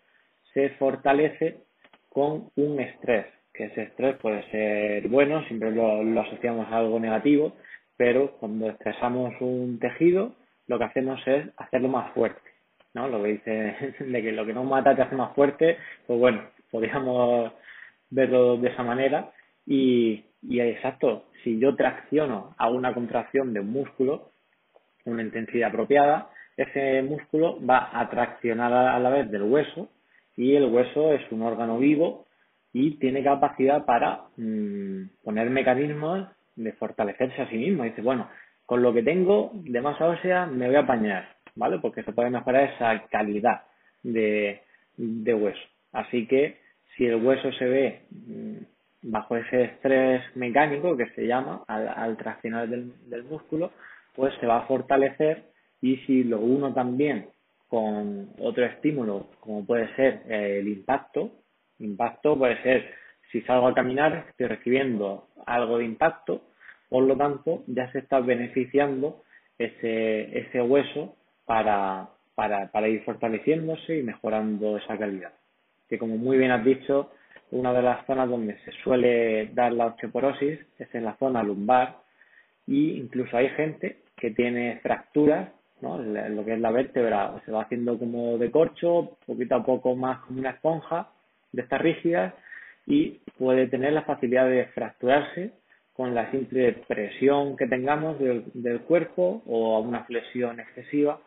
se 0.53 0.69
fortalece 0.71 1.57
con 2.09 2.51
un 2.55 2.79
estrés, 2.79 3.27
que 3.53 3.65
ese 3.65 3.83
estrés 3.83 4.17
puede 4.17 4.43
ser 4.51 5.07
bueno, 5.07 5.43
siempre 5.45 5.71
lo, 5.71 6.21
asociamos 6.21 6.67
a 6.69 6.77
algo 6.77 6.99
negativo, 6.99 7.53
pero 7.95 8.31
cuando 8.37 8.69
estresamos 8.69 9.33
un 9.39 9.79
tejido, 9.79 10.33
lo 10.67 10.77
que 10.77 10.85
hacemos 10.85 11.21
es 11.27 11.47
hacerlo 11.57 11.89
más 11.89 12.11
fuerte, 12.13 12.41
¿no? 12.93 13.07
Lo 13.07 13.21
que 13.23 13.29
dice 13.29 13.95
de 13.99 14.21
que 14.21 14.31
lo 14.31 14.45
que 14.45 14.53
no 14.53 14.63
mata 14.63 14.95
te 14.95 15.03
hace 15.03 15.15
más 15.15 15.33
fuerte, 15.35 15.77
pues 16.07 16.19
bueno, 16.19 16.43
podríamos 16.71 17.53
verlo 18.09 18.57
de 18.57 18.69
esa 18.69 18.83
manera 18.83 19.31
y, 19.65 20.25
y 20.41 20.59
exacto, 20.59 21.25
si 21.43 21.59
yo 21.59 21.75
tracciono 21.75 22.55
a 22.57 22.69
una 22.69 22.93
contracción 22.93 23.53
de 23.53 23.59
un 23.59 23.71
músculo, 23.71 24.31
una 25.05 25.21
intensidad 25.21 25.69
apropiada, 25.69 26.30
ese 26.63 27.01
músculo 27.03 27.57
va 27.65 27.89
a 27.93 28.09
traccionar 28.09 28.73
a 28.73 28.99
la 28.99 29.09
vez 29.09 29.29
del 29.29 29.43
hueso 29.43 29.89
y 30.35 30.55
el 30.55 30.65
hueso 30.65 31.13
es 31.13 31.31
un 31.31 31.41
órgano 31.41 31.77
vivo 31.77 32.25
y 32.73 32.97
tiene 32.97 33.23
capacidad 33.23 33.85
para 33.85 34.23
mm, 34.37 35.03
poner 35.23 35.49
mecanismos 35.49 36.27
de 36.55 36.71
fortalecerse 36.73 37.41
a 37.41 37.49
sí 37.49 37.57
mismo. 37.57 37.83
dice, 37.83 38.01
bueno, 38.01 38.29
con 38.65 38.81
lo 38.81 38.93
que 38.93 39.03
tengo 39.03 39.51
de 39.53 39.81
masa 39.81 40.07
ósea 40.07 40.45
me 40.45 40.67
voy 40.67 40.75
a 40.75 40.81
apañar, 40.81 41.35
¿vale? 41.55 41.79
Porque 41.79 42.03
se 42.03 42.13
puede 42.13 42.29
mejorar 42.29 42.71
esa 42.73 43.03
calidad 43.09 43.63
de, 44.03 44.61
hueso. 44.97 45.61
Así 45.91 46.25
que 46.27 46.57
si 46.95 47.05
el 47.05 47.15
hueso 47.15 47.51
se 47.53 47.65
ve 47.65 48.01
mm, 48.11 48.57
bajo 49.03 49.35
ese 49.35 49.63
estrés 49.63 50.23
mecánico 50.35 50.95
que 50.95 51.07
se 51.09 51.27
llama 51.27 51.63
al, 51.67 52.15
traccionar 52.17 52.69
del, 52.69 52.93
del 53.09 53.23
músculo, 53.23 53.71
pues 54.15 54.33
se 54.39 54.47
va 54.47 54.59
a 54.59 54.67
fortalecer 54.67 55.50
y 55.81 55.97
si 56.05 56.23
lo 56.23 56.39
uno 56.39 56.73
también 56.73 57.27
con 57.67 58.29
otro 58.39 58.65
estímulo, 58.65 59.27
como 59.39 59.65
puede 59.65 59.93
ser 59.95 60.23
el 60.29 60.67
impacto, 60.67 61.31
impacto 61.79 62.37
puede 62.37 62.61
ser 62.61 63.01
si 63.31 63.41
salgo 63.41 63.67
a 63.67 63.73
caminar, 63.73 64.25
estoy 64.29 64.47
recibiendo 64.47 65.29
algo 65.45 65.77
de 65.77 65.85
impacto, 65.85 66.41
por 66.89 67.03
lo 67.03 67.15
tanto 67.15 67.63
ya 67.67 67.89
se 67.91 67.99
está 67.99 68.19
beneficiando 68.19 69.23
ese, 69.57 70.37
ese 70.37 70.61
hueso 70.61 71.15
para, 71.45 72.09
para, 72.35 72.69
para 72.71 72.89
ir 72.89 73.03
fortaleciéndose 73.03 73.99
y 73.99 74.03
mejorando 74.03 74.77
esa 74.77 74.97
calidad. 74.97 75.31
Que 75.87 75.97
como 75.97 76.17
muy 76.17 76.37
bien 76.37 76.51
has 76.51 76.65
dicho, 76.65 77.11
una 77.51 77.73
de 77.73 77.81
las 77.81 78.05
zonas 78.05 78.29
donde 78.29 78.57
se 78.65 78.71
suele 78.83 79.47
dar 79.53 79.71
la 79.71 79.87
osteoporosis 79.87 80.59
es 80.77 80.95
en 80.95 81.05
la 81.05 81.15
zona 81.17 81.43
lumbar 81.43 81.99
y 82.67 82.97
incluso 82.97 83.37
hay 83.37 83.49
gente 83.49 83.99
que 84.17 84.31
tiene 84.31 84.79
fracturas 84.81 85.49
lo 85.81 86.45
que 86.45 86.53
es 86.53 86.59
la 86.59 86.71
vértebra 86.71 87.41
se 87.45 87.51
va 87.51 87.63
haciendo 87.63 87.97
como 87.97 88.37
de 88.37 88.51
corcho, 88.51 89.17
poquito 89.25 89.55
a 89.55 89.65
poco 89.65 89.95
más 89.95 90.19
como 90.21 90.39
una 90.39 90.51
esponja 90.51 91.09
de 91.51 91.63
estas 91.63 91.81
rígidas 91.81 92.33
y 92.85 93.19
puede 93.37 93.67
tener 93.67 93.93
la 93.93 94.03
facilidad 94.03 94.47
de 94.47 94.65
fracturarse 94.67 95.51
con 95.93 96.15
la 96.15 96.29
simple 96.31 96.73
presión 96.87 97.57
que 97.57 97.67
tengamos 97.67 98.19
del, 98.19 98.45
del 98.53 98.81
cuerpo 98.81 99.41
o 99.45 99.79
una 99.79 100.03
flexión 100.05 100.59
excesiva 100.59 101.19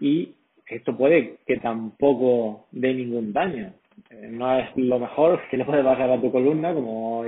y 0.00 0.34
esto 0.66 0.96
puede 0.96 1.38
que 1.46 1.56
tampoco 1.58 2.66
dé 2.70 2.94
ningún 2.94 3.32
daño. 3.32 3.72
Eh, 4.10 4.28
no 4.30 4.58
es 4.58 4.68
lo 4.76 4.98
mejor 4.98 5.40
que 5.50 5.56
le 5.56 5.64
puede 5.64 5.82
pasar 5.82 6.10
a 6.10 6.20
tu 6.20 6.30
columna, 6.30 6.72
como, 6.72 7.24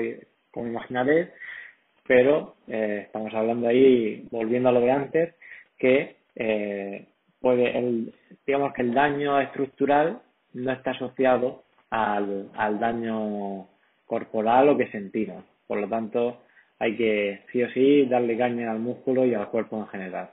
como 0.50 0.66
imaginaré, 0.66 1.32
pero 2.06 2.54
eh, 2.68 3.02
estamos 3.06 3.34
hablando 3.34 3.68
ahí, 3.68 4.26
volviendo 4.30 4.68
a 4.68 4.72
lo 4.72 4.80
de 4.80 4.90
antes, 4.90 5.34
que 5.78 6.16
eh, 6.34 7.08
puede 7.40 7.78
el, 7.78 8.14
digamos 8.46 8.72
que 8.72 8.82
el 8.82 8.94
daño 8.94 9.40
estructural 9.40 10.20
no 10.54 10.72
está 10.72 10.92
asociado 10.92 11.64
al, 11.90 12.50
al 12.54 12.78
daño 12.78 13.66
corporal 14.06 14.68
o 14.68 14.76
que 14.76 14.90
sentimos. 14.90 15.44
Por 15.66 15.78
lo 15.78 15.88
tanto, 15.88 16.38
hay 16.78 16.96
que 16.96 17.44
sí 17.52 17.62
o 17.62 17.70
sí 17.70 18.06
darle 18.06 18.36
caña 18.36 18.70
al 18.70 18.78
músculo 18.78 19.24
y 19.24 19.34
al 19.34 19.48
cuerpo 19.48 19.78
en 19.78 19.86
general. 19.88 20.30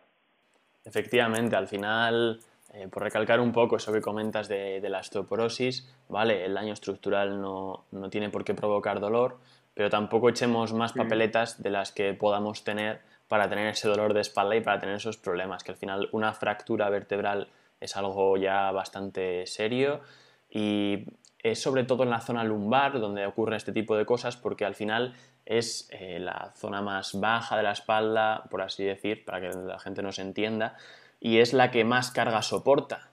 Efectivamente, 0.83 1.55
al 1.55 1.67
final, 1.67 2.39
eh, 2.73 2.87
por 2.87 3.03
recalcar 3.03 3.39
un 3.39 3.51
poco 3.51 3.77
eso 3.77 3.93
que 3.93 4.01
comentas 4.01 4.47
de, 4.47 4.81
de, 4.81 4.89
la 4.89 4.99
osteoporosis, 4.99 5.87
¿vale? 6.07 6.45
El 6.45 6.53
daño 6.53 6.73
estructural 6.73 7.39
no, 7.41 7.85
no, 7.91 8.09
tiene 8.09 8.29
por 8.29 8.43
qué 8.43 8.53
provocar 8.53 8.99
dolor, 8.99 9.37
pero 9.73 9.89
tampoco 9.89 10.29
echemos 10.29 10.73
más 10.73 10.93
papeletas 10.93 11.61
de 11.61 11.69
las 11.69 11.91
que 11.91 12.13
podamos 12.13 12.63
tener 12.63 13.01
para 13.29 13.47
tener 13.47 13.67
ese 13.67 13.87
dolor 13.87 14.13
de 14.13 14.21
espalda 14.21 14.57
y 14.57 14.61
para 14.61 14.79
tener 14.79 14.95
esos 14.95 15.15
problemas, 15.15 15.63
que 15.63 15.71
al 15.71 15.77
final 15.77 16.09
una 16.11 16.33
fractura 16.33 16.89
vertebral 16.89 17.47
es 17.79 17.95
algo 17.95 18.35
ya 18.35 18.71
bastante 18.71 19.45
serio 19.47 20.01
y 20.49 21.05
es 21.41 21.61
sobre 21.61 21.85
todo 21.85 22.03
en 22.03 22.09
la 22.09 22.19
zona 22.19 22.43
lumbar 22.43 22.99
donde 22.99 23.25
ocurren 23.25 23.55
este 23.55 23.71
tipo 23.71 23.95
de 23.95 24.05
cosas 24.05 24.35
porque 24.35 24.65
al 24.65 24.75
final 24.75 25.13
es 25.45 25.87
eh, 25.91 26.19
la 26.19 26.51
zona 26.57 26.81
más 26.81 27.17
baja 27.19 27.55
de 27.55 27.63
la 27.63 27.71
espalda, 27.71 28.43
por 28.49 28.61
así 28.61 28.83
decir, 28.83 29.23
para 29.23 29.39
que 29.39 29.55
la 29.57 29.79
gente 29.79 30.01
nos 30.01 30.19
entienda, 30.19 30.75
y 31.19 31.37
es 31.37 31.53
la 31.53 31.71
que 31.71 31.83
más 31.85 32.11
carga 32.11 32.41
soporta 32.41 33.08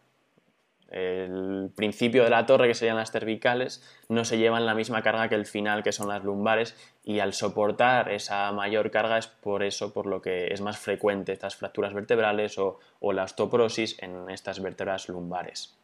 el 0.91 1.71
principio 1.75 2.23
de 2.23 2.31
la 2.31 2.47
torre, 2.47 2.69
que 2.69 2.75
serían 2.75 2.97
las 2.97 3.11
cervicales, 3.11 3.83
no 4.09 4.25
se 4.25 4.39
llevan 4.39 4.67
la 4.67 4.75
misma 4.75 5.03
carga 5.03 5.29
que 5.29 5.35
el 5.35 5.47
final, 5.47 5.83
que 5.83 5.93
son 5.93 6.09
las 6.09 6.23
lumbares, 6.23 6.77
y 7.05 7.19
al 7.19 7.33
soportar 7.33 8.11
esa 8.13 8.53
mayor 8.53 8.91
carga 8.91 9.19
es 9.19 9.27
por 9.27 9.63
eso 9.63 9.93
por 9.93 10.07
lo 10.07 10.23
que 10.23 10.53
es 10.53 10.61
más 10.61 10.79
frecuente 10.79 11.33
estas 11.33 11.57
fracturas 11.57 11.93
vertebrales 11.93 12.59
o, 12.59 12.79
la 13.13 13.25
osteoporosis 13.25 14.01
en 14.03 14.31
estas 14.31 14.61
vértebras 14.61 15.09
lumbares. 15.09 15.77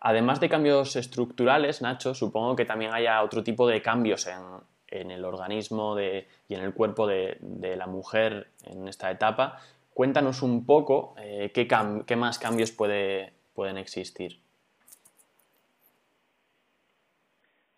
Además 0.00 0.40
de 0.40 0.48
cambios 0.48 0.96
estructurales, 0.96 1.82
Nacho, 1.82 2.14
supongo 2.14 2.56
que 2.56 2.64
también 2.64 2.92
haya 2.92 3.22
otro 3.22 3.44
tipo 3.44 3.68
de 3.68 3.80
cambios 3.80 4.26
en, 4.26 5.10
el 5.10 5.24
organismo 5.24 5.98
y 6.00 6.54
en 6.54 6.60
el 6.60 6.74
cuerpo 6.74 7.06
de, 7.06 7.38
la 7.76 7.86
mujer 7.86 8.48
en 8.64 8.88
esta 8.88 9.10
etapa. 9.10 9.58
Cuéntanos 9.94 10.42
un 10.42 10.66
poco 10.66 11.14
eh, 11.18 11.52
qué, 11.54 11.68
qué 12.06 12.16
más 12.16 12.38
cambios 12.38 12.72
puede, 12.72 13.32
pueden 13.54 13.78
existir? 13.78 14.38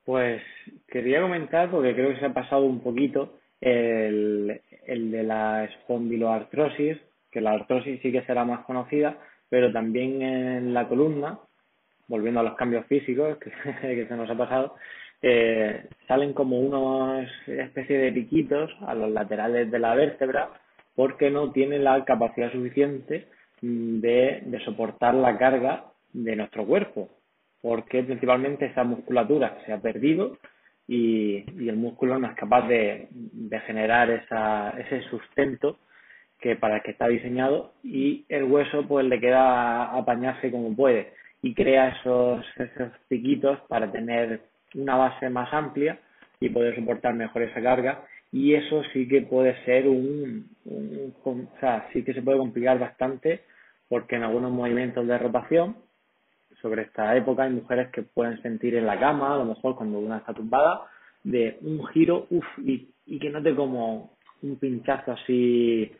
Pues 0.05 0.43
quería 0.89 1.23
comentar, 1.23 1.71
porque 1.71 1.95
creo 1.95 2.11
que 2.11 2.21
se 2.21 2.27
ha 2.27 2.35
pasado 2.35 2.63
un 2.63 2.81
poquito, 2.81 3.39
el, 3.61 4.61
el 4.87 5.11
de 5.11 5.23
la 5.23 5.65
espondiloartrosis, 5.65 6.99
que 7.31 7.41
la 7.41 7.53
artrosis 7.53 8.01
sí 8.03 8.13
que 8.13 8.23
será 8.23 8.45
más 8.45 8.65
conocida, 8.65 9.19
pero 9.49 9.73
también 9.73 10.23
en 10.23 10.75
la 10.75 10.87
columna, 10.89 11.39
volviendo 12.09 12.41
a 12.41 12.43
los 12.45 12.55
cambios 12.55 12.87
físicos 12.87 13.39
que, 13.81 14.07
se 14.07 14.17
nos 14.17 14.31
ha 14.31 14.37
pasado, 14.37 14.75
eh, 15.23 15.89
salen 16.07 16.33
como 16.33 16.61
unos 16.61 17.29
especie 17.47 17.99
de 17.99 18.13
piquitos 18.13 18.71
a 18.87 18.95
los 18.95 19.11
laterales 19.11 19.71
de 19.71 19.79
la 19.79 19.95
vértebra 19.95 20.51
porque 20.95 21.31
no 21.31 21.51
tiene 21.51 21.79
la 21.79 22.05
capacidad 22.05 22.53
suficiente 22.53 23.27
de, 24.01 24.61
soportar 24.65 25.15
la 25.15 25.37
carga 25.39 25.85
de 26.13 26.37
nuestro 26.37 26.65
cuerpo, 26.67 27.09
porque 27.61 28.03
principalmente 28.03 28.67
esa 28.67 28.85
musculatura 28.85 29.59
se 29.67 29.73
ha 29.73 29.81
perdido 29.81 30.39
y, 30.87 31.45
el 31.69 31.77
músculo 31.77 32.19
no 32.19 32.29
es 32.29 32.37
capaz 32.37 32.69
de, 32.69 33.09
generar 33.67 34.11
ese 34.11 35.03
sustento 35.11 35.79
que 36.41 36.57
para 36.57 36.77
el 36.77 36.83
que 36.83 36.91
está 36.91 37.09
diseñado 37.09 37.73
y 37.83 38.27
el 38.29 38.45
hueso 38.45 38.87
pues 38.87 39.07
le 39.07 39.19
queda 39.19 39.97
apañarse 39.97 40.51
como 40.51 40.77
puede 40.77 41.15
y 41.41 41.55
crea 41.55 41.89
esos, 41.89 42.45
esos 42.57 42.93
piquitos 43.09 43.59
para 43.69 43.91
tener 43.91 44.41
una 44.75 44.97
base 44.97 45.31
más 45.31 45.53
amplia 45.53 45.99
y 46.41 46.49
poder 46.49 46.75
soportar 46.75 47.15
mejor 47.15 47.43
esa 47.43 47.63
carga. 47.63 48.05
Y 48.33 48.55
eso 48.55 48.83
sí 48.93 49.07
que 49.07 49.23
puede 49.23 49.55
ser 49.65 49.87
un, 49.87 50.51
o 51.25 51.37
sea, 51.61 51.89
sí 51.93 52.03
que 52.03 52.13
se 52.13 52.23
puede 52.23 52.39
complicar 52.39 52.79
bastante 52.79 53.43
porque 53.95 54.17
en 54.17 54.25
algunos 54.25 54.51
movimientos 54.51 55.07
de 55.07 55.17
rotación 55.17 55.77
sobre 56.61 56.83
esta 56.83 57.17
época 57.17 57.45
hay 57.45 57.51
mujeres 57.51 57.91
que 57.93 58.03
pueden 58.03 58.43
sentir 58.43 58.75
en 58.75 58.87
la 58.87 58.99
cama, 58.99 59.33
a 59.33 59.39
lo 59.39 59.45
mejor 59.45 59.77
cuando 59.77 60.01
una 60.01 60.17
está 60.17 60.35
tumbada, 60.35 60.89
de 61.23 61.59
un 61.61 61.87
giro, 61.87 62.27
uff, 62.29 62.45
y, 62.59 62.89
y 63.07 63.21
que 63.21 63.31
note 63.31 63.55
como 63.55 64.17
un 64.43 64.57
pinchazo 64.57 65.13
así 65.13 65.93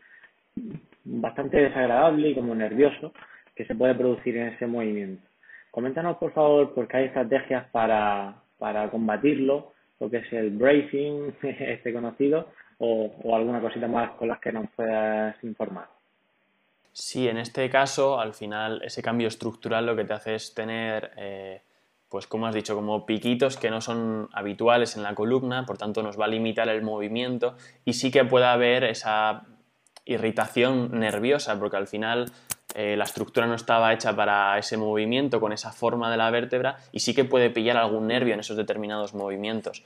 bastante 1.05 1.55
desagradable 1.55 2.31
y 2.31 2.35
como 2.35 2.53
nervioso 2.53 3.13
que 3.55 3.63
se 3.63 3.75
puede 3.75 3.95
producir 3.95 4.35
en 4.35 4.47
ese 4.47 4.67
movimiento. 4.67 5.25
Coméntanos, 5.71 6.17
por 6.17 6.33
favor, 6.33 6.73
porque 6.75 6.97
hay 6.97 7.05
estrategias 7.05 7.69
para, 7.69 8.41
para 8.59 8.91
combatirlo, 8.91 9.71
lo 10.01 10.09
que 10.09 10.17
es 10.17 10.33
el 10.33 10.49
bracing, 10.49 11.31
este 11.43 11.93
conocido, 11.93 12.49
o, 12.77 13.09
alguna 13.33 13.61
cosita 13.61 13.87
más 13.87 14.11
con 14.17 14.27
las 14.27 14.39
que 14.39 14.51
nos 14.51 14.69
puedas 14.71 15.41
informar. 15.45 15.87
Sí, 16.97 17.27
en 17.27 17.37
este 17.37 17.69
caso, 17.69 18.21
al 18.21 18.33
final, 18.33 18.81
ese 18.81 19.01
cambio 19.01 19.27
estructural 19.27 19.85
lo 19.85 19.97
que 19.97 20.05
te 20.05 20.13
hace 20.13 20.35
es 20.35 20.53
tener, 20.53 21.11
eh, 21.17 21.61
pues 22.07 22.25
como 22.25 22.47
has 22.47 22.55
dicho, 22.55 22.73
como 22.73 23.05
piquitos 23.05 23.57
que 23.57 23.69
no 23.69 23.81
son 23.81 24.29
habituales 24.31 24.95
en 24.95 25.03
la 25.03 25.13
columna, 25.13 25.65
por 25.65 25.77
tanto 25.77 26.01
nos 26.03 26.17
va 26.17 26.23
a 26.23 26.29
limitar 26.29 26.69
el 26.69 26.83
movimiento 26.83 27.57
y 27.83 27.93
sí 27.93 28.11
que 28.11 28.23
puede 28.23 28.45
haber 28.45 28.85
esa 28.85 29.43
irritación 30.05 30.97
nerviosa, 30.97 31.59
porque 31.59 31.75
al 31.75 31.87
final 31.87 32.31
eh, 32.75 32.95
la 32.95 33.03
estructura 33.03 33.45
no 33.45 33.55
estaba 33.55 33.91
hecha 33.91 34.15
para 34.15 34.57
ese 34.57 34.77
movimiento, 34.77 35.41
con 35.41 35.51
esa 35.51 35.73
forma 35.73 36.09
de 36.09 36.15
la 36.15 36.31
vértebra, 36.31 36.77
y 36.93 37.01
sí 37.01 37.13
que 37.13 37.25
puede 37.25 37.49
pillar 37.49 37.75
algún 37.75 38.07
nervio 38.07 38.35
en 38.35 38.39
esos 38.39 38.55
determinados 38.55 39.13
movimientos. 39.13 39.83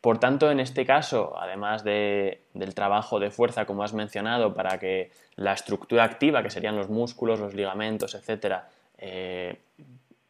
Por 0.00 0.18
tanto, 0.18 0.50
en 0.50 0.60
este 0.60 0.86
caso, 0.86 1.34
además 1.38 1.82
del 1.82 2.74
trabajo 2.74 3.18
de 3.18 3.30
fuerza, 3.30 3.66
como 3.66 3.82
has 3.82 3.94
mencionado, 3.94 4.54
para 4.54 4.78
que 4.78 5.10
la 5.34 5.52
estructura 5.52 6.04
activa, 6.04 6.42
que 6.42 6.50
serían 6.50 6.76
los 6.76 6.88
músculos, 6.88 7.40
los 7.40 7.54
ligamentos, 7.54 8.14
etcétera, 8.14 8.68
eh, 8.98 9.60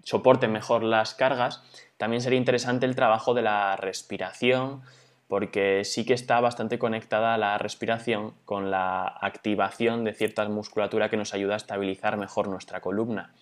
soporten 0.02 0.52
mejor 0.52 0.82
las 0.82 1.12
cargas, 1.14 1.62
también 1.98 2.22
sería 2.22 2.38
interesante 2.38 2.86
el 2.86 2.94
trabajo 2.94 3.34
de 3.34 3.42
la 3.42 3.76
respiración, 3.76 4.82
porque 5.26 5.84
sí 5.84 6.06
que 6.06 6.14
está 6.14 6.40
bastante 6.40 6.78
conectada 6.78 7.36
la 7.36 7.58
respiración 7.58 8.32
con 8.46 8.70
la 8.70 9.06
activación 9.20 10.02
de 10.02 10.14
cierta 10.14 10.48
musculatura 10.48 11.10
que 11.10 11.18
nos 11.18 11.34
ayuda 11.34 11.52
a 11.54 11.56
estabilizar 11.58 12.16
mejor 12.16 12.48
nuestra 12.48 12.80
columna. 12.80 13.34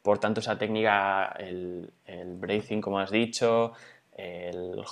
Por 0.00 0.18
tanto, 0.18 0.40
esa 0.40 0.56
técnica, 0.56 1.34
el, 1.38 1.92
el 2.06 2.36
breathing, 2.36 2.80
como 2.80 3.00
has 3.00 3.10
dicho, 3.10 3.72
el, 4.16 4.82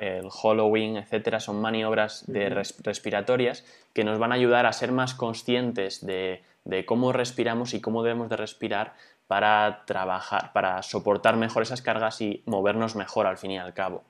el 0.00 0.28
hollowing, 0.30 0.96
etcétera, 0.98 1.40
son 1.40 1.60
maniobras 1.60 2.24
de 2.26 2.50
respiratorias 2.50 3.64
que 3.94 4.04
nos 4.04 4.18
van 4.18 4.32
a 4.32 4.34
ayudar 4.36 4.66
a 4.66 4.72
ser 4.72 4.92
más 4.92 5.14
conscientes 5.14 6.04
de, 6.04 6.42
de, 6.64 6.84
cómo 6.84 7.12
respiramos 7.12 7.74
y 7.74 7.80
cómo 7.80 8.02
debemos 8.02 8.28
de 8.28 8.36
respirar 8.36 8.94
para 9.26 9.84
trabajar, 9.86 10.52
para 10.52 10.82
soportar 10.82 11.36
mejor 11.36 11.62
esas 11.62 11.82
cargas 11.82 12.20
y 12.20 12.42
movernos 12.46 12.94
mejor 12.94 13.26
al 13.26 13.38
fin 13.38 13.52
y 13.52 13.58
al 13.58 13.74
cabo. 13.74 14.04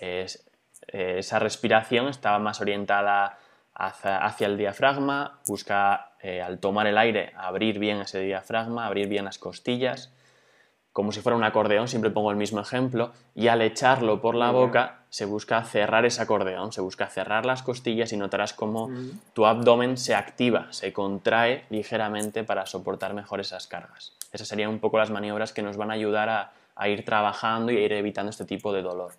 Es, 0.00 0.46
esa 0.88 1.38
respiración 1.38 2.08
estaba 2.08 2.38
más 2.38 2.60
orientada 2.60 3.38
hacia, 3.74 4.46
el 4.46 4.56
diafragma, 4.56 5.40
busca 5.46 6.12
eh, 6.20 6.40
al 6.40 6.58
tomar 6.58 6.86
el 6.86 6.96
aire 6.96 7.32
abrir 7.36 7.78
bien 7.78 8.00
ese 8.00 8.20
diafragma, 8.20 8.86
abrir 8.86 9.08
bien 9.08 9.26
las 9.26 9.38
costillas, 9.38 10.12
como 10.96 11.12
si 11.12 11.20
fuera 11.20 11.36
un 11.36 11.44
acordeón, 11.44 11.88
siempre 11.88 12.10
pongo 12.10 12.30
el 12.30 12.38
mismo 12.38 12.58
ejemplo, 12.58 13.12
y 13.34 13.48
al 13.48 13.60
echarlo 13.60 14.22
por 14.22 14.34
la 14.34 14.50
boca 14.50 15.00
se 15.10 15.26
busca 15.26 15.62
cerrar 15.62 16.06
ese 16.06 16.22
acordeón, 16.22 16.72
se 16.72 16.80
busca 16.80 17.06
cerrar 17.06 17.44
las 17.44 17.62
costillas 17.62 18.14
y 18.14 18.16
notarás 18.16 18.54
cómo 18.54 18.88
tu 19.34 19.44
abdomen 19.44 19.98
se 19.98 20.14
activa, 20.14 20.72
se 20.72 20.94
contrae 20.94 21.64
ligeramente 21.68 22.44
para 22.44 22.64
soportar 22.64 23.12
mejor 23.12 23.40
esas 23.40 23.66
cargas. 23.66 24.16
Esas 24.32 24.48
serían 24.48 24.70
un 24.70 24.78
poco 24.78 24.96
las 24.96 25.10
maniobras 25.10 25.52
que 25.52 25.60
nos 25.60 25.76
van 25.76 25.90
a 25.90 25.94
ayudar 25.94 26.30
a, 26.30 26.52
a 26.74 26.88
ir 26.88 27.04
trabajando 27.04 27.72
y 27.72 27.76
a 27.76 27.80
ir 27.80 27.92
evitando 27.92 28.30
este 28.30 28.46
tipo 28.46 28.72
de 28.72 28.80
dolor. 28.80 29.12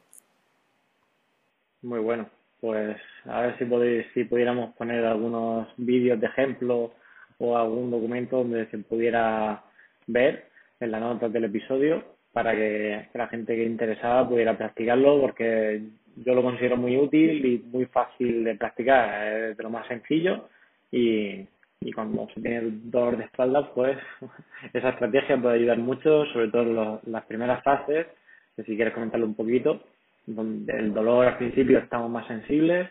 Muy 1.84 2.00
bueno. 2.00 2.28
Pues 2.60 2.98
a 3.26 3.42
ver 3.42 3.58
si, 3.60 3.66
podéis, 3.66 4.08
si 4.16 4.24
pudiéramos 4.24 4.74
poner 4.74 5.06
algunos 5.06 5.68
vídeos 5.78 6.20
de 6.20 6.26
ejemplo 6.26 6.92
o 7.38 7.56
algún 7.56 7.92
documento 7.92 8.38
donde 8.38 8.66
se 8.72 8.80
pudiera 8.80 9.62
ver 10.08 10.57
en 10.80 10.92
la 10.92 11.00
nota 11.00 11.30
del 11.30 11.46
episodio 11.46 12.04
para 12.32 12.56
que, 12.56 13.08
la 13.14 13.28
gente 13.28 13.56
que 13.56 13.64
interesada 13.64 14.28
pudiera 14.28 14.58
practicarlo 14.58 15.20
porque 15.22 15.82
yo 16.18 16.34
lo 16.34 16.44
considero 16.44 16.78
muy 16.78 16.98
útil 16.98 17.46
y 17.46 17.60
muy 17.60 17.86
fácil 17.86 18.44
de 18.44 18.56
practicar, 18.56 19.28
es 19.28 19.58
de 19.58 19.64
lo 19.64 19.70
más 19.70 19.88
sencillo 19.88 20.48
y, 20.92 21.46
y 21.82 21.92
cuando 21.94 22.28
se 22.34 22.42
tiene 22.42 22.62
dolor 22.84 23.18
de 23.18 23.26
espalda 23.26 23.72
pues 23.74 23.98
esa 24.74 24.90
estrategia 24.90 25.42
puede 25.42 25.56
ayudar 25.56 25.78
mucho, 25.80 26.26
sobre 26.28 26.50
todo 26.50 27.02
en 27.06 27.12
las 27.12 27.26
primeras 27.26 27.64
fases, 27.64 28.08
que 28.56 28.64
si 28.64 28.76
quieres 28.76 28.94
comentarlo 28.94 29.26
un 29.26 29.36
poquito, 29.36 29.82
donde 30.26 30.74
el 30.74 30.94
dolor 30.94 31.26
al 31.26 31.38
principio 31.38 31.80
estamos 31.80 32.10
más 32.10 32.28
sensibles 32.28 32.90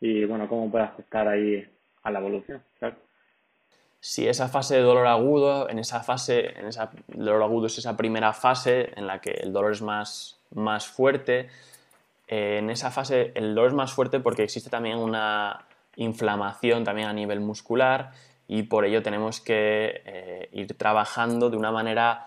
y 0.00 0.24
bueno, 0.24 0.48
cómo 0.48 0.70
puede 0.70 0.84
afectar 0.84 1.26
ahí 1.26 1.66
a 2.02 2.10
la 2.10 2.20
evolución. 2.20 2.62
Si 4.00 4.28
esa 4.28 4.48
fase 4.48 4.76
de 4.76 4.82
dolor 4.82 5.06
agudo, 5.06 5.68
en 5.68 5.78
esa 5.78 6.00
fase, 6.00 6.58
en 6.58 6.66
esa 6.66 6.90
dolor 7.08 7.42
agudo 7.42 7.66
es 7.66 7.78
esa 7.78 7.96
primera 7.96 8.32
fase 8.32 8.92
en 8.96 9.06
la 9.06 9.20
que 9.20 9.30
el 9.30 9.52
dolor 9.52 9.72
es 9.72 9.82
más, 9.82 10.38
más 10.54 10.86
fuerte, 10.86 11.48
eh, 12.28 12.58
en 12.58 12.70
esa 12.70 12.90
fase 12.90 13.32
el 13.34 13.54
dolor 13.54 13.68
es 13.68 13.74
más 13.74 13.92
fuerte 13.92 14.20
porque 14.20 14.42
existe 14.42 14.70
también 14.70 14.98
una 14.98 15.64
inflamación 15.96 16.84
también 16.84 17.08
a 17.08 17.12
nivel 17.12 17.40
muscular 17.40 18.12
y 18.48 18.64
por 18.64 18.84
ello 18.84 19.02
tenemos 19.02 19.40
que 19.40 20.02
eh, 20.04 20.48
ir 20.52 20.76
trabajando 20.76 21.50
de 21.50 21.56
una 21.56 21.72
manera 21.72 22.26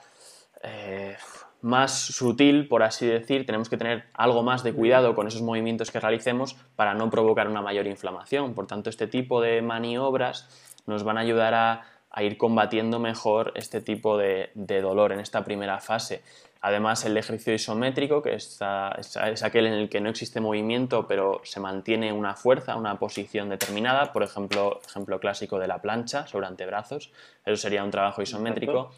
eh, 0.63 1.15
más 1.61 1.91
sutil, 1.91 2.67
por 2.67 2.83
así 2.83 3.05
decir, 3.05 3.45
tenemos 3.45 3.69
que 3.69 3.77
tener 3.77 4.05
algo 4.13 4.43
más 4.43 4.63
de 4.63 4.73
cuidado 4.73 5.13
con 5.13 5.27
esos 5.27 5.41
movimientos 5.41 5.91
que 5.91 5.99
realicemos 5.99 6.55
para 6.75 6.93
no 6.93 7.09
provocar 7.09 7.47
una 7.47 7.61
mayor 7.61 7.85
inflamación. 7.87 8.53
Por 8.53 8.67
tanto, 8.67 8.89
este 8.89 9.07
tipo 9.07 9.41
de 9.41 9.61
maniobras 9.61 10.47
nos 10.89 11.03
van 11.03 11.17
a 11.17 11.21
ayudar 11.21 11.53
a, 11.53 11.85
ir 12.21 12.37
combatiendo 12.37 12.99
mejor 12.99 13.53
este 13.55 13.79
tipo 13.79 14.17
de, 14.17 14.49
dolor 14.53 15.13
en 15.13 15.21
esta 15.21 15.45
primera 15.45 15.79
fase. 15.79 16.21
Además, 16.59 17.05
el 17.05 17.15
ejercicio 17.15 17.53
isométrico, 17.53 18.21
que 18.21 18.33
es, 18.33 18.59
es, 18.97 19.43
aquel 19.43 19.67
en 19.67 19.73
el 19.73 19.87
que 19.87 20.01
no 20.01 20.09
existe 20.09 20.41
movimiento, 20.41 21.07
pero 21.07 21.39
se 21.45 21.61
mantiene 21.61 22.11
una 22.11 22.35
fuerza, 22.35 22.75
una 22.75 22.99
posición 22.99 23.47
determinada, 23.47 24.11
por 24.11 24.23
ejemplo, 24.23 24.81
ejemplo 24.85 25.21
clásico 25.21 25.59
de 25.59 25.67
la 25.67 25.81
plancha 25.81 26.27
sobre 26.27 26.47
antebrazos, 26.47 27.13
eso 27.45 27.55
sería 27.55 27.85
un 27.85 27.91
trabajo 27.91 28.21
isométrico. 28.21 28.91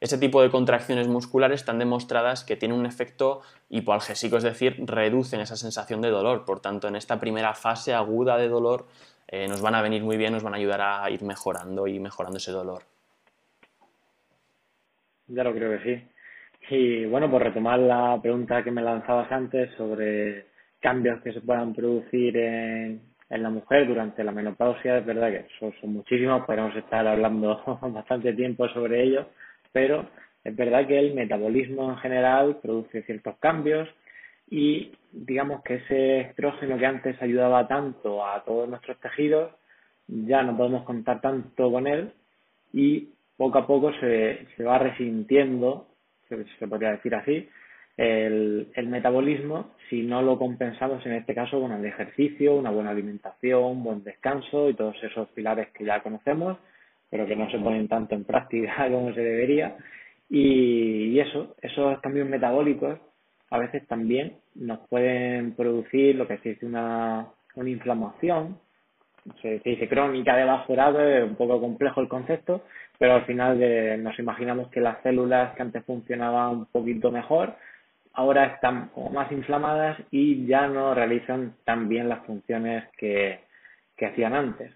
Ese 0.00 0.18
tipo 0.18 0.42
de 0.42 0.50
contracciones 0.50 1.08
musculares 1.08 1.60
están 1.60 1.78
demostradas 1.78 2.44
que 2.44 2.56
tienen 2.56 2.78
un 2.78 2.84
efecto 2.84 3.40
hipoalgésico, 3.70 4.36
es 4.36 4.42
decir, 4.42 4.76
reducen 4.86 5.40
esa 5.40 5.56
sensación 5.56 6.02
de 6.02 6.10
dolor. 6.10 6.44
Por 6.44 6.60
tanto, 6.60 6.88
en 6.88 6.96
esta 6.96 7.18
primera 7.18 7.54
fase 7.54 7.94
aguda 7.94 8.36
de 8.36 8.48
dolor 8.48 8.86
eh, 9.34 9.48
nos 9.48 9.62
van 9.62 9.74
a 9.74 9.82
venir 9.82 10.02
muy 10.02 10.16
bien, 10.16 10.32
nos 10.32 10.42
van 10.42 10.54
a 10.54 10.56
ayudar 10.56 10.80
a 10.80 11.10
ir 11.10 11.22
mejorando 11.22 11.86
y 11.86 11.98
mejorando 11.98 12.38
ese 12.38 12.52
dolor. 12.52 12.82
Ya 15.26 15.44
lo 15.44 15.54
creo 15.54 15.78
que 15.78 15.84
sí. 15.84 16.08
Y 16.70 17.04
bueno, 17.06 17.30
por 17.30 17.42
retomar 17.42 17.78
la 17.78 18.18
pregunta 18.20 18.62
que 18.62 18.70
me 18.70 18.82
lanzabas 18.82 19.30
antes 19.32 19.70
sobre 19.76 20.46
cambios 20.80 21.22
que 21.22 21.32
se 21.32 21.40
puedan 21.40 21.74
producir 21.74 22.36
en, 22.36 23.00
la 23.28 23.50
mujer 23.50 23.86
durante 23.86 24.22
la 24.22 24.32
menopausia, 24.32 24.98
es 24.98 25.06
verdad 25.06 25.30
que 25.30 25.46
son, 25.58 25.72
son 25.80 25.92
muchísimos, 25.92 26.44
podemos 26.46 26.76
estar 26.76 27.06
hablando 27.06 27.60
bastante 27.82 28.32
tiempo 28.32 28.68
sobre 28.68 29.02
ello 29.02 29.26
pero 29.74 30.08
es 30.44 30.54
verdad 30.54 30.86
que 30.86 30.98
el 30.98 31.14
metabolismo 31.14 31.90
en 31.90 31.96
general 31.98 32.60
produce 32.62 33.02
ciertos 33.02 33.36
cambios 33.38 33.88
y 34.48 34.92
digamos 35.14 35.62
que 35.62 35.76
ese 35.76 36.20
estrógeno 36.20 36.78
que 36.78 36.86
antes 36.86 37.22
ayudaba 37.22 37.68
tanto 37.68 38.26
a 38.26 38.42
todos 38.44 38.68
nuestros 38.68 38.98
tejidos, 39.00 39.52
ya 40.08 40.42
no 40.42 40.56
podemos 40.56 40.84
contar 40.84 41.20
tanto 41.20 41.70
con 41.70 41.86
él 41.86 42.12
y 42.72 43.08
poco 43.36 43.58
a 43.58 43.66
poco 43.66 43.92
se, 43.94 44.46
se 44.56 44.64
va 44.64 44.78
resintiendo, 44.78 45.88
se, 46.28 46.66
podría 46.66 46.92
decir 46.92 47.14
así, 47.14 47.48
el, 47.96 48.68
el, 48.74 48.88
metabolismo 48.88 49.70
si 49.88 50.02
no 50.02 50.20
lo 50.20 50.36
compensamos 50.36 51.04
en 51.06 51.12
este 51.12 51.34
caso 51.34 51.60
con 51.60 51.72
el 51.72 51.84
ejercicio, 51.84 52.56
una 52.56 52.70
buena 52.70 52.90
alimentación, 52.90 53.62
un 53.64 53.84
buen 53.84 54.02
descanso 54.02 54.68
y 54.68 54.74
todos 54.74 54.96
esos 55.02 55.28
pilares 55.28 55.68
que 55.68 55.84
ya 55.84 56.02
conocemos 56.02 56.58
pero 57.14 57.26
que 57.26 57.36
no 57.36 57.48
se 57.48 57.60
ponen 57.60 57.86
tanto 57.86 58.16
en 58.16 58.24
práctica 58.24 58.88
como 58.90 59.14
se 59.14 59.20
debería. 59.20 59.76
Y, 60.28 61.16
eso, 61.20 61.54
esos 61.62 62.00
cambios 62.00 62.28
metabólicos 62.28 62.98
a 63.54 63.58
veces 63.58 63.86
también 63.86 64.38
nos 64.56 64.80
pueden 64.88 65.52
producir 65.54 66.16
lo 66.16 66.26
que 66.26 66.38
se 66.38 66.50
dice 66.50 66.66
una, 66.66 67.28
una 67.54 67.70
inflamación 67.70 68.58
se, 69.40 69.60
dice 69.64 69.88
crónica 69.88 70.34
de 70.34 70.44
grado, 70.68 71.00
es 71.00 71.22
un 71.22 71.36
poco 71.36 71.60
complejo 71.60 72.00
el 72.00 72.08
concepto, 72.08 72.64
pero 72.98 73.14
al 73.14 73.24
final 73.26 74.02
nos 74.02 74.18
imaginamos 74.18 74.70
que 74.70 74.80
las 74.80 75.00
células 75.04 75.54
que 75.54 75.62
antes 75.62 75.84
funcionaban 75.84 76.50
un 76.50 76.66
poquito 76.66 77.12
mejor, 77.12 77.54
ahora 78.12 78.46
están 78.46 78.88
como 78.88 79.10
más 79.10 79.30
inflamadas 79.30 79.98
y 80.10 80.46
ya 80.46 80.66
no 80.66 80.92
realizan 80.92 81.54
tan 81.64 81.88
bien 81.88 82.08
las 82.08 82.26
funciones 82.26 82.82
que, 82.98 83.38
que 83.96 84.06
hacían 84.06 84.34
antes. 84.34 84.72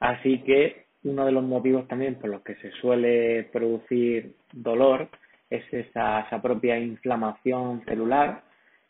Así 0.00 0.42
que 0.42 0.86
uno 1.04 1.24
de 1.26 1.32
los 1.32 1.44
motivos 1.44 1.86
también 1.86 2.16
por 2.16 2.28
los 2.28 2.42
que 2.42 2.56
se 2.56 2.72
suele 2.72 3.44
producir 3.52 4.34
dolor 4.52 5.08
es 5.50 5.64
esa, 5.72 6.20
esa 6.20 6.40
propia 6.40 6.78
inflamación 6.78 7.84
celular 7.84 8.42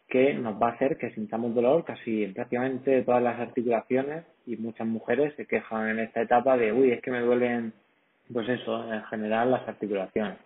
que 0.08 0.34
nos 0.34 0.60
va 0.60 0.68
a 0.68 0.72
hacer 0.72 0.98
que 0.98 1.10
sintamos 1.12 1.54
dolor 1.54 1.84
casi 1.84 2.24
en 2.24 2.34
prácticamente 2.34 3.02
todas 3.02 3.22
las 3.22 3.38
articulaciones 3.38 4.24
y 4.44 4.56
muchas 4.56 4.86
mujeres 4.86 5.32
se 5.36 5.46
quejan 5.46 5.88
en 5.88 6.00
esta 6.00 6.20
etapa 6.20 6.56
de, 6.56 6.72
uy, 6.72 6.90
es 6.90 7.00
que 7.00 7.12
me 7.12 7.20
duelen, 7.20 7.72
pues 8.32 8.48
eso, 8.48 8.92
en 8.92 9.02
general 9.04 9.52
las 9.52 9.66
articulaciones. 9.68 10.38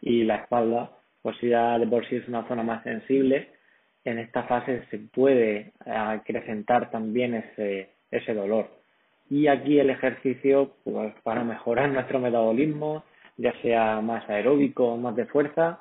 Y 0.00 0.24
la 0.24 0.36
espalda, 0.36 0.90
pues 1.22 1.36
ya 1.42 1.78
de 1.78 1.86
por 1.86 2.06
sí 2.08 2.16
es 2.16 2.26
una 2.28 2.48
zona 2.48 2.62
más 2.62 2.82
sensible, 2.82 3.50
en 4.04 4.18
esta 4.18 4.44
fase 4.44 4.84
se 4.90 4.98
puede 4.98 5.72
acrecentar 5.84 6.90
también 6.90 7.34
ese, 7.34 7.90
ese 8.10 8.32
dolor. 8.32 8.70
Y 9.28 9.46
aquí 9.46 9.78
el 9.78 9.90
ejercicio, 9.90 10.72
pues 10.82 11.12
para 11.22 11.44
mejorar 11.44 11.88
nuestro 11.90 12.18
metabolismo, 12.18 13.04
ya 13.40 13.52
sea 13.62 14.00
más 14.02 14.28
aeróbico 14.28 14.86
o 14.86 14.96
más 14.98 15.16
de 15.16 15.24
fuerza, 15.26 15.80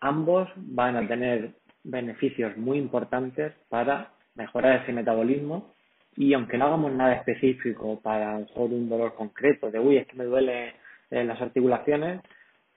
ambos 0.00 0.48
van 0.56 0.96
a 0.96 1.08
tener 1.08 1.52
beneficios 1.82 2.56
muy 2.58 2.78
importantes 2.78 3.52
para 3.70 4.10
mejorar 4.34 4.82
ese 4.82 4.92
metabolismo. 4.92 5.72
Y 6.16 6.34
aunque 6.34 6.58
no 6.58 6.66
hagamos 6.66 6.92
nada 6.92 7.14
específico 7.14 8.00
para 8.02 8.36
un 8.36 8.88
dolor 8.88 9.14
concreto 9.14 9.70
de 9.70 9.78
uy 9.78 9.96
es 9.96 10.06
que 10.06 10.16
me 10.16 10.24
duele 10.24 10.74
en 11.10 11.28
las 11.28 11.40
articulaciones 11.40 12.20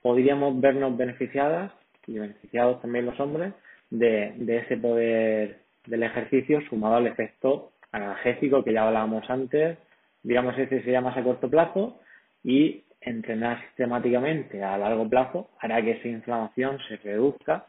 podríamos 0.00 0.60
vernos 0.60 0.96
beneficiadas 0.96 1.72
y 2.06 2.18
beneficiados 2.18 2.80
también 2.80 3.06
los 3.06 3.18
hombres 3.20 3.52
de, 3.90 4.34
de 4.36 4.58
ese 4.58 4.76
poder 4.76 5.60
del 5.86 6.02
ejercicio 6.02 6.60
sumado 6.68 6.96
al 6.96 7.06
efecto 7.06 7.72
analgésico 7.92 8.64
que 8.64 8.72
ya 8.72 8.86
hablábamos 8.86 9.28
antes. 9.28 9.78
Digamos 10.22 10.58
ese 10.58 10.80
sería 10.80 11.00
más 11.00 11.16
a 11.16 11.22
corto 11.22 11.48
plazo 11.50 11.98
y 12.42 12.83
entrenar 13.04 13.60
sistemáticamente 13.66 14.62
a 14.62 14.78
largo 14.78 15.08
plazo 15.08 15.50
hará 15.60 15.82
que 15.82 15.92
esa 15.92 16.08
inflamación 16.08 16.78
se 16.88 16.96
reduzca 16.96 17.66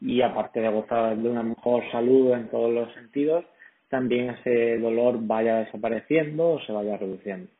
y 0.00 0.22
aparte 0.22 0.60
de 0.60 0.68
gozar 0.68 1.16
de 1.16 1.28
una 1.28 1.42
mejor 1.42 1.82
salud 1.90 2.32
en 2.32 2.48
todos 2.48 2.72
los 2.72 2.92
sentidos, 2.94 3.44
también 3.88 4.30
ese 4.30 4.78
dolor 4.78 5.18
vaya 5.20 5.56
desapareciendo 5.56 6.50
o 6.50 6.60
se 6.60 6.72
vaya 6.72 6.96
reduciendo. 6.96 7.50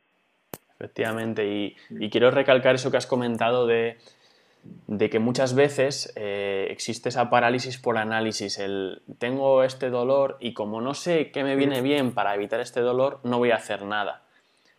Efectivamente, 0.78 1.46
y, 1.46 2.10
quiero 2.10 2.30
recalcar 2.30 2.74
eso 2.74 2.90
que 2.90 2.98
has 2.98 3.06
comentado 3.06 3.66
de, 3.66 3.96
que 5.10 5.18
muchas 5.18 5.54
veces 5.54 6.12
eh, 6.16 6.66
existe 6.70 7.08
esa 7.08 7.30
parálisis 7.30 7.78
por 7.78 7.96
análisis, 7.96 8.58
el 8.58 9.00
tengo 9.18 9.62
este 9.62 9.88
dolor 9.88 10.36
y 10.38 10.52
como 10.52 10.82
no 10.82 10.92
sé 10.92 11.30
qué 11.30 11.44
me 11.44 11.56
viene 11.56 11.80
bien 11.80 12.12
para 12.12 12.34
evitar 12.34 12.60
este 12.60 12.80
dolor, 12.80 13.20
no 13.24 13.38
voy 13.38 13.52
a 13.52 13.56
hacer 13.56 13.84
nada. 13.86 14.25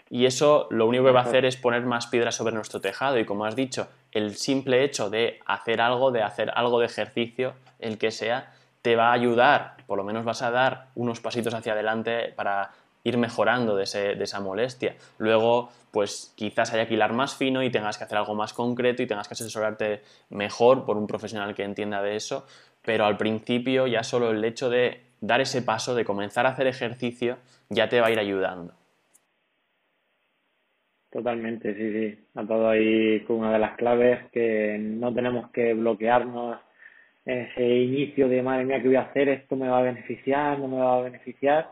Y 0.09 0.25
eso 0.25 0.67
lo 0.69 0.87
único 0.87 1.03
que 1.03 1.11
va 1.11 1.21
a 1.21 1.23
hacer 1.23 1.45
es 1.45 1.57
poner 1.57 1.85
más 1.85 2.07
piedras 2.07 2.35
sobre 2.35 2.53
nuestro 2.53 2.79
tejado 2.79 3.19
y 3.19 3.25
como 3.25 3.45
has 3.45 3.55
dicho, 3.55 3.87
el 4.11 4.35
simple 4.35 4.83
hecho 4.83 5.09
de 5.09 5.39
hacer 5.45 5.81
algo, 5.81 6.11
de 6.11 6.23
hacer 6.23 6.51
algo 6.55 6.79
de 6.79 6.85
ejercicio, 6.85 7.53
el 7.79 7.97
que 7.97 8.11
sea, 8.11 8.53
te 8.81 8.95
va 8.95 9.09
a 9.09 9.13
ayudar, 9.13 9.75
por 9.85 9.97
lo 9.97 10.03
menos 10.03 10.23
vas 10.23 10.41
a 10.41 10.51
dar 10.51 10.87
unos 10.95 11.19
pasitos 11.19 11.53
hacia 11.53 11.73
adelante 11.73 12.33
para 12.35 12.71
ir 13.03 13.17
mejorando 13.17 13.75
de, 13.75 13.83
esa 13.83 14.39
molestia. 14.39 14.95
Luego, 15.17 15.69
pues 15.91 16.33
quizás 16.35 16.73
haya 16.73 16.87
que 16.87 16.93
hilar 16.93 17.13
más 17.13 17.35
fino 17.35 17.63
y 17.63 17.69
tengas 17.69 17.97
que 17.97 18.03
hacer 18.03 18.17
algo 18.17 18.35
más 18.35 18.53
concreto 18.53 19.01
y 19.01 19.07
tengas 19.07 19.27
que 19.27 19.33
asesorarte 19.33 20.03
mejor 20.29 20.85
por 20.85 20.97
un 20.97 21.07
profesional 21.07 21.55
que 21.55 21.63
entienda 21.63 22.01
de 22.01 22.15
eso, 22.15 22.45
pero 22.81 23.05
al 23.05 23.17
principio 23.17 23.87
ya 23.87 24.03
solo 24.03 24.31
el 24.31 24.43
hecho 24.43 24.69
de 24.69 25.03
dar 25.21 25.41
ese 25.41 25.61
paso, 25.61 25.95
de 25.95 26.05
comenzar 26.05 26.45
a 26.45 26.49
hacer 26.49 26.67
ejercicio, 26.67 27.37
ya 27.69 27.89
te 27.89 28.01
va 28.01 28.07
a 28.07 28.11
ir 28.11 28.19
ayudando. 28.19 28.73
Totalmente, 31.17 31.73
sí, 31.73 31.91
sí. 31.93 32.19
Ha 32.35 32.45
todo 32.45 32.69
ahí 32.69 33.21
con 33.21 33.37
una 33.37 33.53
de 33.53 33.57
las 33.57 33.75
claves 33.75 34.29
que 34.31 34.77
no 34.79 35.11
tenemos 35.11 35.49
que 35.49 35.73
bloquearnos 35.73 36.59
ese 37.25 37.67
inicio 37.67 38.29
de 38.29 38.43
madre 38.43 38.65
mía, 38.65 38.79
¿qué 38.79 38.87
voy 38.87 38.97
a 38.97 39.09
hacer? 39.09 39.27
¿Esto 39.29 39.55
me 39.55 39.67
va 39.67 39.79
a 39.79 39.81
beneficiar? 39.81 40.59
¿No 40.59 40.67
me 40.67 40.77
va 40.77 40.99
a 40.99 41.01
beneficiar? 41.01 41.71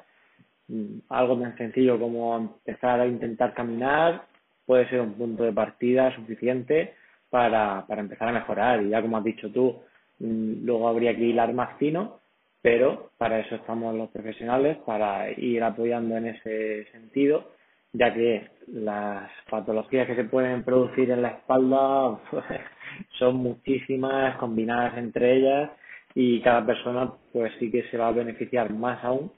Mm, 0.68 0.98
algo 1.10 1.40
tan 1.40 1.56
sencillo 1.60 2.00
como 2.00 2.36
empezar 2.36 3.00
a 3.00 3.06
intentar 3.06 3.54
caminar 3.54 4.24
puede 4.66 4.90
ser 4.90 5.02
un 5.02 5.14
punto 5.14 5.44
de 5.44 5.54
partida 5.54 6.16
suficiente 6.16 6.96
para, 7.30 7.86
para 7.88 8.02
empezar 8.02 8.30
a 8.30 8.40
mejorar. 8.40 8.82
Y 8.82 8.90
ya 8.90 9.02
como 9.04 9.18
has 9.18 9.24
dicho 9.24 9.52
tú, 9.52 9.80
mm, 10.22 10.66
luego 10.66 10.88
habría 10.90 11.16
que 11.16 11.22
hilar 11.24 11.54
más 11.54 11.78
fino, 11.78 12.20
pero 12.64 13.12
para 13.20 13.42
eso 13.42 13.54
estamos 13.54 13.94
los 13.96 14.10
profesionales, 14.10 14.78
para 14.88 15.30
ir 15.40 15.62
apoyando 15.62 16.18
en 16.18 16.30
ese 16.30 16.86
sentido 16.92 17.54
ya 17.98 18.14
que 18.14 18.48
las 18.68 19.30
patologías 19.50 20.08
que 20.08 20.16
se 20.16 20.24
pueden 20.24 20.64
producir 20.64 21.12
en 21.12 21.22
la 21.22 21.30
espalda 21.30 22.20
son 23.20 23.38
muchísimas 23.38 24.38
combinadas 24.38 24.98
entre 24.98 25.38
ellas 25.38 25.72
y 26.14 26.42
cada 26.42 26.66
persona 26.66 27.12
pues 27.32 27.52
sí 27.60 27.72
que 27.72 27.84
se 27.90 27.98
va 27.98 28.08
a 28.08 28.12
beneficiar 28.12 28.72
más 28.74 29.04
aún 29.04 29.32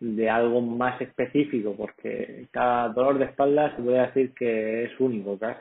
de 0.00 0.28
algo 0.28 0.60
más 0.60 1.00
específico 1.00 1.74
porque 1.76 2.46
cada 2.50 2.88
dolor 2.88 3.18
de 3.18 3.26
espalda 3.26 3.74
se 3.76 3.82
puede 3.82 4.06
decir 4.06 4.34
que 4.34 4.84
es 4.84 5.00
único 5.00 5.38
casi. 5.38 5.60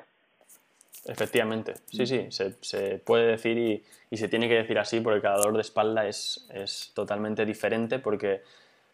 Efectivamente, 1.05 1.73
sí, 1.85 2.05
sí, 2.05 2.27
se, 2.29 2.51
se 2.61 2.99
puede 2.99 3.31
decir 3.31 3.57
y, 3.57 3.83
y, 4.11 4.17
se 4.17 4.27
tiene 4.27 4.47
que 4.47 4.55
decir 4.55 4.77
así 4.77 4.99
porque 4.99 5.19
cada 5.19 5.37
dolor 5.37 5.55
de 5.55 5.61
espalda 5.61 6.07
es, 6.07 6.47
es 6.53 6.91
totalmente 6.93 7.43
diferente 7.43 7.97
porque 7.97 8.41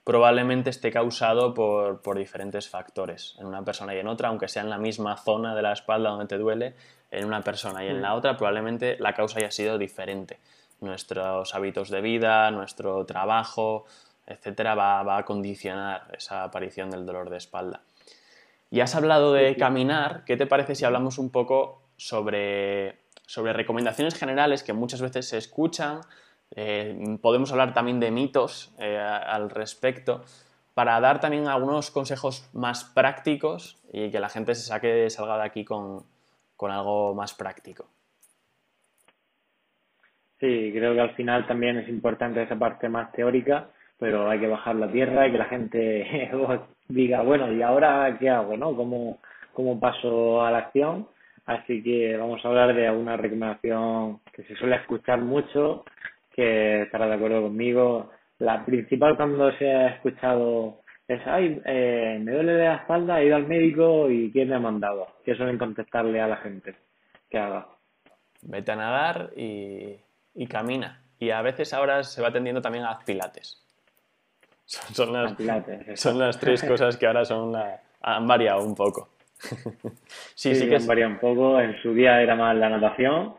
probablemente 0.08 0.70
esté 0.70 0.90
causado 0.90 1.54
por, 1.54 2.18
diferentes 2.18 2.70
factores 2.70 3.36
en 3.40 3.46
una 3.46 3.66
persona 3.66 3.94
y 3.94 4.00
en 4.00 4.08
otra, 4.08 4.30
aunque 4.30 4.48
sea 4.48 4.62
en 4.62 4.70
la 4.70 4.78
misma 4.78 5.18
zona 5.18 5.54
de 5.54 5.62
la 5.62 5.74
espalda 5.74 6.12
donde 6.12 6.28
te 6.28 6.38
duele, 6.38 6.76
en 7.12 7.26
una 7.26 7.42
persona 7.42 7.84
y 7.84 7.90
en 7.90 8.02
la 8.02 8.14
mm. 8.14 8.18
otra 8.18 8.38
probablemente 8.38 8.96
la 9.02 9.12
causa 9.12 9.40
haya 9.40 9.52
sido 9.52 9.78
diferente. 9.78 10.40
Nuestros 10.80 11.54
hábitos 11.54 11.90
de 11.90 12.00
vida, 12.00 12.50
nuestro 12.52 13.06
trabajo, 13.06 13.84
etcétera, 14.26 14.76
va, 14.76 15.18
a 15.18 15.26
condicionar 15.26 16.08
esa 16.18 16.46
aparición 16.46 16.90
del 16.90 17.06
dolor 17.06 17.30
de 17.30 17.36
espalda. 17.36 17.82
Y 18.72 18.80
has 18.80 18.96
hablado 18.96 19.34
de 19.34 19.58
caminar, 19.58 20.24
¿qué 20.24 20.38
te 20.38 20.48
parece 20.48 20.76
si 20.76 20.86
hablamos 20.86 21.18
un 21.18 21.32
poco 21.32 21.82
sobre, 21.98 23.00
sobre 23.26 23.52
recomendaciones 23.52 24.16
generales 24.16 24.64
que 24.64 24.72
muchas 24.72 25.02
veces 25.02 25.28
se 25.28 25.38
escuchan, 25.38 26.00
eh, 26.56 27.18
podemos 27.22 27.52
hablar 27.52 27.74
también 27.74 28.00
de 28.00 28.12
mitos 28.12 28.74
eh, 28.80 28.98
al 28.98 29.50
respecto 29.50 30.24
para 30.74 31.00
dar 31.00 31.20
también 31.20 31.48
algunos 31.48 31.90
consejos 31.90 32.50
más 32.54 32.84
prácticos 32.84 33.82
y 33.92 34.12
que 34.12 34.20
la 34.20 34.30
gente 34.30 34.54
se 34.54 34.62
saque, 34.62 35.10
salga 35.10 35.38
de 35.38 35.44
aquí 35.44 35.66
con, 35.66 36.04
con 36.56 36.72
algo 36.72 37.16
más 37.16 37.34
práctico. 37.34 37.86
Sí, 40.40 40.72
creo 40.72 40.94
que 40.94 41.02
al 41.02 41.16
final 41.16 41.48
también 41.48 41.78
es 41.78 41.90
importante 41.90 42.44
esa 42.44 42.56
parte 42.56 42.90
más 42.90 43.12
teórica, 43.12 43.70
pero 43.98 44.30
hay 44.30 44.40
que 44.40 44.48
bajar 44.48 44.76
la 44.76 44.92
tierra 44.92 45.28
y 45.28 45.32
que 45.32 45.38
la 45.40 45.46
gente 45.46 46.30
diga, 46.88 47.24
bueno, 47.24 47.52
¿y 47.52 47.62
ahora 47.64 48.16
qué 48.20 48.30
hago? 48.30 48.56
¿no? 48.56 48.76
¿Cómo, 48.76 49.18
¿Cómo 49.54 49.80
paso 49.80 50.46
a 50.46 50.52
la 50.52 50.60
acción? 50.60 51.08
Así 51.48 51.82
que 51.82 52.16
vamos 52.18 52.44
a 52.44 52.50
hablar 52.50 52.76
de 52.76 52.88
alguna 52.88 53.18
recomendación 53.18 54.20
que 54.34 54.44
se 54.44 54.56
suele 54.58 54.76
escuchar 54.76 55.22
mucho 55.22 55.86
que 56.38 56.84
estará 56.84 57.08
de 57.08 57.16
acuerdo 57.16 57.42
conmigo. 57.42 58.12
La 58.38 58.64
principal 58.64 59.18
cuando 59.18 59.52
se 59.58 59.70
ha 59.70 59.88
escuchado 59.88 60.82
es, 61.08 61.20
ay, 61.26 61.60
eh, 61.66 62.20
me 62.22 62.32
duele 62.32 62.54
de 62.54 62.66
la 62.66 62.76
espalda, 62.76 63.20
he 63.20 63.26
ido 63.26 63.36
al 63.36 63.48
médico 63.48 64.10
y 64.10 64.32
¿quién 64.32 64.50
me 64.50 64.56
ha 64.56 64.60
mandado? 64.60 65.08
Que 65.26 65.36
suelen 65.36 65.58
contestarle 65.58 66.22
a 66.22 66.28
la 66.28 66.38
gente 66.38 66.76
que 67.30 67.40
haga. 67.40 67.68
Vete 68.44 68.72
a 68.72 68.76
nadar 68.76 69.32
y, 69.36 69.98
camina. 70.48 71.02
Y 71.18 71.32
a 71.32 71.42
veces 71.42 71.74
ahora 71.74 72.04
se 72.04 72.22
va 72.22 72.28
atendiendo 72.28 72.62
también 72.62 72.86
a 72.86 73.00
pilates. 73.04 73.64
Son, 74.66 75.12
las, 75.12 75.34
son 76.00 76.20
las 76.20 76.40
tres 76.40 76.62
cosas 76.68 76.98
que 76.98 77.08
ahora 77.08 77.24
son 77.24 77.56
han 78.02 78.28
variado 78.28 78.64
un 78.64 78.76
poco. 78.76 79.10
sí, 80.36 80.54
sí, 80.54 80.68
que 80.68 80.76
han 80.76 80.86
variado 80.86 81.14
un 81.14 81.20
poco. 81.20 81.60
En 81.60 81.82
su 81.82 81.94
día 81.94 82.22
era 82.22 82.36
más 82.36 82.56
la 82.56 82.70
natación 82.70 83.36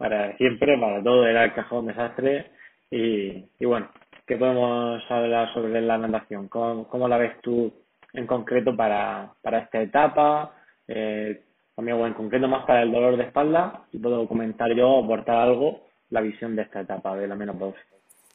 para 0.00 0.34
siempre, 0.38 0.78
para 0.78 1.02
todo, 1.02 1.26
era 1.26 1.44
el 1.44 1.52
cajón 1.52 1.86
desastre. 1.86 2.52
Y, 2.90 3.44
y 3.58 3.64
bueno, 3.66 3.90
¿qué 4.26 4.36
podemos 4.36 5.02
hablar 5.10 5.52
sobre 5.52 5.82
la 5.82 5.98
natación? 5.98 6.48
¿Cómo, 6.48 7.06
la 7.06 7.18
ves 7.18 7.38
tú 7.42 7.70
en 8.14 8.26
concreto 8.26 8.74
para, 8.74 9.30
para 9.42 9.58
esta 9.58 9.82
etapa? 9.82 10.54
Eh, 10.88 11.42
también, 11.76 11.98
o 11.98 12.06
en 12.06 12.14
concreto 12.14 12.48
más 12.48 12.64
para 12.64 12.80
el 12.80 12.90
dolor 12.90 13.18
de 13.18 13.24
espalda, 13.24 13.82
y 13.92 13.98
puedo 13.98 14.26
comentar 14.26 14.72
yo, 14.74 15.04
aportar 15.04 15.36
algo, 15.36 15.86
la 16.08 16.22
visión 16.22 16.56
de 16.56 16.62
esta 16.62 16.80
etapa 16.80 17.14
de 17.14 17.28
la 17.28 17.34
menopausia. 17.34 17.84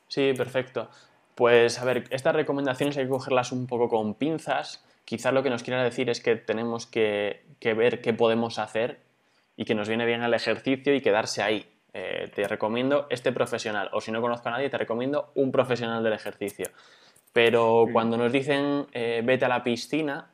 Sí, 0.08 0.34
perfecto. 0.38 0.88
Pues 1.34 1.82
a 1.82 1.86
ver, 1.86 2.04
estas 2.12 2.36
recomendaciones 2.36 2.96
hay 2.96 3.06
que 3.06 3.10
cogerlas 3.10 3.52
un 3.52 3.66
poco 3.66 3.90
con 3.90 4.14
pinzas 4.14 4.86
quizás 5.06 5.34
lo 5.34 5.44
que 5.44 5.50
nos 5.50 5.64
quiera 5.64 5.84
decir 5.84 6.10
es 6.10 6.20
que 6.20 6.36
tenemos 6.36 6.88
que, 6.88 7.46
ver 7.62 8.02
qué 8.02 8.14
podemos 8.14 8.60
hacer 8.60 9.00
y 9.58 9.66
que 9.66 9.76
nos 9.76 9.88
viene 9.88 10.06
bien 10.06 10.24
el 10.24 10.34
ejercicio 10.34 10.94
y 10.94 11.02
quedarse 11.02 11.42
ahí. 11.42 11.66
Eh, 11.94 12.30
te 12.34 12.48
recomiendo 12.48 13.08
este 13.10 13.32
profesional, 13.32 13.90
o 13.94 14.02
si 14.02 14.12
no 14.12 14.22
conozco 14.22 14.50
a 14.50 14.52
nadie, 14.52 14.70
te 14.70 14.78
recomiendo 14.78 15.32
un 15.36 15.52
profesional 15.52 16.04
del 16.04 16.14
ejercicio. 16.14 16.68
Pero 17.32 17.88
cuando 17.92 18.18
nos 18.18 18.32
dicen 18.32 18.88
eh, 18.92 19.22
vete 19.24 19.46
a 19.46 19.50
la 19.50 19.64
piscina, 19.64 20.30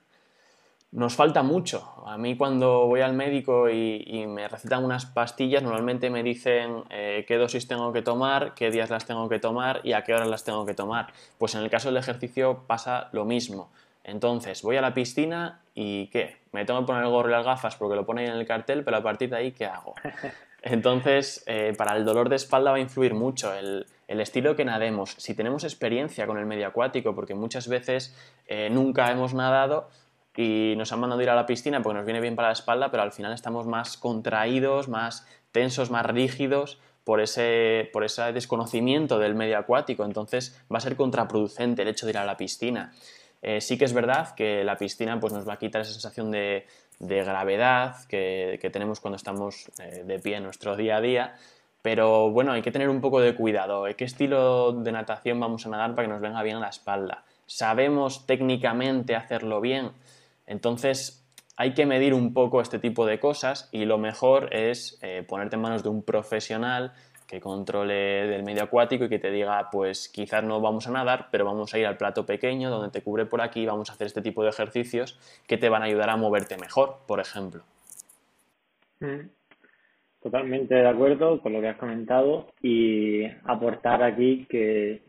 nos 0.91 1.15
falta 1.15 1.41
mucho. 1.41 2.03
A 2.05 2.17
mí 2.17 2.35
cuando 2.35 2.85
voy 2.87 3.01
al 3.01 3.13
médico 3.13 3.69
y, 3.69 4.25
me 4.27 4.47
recetan 4.47 4.83
unas 4.83 5.05
pastillas, 5.05 5.63
normalmente 5.63 6.09
me 6.09 6.21
dicen 6.21 6.83
eh, 6.89 7.25
qué 7.27 7.37
dosis 7.37 7.67
tengo 7.67 7.93
que 7.93 8.01
tomar, 8.01 8.53
qué 8.55 8.71
días 8.71 8.89
las 8.89 9.05
tengo 9.05 9.29
que 9.29 9.39
tomar 9.39 9.81
y 9.83 9.93
a 9.93 10.03
qué 10.03 10.13
horas 10.13 10.27
las 10.27 10.43
tengo 10.43 10.65
que 10.65 10.73
tomar. 10.73 11.13
Pues 11.37 11.55
en 11.55 11.61
el 11.61 11.69
caso 11.69 11.89
del 11.89 11.97
ejercicio 11.97 12.63
pasa 12.67 13.09
lo 13.13 13.23
mismo. 13.25 13.71
Entonces, 14.03 14.61
voy 14.63 14.77
a 14.77 14.81
la 14.81 14.93
piscina 14.93 15.60
y 15.73 16.07
¿qué? 16.07 16.37
Me 16.51 16.65
tengo 16.65 16.81
que 16.81 16.87
poner 16.87 17.03
el 17.03 17.09
gorro 17.09 17.29
y 17.29 17.31
las 17.31 17.45
gafas 17.45 17.75
porque 17.75 17.95
lo 17.95 18.05
pone 18.05 18.25
en 18.25 18.33
el 18.33 18.45
cartel, 18.45 18.83
pero 18.83 18.97
a 18.97 19.03
partir 19.03 19.29
de 19.29 19.37
ahí, 19.37 19.51
¿qué 19.51 19.65
hago? 19.65 19.95
Entonces, 20.61 21.43
eh, 21.47 21.73
para 21.77 21.95
el 21.95 22.05
dolor 22.05 22.29
de 22.29 22.35
espalda 22.35 22.71
va 22.71 22.77
a 22.77 22.81
influir 22.81 23.13
mucho 23.13 23.53
el, 23.53 23.85
estilo 24.07 24.55
que 24.55 24.65
nademos. 24.65 25.15
Si 25.17 25.33
tenemos 25.33 25.63
experiencia 25.63 26.27
con 26.27 26.37
el 26.37 26.45
medio 26.45 26.67
acuático, 26.67 27.15
porque 27.15 27.33
muchas 27.33 27.67
veces 27.67 28.15
eh, 28.45 28.69
nunca 28.69 29.09
hemos 29.09 29.33
nadado, 29.33 29.89
y 30.35 30.75
nos 30.77 30.91
han 30.91 30.99
mandado 30.99 31.21
ir 31.21 31.29
a 31.29 31.35
la 31.35 31.45
piscina 31.45 31.81
porque 31.81 31.97
nos 31.97 32.05
viene 32.05 32.21
bien 32.21 32.35
para 32.35 32.49
la 32.49 32.53
espalda, 32.53 32.89
pero 32.89 33.03
al 33.03 33.11
final 33.11 33.33
estamos 33.33 33.67
más 33.67 33.97
contraídos, 33.97 34.87
más 34.87 35.27
tensos, 35.51 35.91
más 35.91 36.05
rígidos 36.05 36.79
por 37.03 37.19
ese, 37.19 37.89
por 37.91 38.03
ese 38.03 38.31
desconocimiento 38.31 39.19
del 39.19 39.35
medio 39.35 39.57
acuático. 39.57 40.05
Entonces 40.05 40.61
va 40.71 40.77
a 40.77 40.81
ser 40.81 40.95
contraproducente 40.95 41.81
el 41.81 41.89
hecho 41.89 42.05
de 42.05 42.11
ir 42.11 42.17
a 42.17 42.25
la 42.25 42.37
piscina. 42.37 42.93
Eh, 43.41 43.59
sí 43.61 43.77
que 43.77 43.85
es 43.85 43.93
verdad 43.93 44.35
que 44.35 44.63
la 44.63 44.77
piscina 44.77 45.19
pues, 45.19 45.33
nos 45.33 45.47
va 45.47 45.53
a 45.53 45.57
quitar 45.57 45.81
esa 45.81 45.91
sensación 45.91 46.31
de, 46.31 46.65
gravedad 46.99 47.95
que, 48.07 48.69
tenemos 48.71 48.99
cuando 48.99 49.15
estamos 49.15 49.71
eh, 49.79 50.03
de 50.05 50.19
pie 50.19 50.37
en 50.37 50.43
nuestro 50.43 50.75
día 50.75 50.97
a 50.97 51.01
día, 51.01 51.35
pero 51.81 52.29
bueno, 52.29 52.51
hay 52.51 52.61
que 52.61 52.71
tener 52.71 52.89
un 52.89 53.01
poco 53.01 53.19
de 53.19 53.33
cuidado. 53.35 53.85
¿Qué 53.97 54.05
estilo 54.05 54.71
de 54.71 54.91
natación 54.91 55.39
vamos 55.39 55.65
a 55.65 55.69
nadar 55.69 55.95
para 55.95 56.07
que 56.07 56.13
nos 56.13 56.21
venga 56.21 56.43
bien 56.43 56.57
a 56.57 56.59
la 56.59 56.69
espalda? 56.69 57.23
¿Sabemos 57.47 58.27
técnicamente 58.27 59.15
hacerlo 59.15 59.61
bien? 59.61 59.91
Entonces, 60.45 61.25
hay 61.57 61.73
que 61.73 61.85
medir 61.85 62.13
un 62.13 62.33
poco 62.33 62.61
este 62.61 62.79
tipo 62.79 63.05
de 63.05 63.19
cosas 63.19 63.69
y 63.71 63.85
lo 63.85 63.97
mejor 63.97 64.53
es 64.53 64.97
eh, 65.01 65.23
ponerte 65.27 65.55
en 65.55 65.61
manos 65.61 65.83
de 65.83 65.89
un 65.89 66.03
profesional 66.03 66.93
que 67.31 67.39
controle 67.39 68.27
del 68.27 68.43
medio 68.43 68.63
acuático 68.63 69.05
y 69.05 69.09
que 69.09 69.17
te 69.17 69.31
diga, 69.31 69.69
pues 69.71 70.09
quizás 70.09 70.43
no 70.43 70.59
vamos 70.59 70.85
a 70.87 70.91
nadar, 70.91 71.29
pero 71.31 71.45
vamos 71.45 71.73
a 71.73 71.79
ir 71.79 71.85
al 71.85 71.95
plato 71.95 72.25
pequeño 72.25 72.69
donde 72.69 72.91
te 72.91 73.01
cubre 73.01 73.25
por 73.25 73.39
aquí, 73.39 73.65
vamos 73.65 73.89
a 73.89 73.93
hacer 73.93 74.07
este 74.07 74.21
tipo 74.21 74.43
de 74.43 74.49
ejercicios 74.49 75.17
que 75.47 75.57
te 75.57 75.69
van 75.69 75.81
a 75.81 75.85
ayudar 75.85 76.09
a 76.09 76.17
moverte 76.17 76.57
mejor, 76.57 76.97
por 77.07 77.21
ejemplo. 77.21 77.61
Mm. 78.99 79.29
Totalmente 80.21 80.75
de 80.75 80.89
acuerdo 80.89 81.41
con 81.41 81.53
lo 81.53 81.61
que 81.61 81.69
has 81.69 81.77
comentado 81.77 82.47
y 82.61 83.23
aportar 83.45 84.03
aquí 84.03 84.45
que 84.49 85.01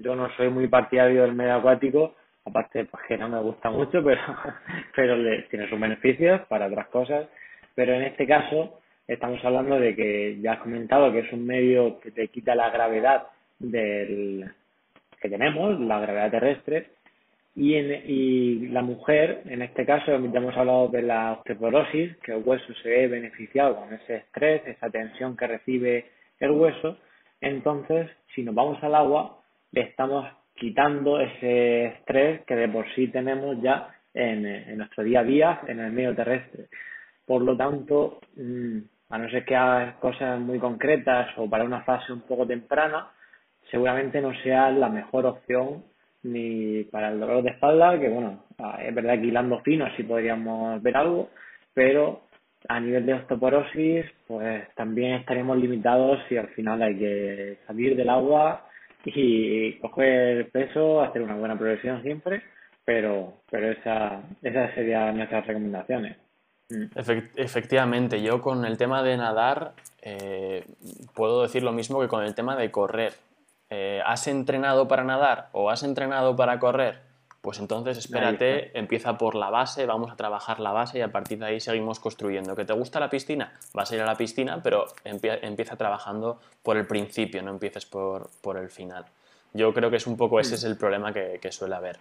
yo 0.00 0.16
no 0.16 0.28
soy 0.36 0.50
muy 0.50 0.66
partidario 0.66 1.22
del 1.22 1.34
medio 1.34 1.54
acuático, 1.54 2.16
aparte 2.44 2.86
pues 2.86 3.04
que 3.06 3.16
no 3.16 3.28
me 3.28 3.40
gusta 3.40 3.70
mucho, 3.70 4.02
pero, 4.02 4.20
pero 4.96 5.16
le, 5.16 5.42
tiene 5.42 5.70
sus 5.70 5.78
beneficios 5.78 6.40
para 6.48 6.66
otras 6.66 6.88
cosas. 6.88 7.28
Pero 7.76 7.94
en 7.94 8.02
este 8.02 8.26
caso 8.26 8.80
estamos 9.08 9.44
hablando 9.44 9.80
de 9.80 9.96
que 9.96 10.38
ya 10.40 10.52
has 10.52 10.60
comentado 10.60 11.10
que 11.12 11.20
es 11.20 11.32
un 11.32 11.46
medio 11.46 11.98
que 12.00 12.10
te 12.10 12.28
quita 12.28 12.54
la 12.54 12.70
gravedad 12.70 13.24
del 13.58 14.52
que 15.20 15.28
tenemos, 15.28 15.80
la 15.80 15.98
gravedad 15.98 16.30
terrestre, 16.30 16.90
y, 17.56 17.74
en, 17.74 18.02
y 18.06 18.68
la 18.68 18.82
mujer, 18.82 19.42
en 19.46 19.62
este 19.62 19.84
caso, 19.84 20.12
ya 20.12 20.38
hemos 20.38 20.56
hablado 20.56 20.88
de 20.88 21.02
la 21.02 21.32
osteoporosis, 21.32 22.16
que 22.18 22.32
el 22.32 22.42
hueso 22.44 22.72
se 22.82 22.88
ve 22.88 23.08
beneficiado 23.08 23.74
con 23.74 23.92
ese 23.92 24.16
estrés, 24.16 24.62
esa 24.66 24.88
tensión 24.90 25.36
que 25.36 25.46
recibe 25.48 26.06
el 26.38 26.52
hueso. 26.52 26.98
Entonces, 27.40 28.10
si 28.32 28.44
nos 28.44 28.54
vamos 28.54 28.80
al 28.84 28.94
agua, 28.94 29.40
le 29.72 29.80
estamos 29.80 30.28
quitando 30.54 31.20
ese 31.20 31.86
estrés 31.86 32.42
que 32.44 32.54
de 32.54 32.68
por 32.68 32.86
sí 32.94 33.08
tenemos 33.08 33.60
ya 33.60 33.92
en, 34.14 34.76
nuestro 34.76 35.02
día 35.02 35.20
a 35.20 35.24
día 35.24 35.60
en 35.66 35.80
el 35.80 35.92
medio 35.92 36.14
terrestre. 36.14 36.66
Por 37.26 37.42
lo 37.42 37.56
tanto, 37.56 38.20
mm, 38.36 38.78
a 39.10 39.18
no 39.18 39.28
ser 39.30 39.44
que 39.44 39.56
hagas 39.56 39.96
cosas 39.96 40.38
muy 40.40 40.58
concretas 40.58 41.28
o 41.36 41.48
para 41.48 41.64
una 41.64 41.82
fase 41.82 42.12
un 42.12 42.22
poco 42.22 42.46
temprana, 42.46 43.08
seguramente 43.70 44.20
no 44.20 44.34
sea 44.42 44.70
la 44.70 44.88
mejor 44.88 45.26
opción 45.26 45.84
ni 46.22 46.84
para 46.84 47.10
el 47.10 47.20
dolor 47.20 47.42
de 47.42 47.50
espalda, 47.50 47.98
que 47.98 48.08
bueno, 48.08 48.44
ah, 48.58 48.80
es 48.84 48.94
verdad 48.94 49.14
que 49.14 49.26
hilando 49.26 49.60
fino 49.60 49.86
sí 49.96 50.02
podríamos 50.02 50.82
ver 50.82 50.96
algo, 50.96 51.30
pero 51.74 52.22
a 52.68 52.80
nivel 52.80 53.06
de 53.06 53.14
osteoporosis, 53.14 54.04
pues 54.26 54.68
también 54.74 55.14
estaremos 55.14 55.56
limitados 55.56 56.20
si 56.28 56.36
al 56.36 56.48
final 56.48 56.82
hay 56.82 56.98
que 56.98 57.58
salir 57.66 57.96
del 57.96 58.08
agua 58.08 58.66
y 59.04 59.78
coger 59.78 60.50
peso, 60.50 61.00
hacer 61.00 61.22
una 61.22 61.36
buena 61.36 61.56
progresión 61.56 62.02
siempre, 62.02 62.42
pero, 62.84 63.34
pero 63.50 63.70
esa, 63.70 64.22
esas 64.42 64.74
serían 64.74 65.16
nuestras 65.16 65.46
recomendaciones. 65.46 66.16
Mm. 66.70 66.84
efectivamente, 67.36 68.20
yo 68.20 68.42
con 68.42 68.66
el 68.66 68.76
tema 68.76 69.02
de 69.02 69.16
nadar 69.16 69.72
eh, 70.02 70.66
puedo 71.14 71.42
decir 71.42 71.62
lo 71.62 71.72
mismo 71.72 72.00
que 72.00 72.08
con 72.08 72.24
el 72.24 72.34
tema 72.34 72.56
de 72.56 72.70
correr. 72.70 73.14
Eh, 73.70 74.00
¿Has 74.04 74.26
entrenado 74.26 74.88
para 74.88 75.04
nadar 75.04 75.48
o 75.52 75.70
has 75.70 75.82
entrenado 75.82 76.36
para 76.36 76.58
correr? 76.58 77.00
Pues 77.40 77.60
entonces 77.60 77.96
espérate, 77.96 78.76
empieza 78.76 79.16
por 79.16 79.34
la 79.34 79.48
base, 79.48 79.86
vamos 79.86 80.10
a 80.10 80.16
trabajar 80.16 80.58
la 80.58 80.72
base 80.72 80.98
y 80.98 81.02
a 81.02 81.12
partir 81.12 81.38
de 81.38 81.46
ahí 81.46 81.60
seguimos 81.60 82.00
construyendo. 82.00 82.56
¿Que 82.56 82.64
te 82.64 82.72
gusta 82.72 82.98
la 82.98 83.08
piscina? 83.08 83.52
Vas 83.72 83.92
a 83.92 83.94
ir 83.94 84.02
a 84.02 84.06
la 84.06 84.16
piscina, 84.16 84.60
pero 84.62 84.86
empieza 85.04 85.76
trabajando 85.76 86.40
por 86.62 86.76
el 86.76 86.86
principio, 86.86 87.42
no 87.42 87.52
empieces 87.52 87.86
por, 87.86 88.28
el 88.56 88.68
final. 88.70 89.04
Yo 89.54 89.72
creo 89.72 89.88
que 89.88 89.96
es 89.96 90.06
un 90.06 90.16
poco 90.16 90.40
ese 90.40 90.56
es 90.56 90.64
el 90.64 90.76
problema 90.76 91.12
que, 91.12 91.52
suele 91.52 91.76
haber. 91.76 91.98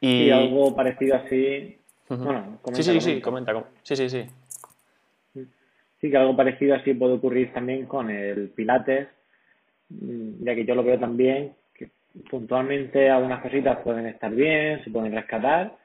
Y... 0.00 0.30
algo 0.30 0.74
parecido 0.74 1.16
así. 1.16 1.78
Bueno, 2.08 2.58
sí, 2.72 2.82
sí, 2.82 3.00
sí, 3.00 3.20
comenta. 3.20 3.64
Sí, 3.82 3.96
sí, 3.96 4.08
sí. 4.08 4.26
Sí, 6.00 6.10
que 6.10 6.16
algo 6.16 6.36
parecido 6.36 6.74
así 6.74 6.92
puede 6.94 7.14
ocurrir 7.14 7.52
también 7.52 7.86
con 7.86 8.10
el 8.10 8.50
Pilates, 8.50 9.08
ya 9.88 10.54
que 10.54 10.64
yo 10.64 10.74
lo 10.74 10.84
veo 10.84 10.98
también 10.98 11.54
puntualmente 12.30 13.10
algunas 13.10 13.42
cositas 13.42 13.78
pueden 13.78 14.06
estar 14.06 14.32
bien, 14.34 14.82
se 14.84 14.90
pueden 14.90 15.12
rescatar. 15.12 15.76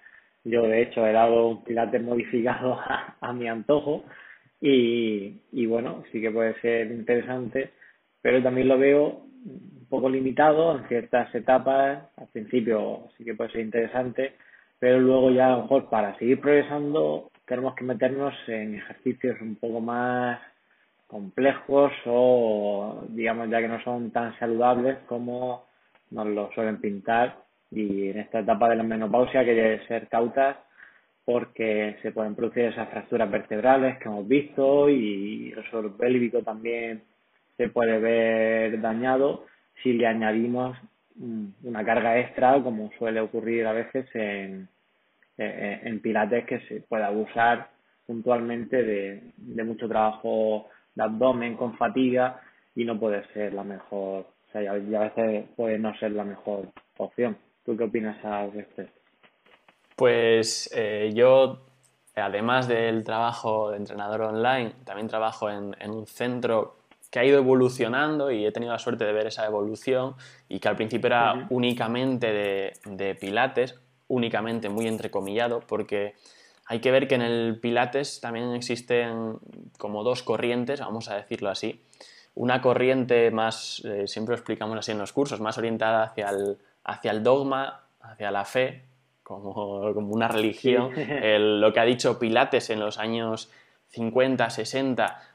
Yo, 0.43 0.63
de 0.63 0.83
hecho, 0.83 1.05
he 1.05 1.11
dado 1.11 1.47
un 1.47 1.63
pilates 1.63 2.01
modificado 2.01 2.79
a, 3.21 3.33
mi 3.33 3.47
antojo 3.47 4.03
y, 4.61 5.41
y, 5.51 5.65
bueno, 5.65 6.03
sí 6.11 6.21
que 6.21 6.31
puede 6.31 6.59
ser 6.61 6.91
interesante, 6.91 7.71
pero 8.21 8.41
también 8.41 8.67
lo 8.67 8.77
veo 8.77 9.25
un 9.45 9.87
poco 9.89 10.09
limitado 10.09 10.77
en 10.77 10.87
ciertas 10.87 11.33
etapas. 11.33 12.03
Al 12.17 12.27
principio 12.27 13.09
sí 13.17 13.25
que 13.25 13.33
puede 13.33 13.51
ser 13.51 13.61
interesante, 13.61 14.33
pero 14.79 14.99
luego 14.99 15.31
ya 15.31 15.47
a 15.47 15.57
lo 15.57 15.61
mejor 15.63 15.89
para 15.89 16.17
seguir 16.17 16.39
progresando 16.39 17.29
tenemos 17.45 17.75
que 17.75 17.83
meternos 17.83 18.33
en 18.47 18.75
ejercicios 18.75 19.41
un 19.41 19.55
poco 19.55 19.81
más 19.81 20.39
complejos 21.07 21.91
o 22.05 23.03
digamos 23.09 23.49
ya 23.49 23.59
que 23.59 23.67
no 23.67 23.81
son 23.83 24.11
tan 24.11 24.37
saludables 24.39 24.99
como 25.07 25.65
nos 26.11 26.27
lo 26.27 26.51
suelen 26.53 26.79
pintar. 26.79 27.37
Y 27.71 28.09
en 28.09 28.19
esta 28.19 28.39
etapa 28.39 28.69
de 28.69 28.77
la 28.77 28.83
menopausia 28.83 29.41
hay 29.41 29.47
que 29.47 29.81
ser 29.87 30.07
cautas 30.07 30.57
porque 31.25 31.97
se 32.01 32.11
pueden 32.11 32.35
producir 32.35 32.65
esas 32.65 32.89
fracturas 32.89 33.29
vertebrales 33.29 33.97
que 33.99 34.05
hemos 34.05 34.27
visto 34.27 34.89
y 34.89 35.53
el 35.55 35.63
suelo 35.69 35.95
pélvico 35.95 36.41
también 36.41 37.03
se 37.57 37.69
puede 37.69 37.99
ver 37.99 38.81
dañado 38.81 39.45
si 39.83 39.93
le 39.93 40.07
añadimos 40.07 40.77
una 41.19 41.83
carga 41.83 42.17
extra 42.17 42.61
como 42.63 42.91
suele 42.97 43.19
ocurrir 43.19 43.67
a 43.67 43.73
veces 43.73 44.07
en, 44.13 44.67
en 45.37 45.99
pilates 46.01 46.45
que 46.45 46.59
se 46.61 46.81
puede 46.81 47.03
abusar 47.03 47.69
puntualmente 48.05 48.83
de, 48.83 49.33
de 49.35 49.63
mucho 49.63 49.87
trabajo 49.87 50.69
de 50.95 51.03
abdomen 51.03 51.55
con 51.55 51.77
fatiga 51.77 52.41
y 52.75 52.85
no 52.85 52.99
puede 52.99 53.25
ser 53.33 53.53
la 53.53 53.63
mejor 53.63 54.25
o 54.49 54.51
sea, 54.51 54.77
y 54.77 54.95
a 54.95 54.99
veces 54.99 55.45
puede 55.55 55.77
no 55.77 55.95
ser 55.99 56.11
la 56.11 56.23
mejor 56.23 56.69
opción. 56.97 57.37
¿Tú 57.63 57.77
qué 57.77 57.83
opinas 57.83 58.23
al 58.25 58.51
respecto? 58.51 58.99
Pues 59.95 60.71
eh, 60.75 61.11
yo, 61.13 61.67
además 62.15 62.67
del 62.67 63.03
trabajo 63.03 63.69
de 63.69 63.77
entrenador 63.77 64.21
online, 64.21 64.73
también 64.85 65.07
trabajo 65.07 65.51
en, 65.51 65.75
un 65.91 66.07
centro 66.07 66.77
que 67.09 67.19
ha 67.19 67.25
ido 67.25 67.37
evolucionando 67.37 68.31
y 68.31 68.45
he 68.45 68.51
tenido 68.51 68.71
la 68.71 68.79
suerte 68.79 69.05
de 69.05 69.13
ver 69.13 69.27
esa 69.27 69.45
evolución 69.45 70.15
y 70.47 70.59
que 70.59 70.67
al 70.67 70.75
principio 70.75 71.07
era 71.07 71.47
únicamente 71.49 72.31
de, 72.31 72.73
de, 72.85 73.15
pilates, 73.15 73.79
únicamente 74.07 74.69
muy 74.69 74.87
entrecomillado, 74.87 75.61
porque 75.61 76.15
hay 76.67 76.79
que 76.81 76.91
ver 76.91 77.07
que 77.07 77.15
en 77.15 77.21
el 77.21 77.59
pilates 77.59 78.21
también 78.21 78.53
existen 78.53 79.39
como 79.77 80.03
dos 80.03 80.21
corrientes, 80.21 80.79
vamos 80.81 81.09
a 81.09 81.15
decirlo 81.15 81.49
así. 81.49 81.83
Una 82.35 82.61
corriente 82.61 83.31
más, 83.31 83.81
eh, 83.85 84.07
siempre 84.07 84.33
lo 84.33 84.37
explicamos 84.37 84.77
así 84.77 84.91
en 84.91 84.99
los 84.99 85.11
cursos, 85.11 85.41
más 85.41 85.57
orientada 85.57 86.03
hacia 86.03 86.29
el, 86.29 86.59
hacia 86.83 87.11
el 87.11 87.23
dogma, 87.23 87.85
hacia 88.01 88.29
la 88.29 88.45
fe, 88.45 88.83
como, 89.23 89.93
como 89.95 90.13
una 90.13 90.27
religión. 90.27 90.91
lo 91.59 91.73
que 91.73 91.79
ha 91.79 91.85
dicho 91.85 92.19
Pilates 92.19 92.69
en 92.69 92.79
los 92.79 92.99
años 92.99 93.49
50, 93.87 94.49
60 94.51 95.28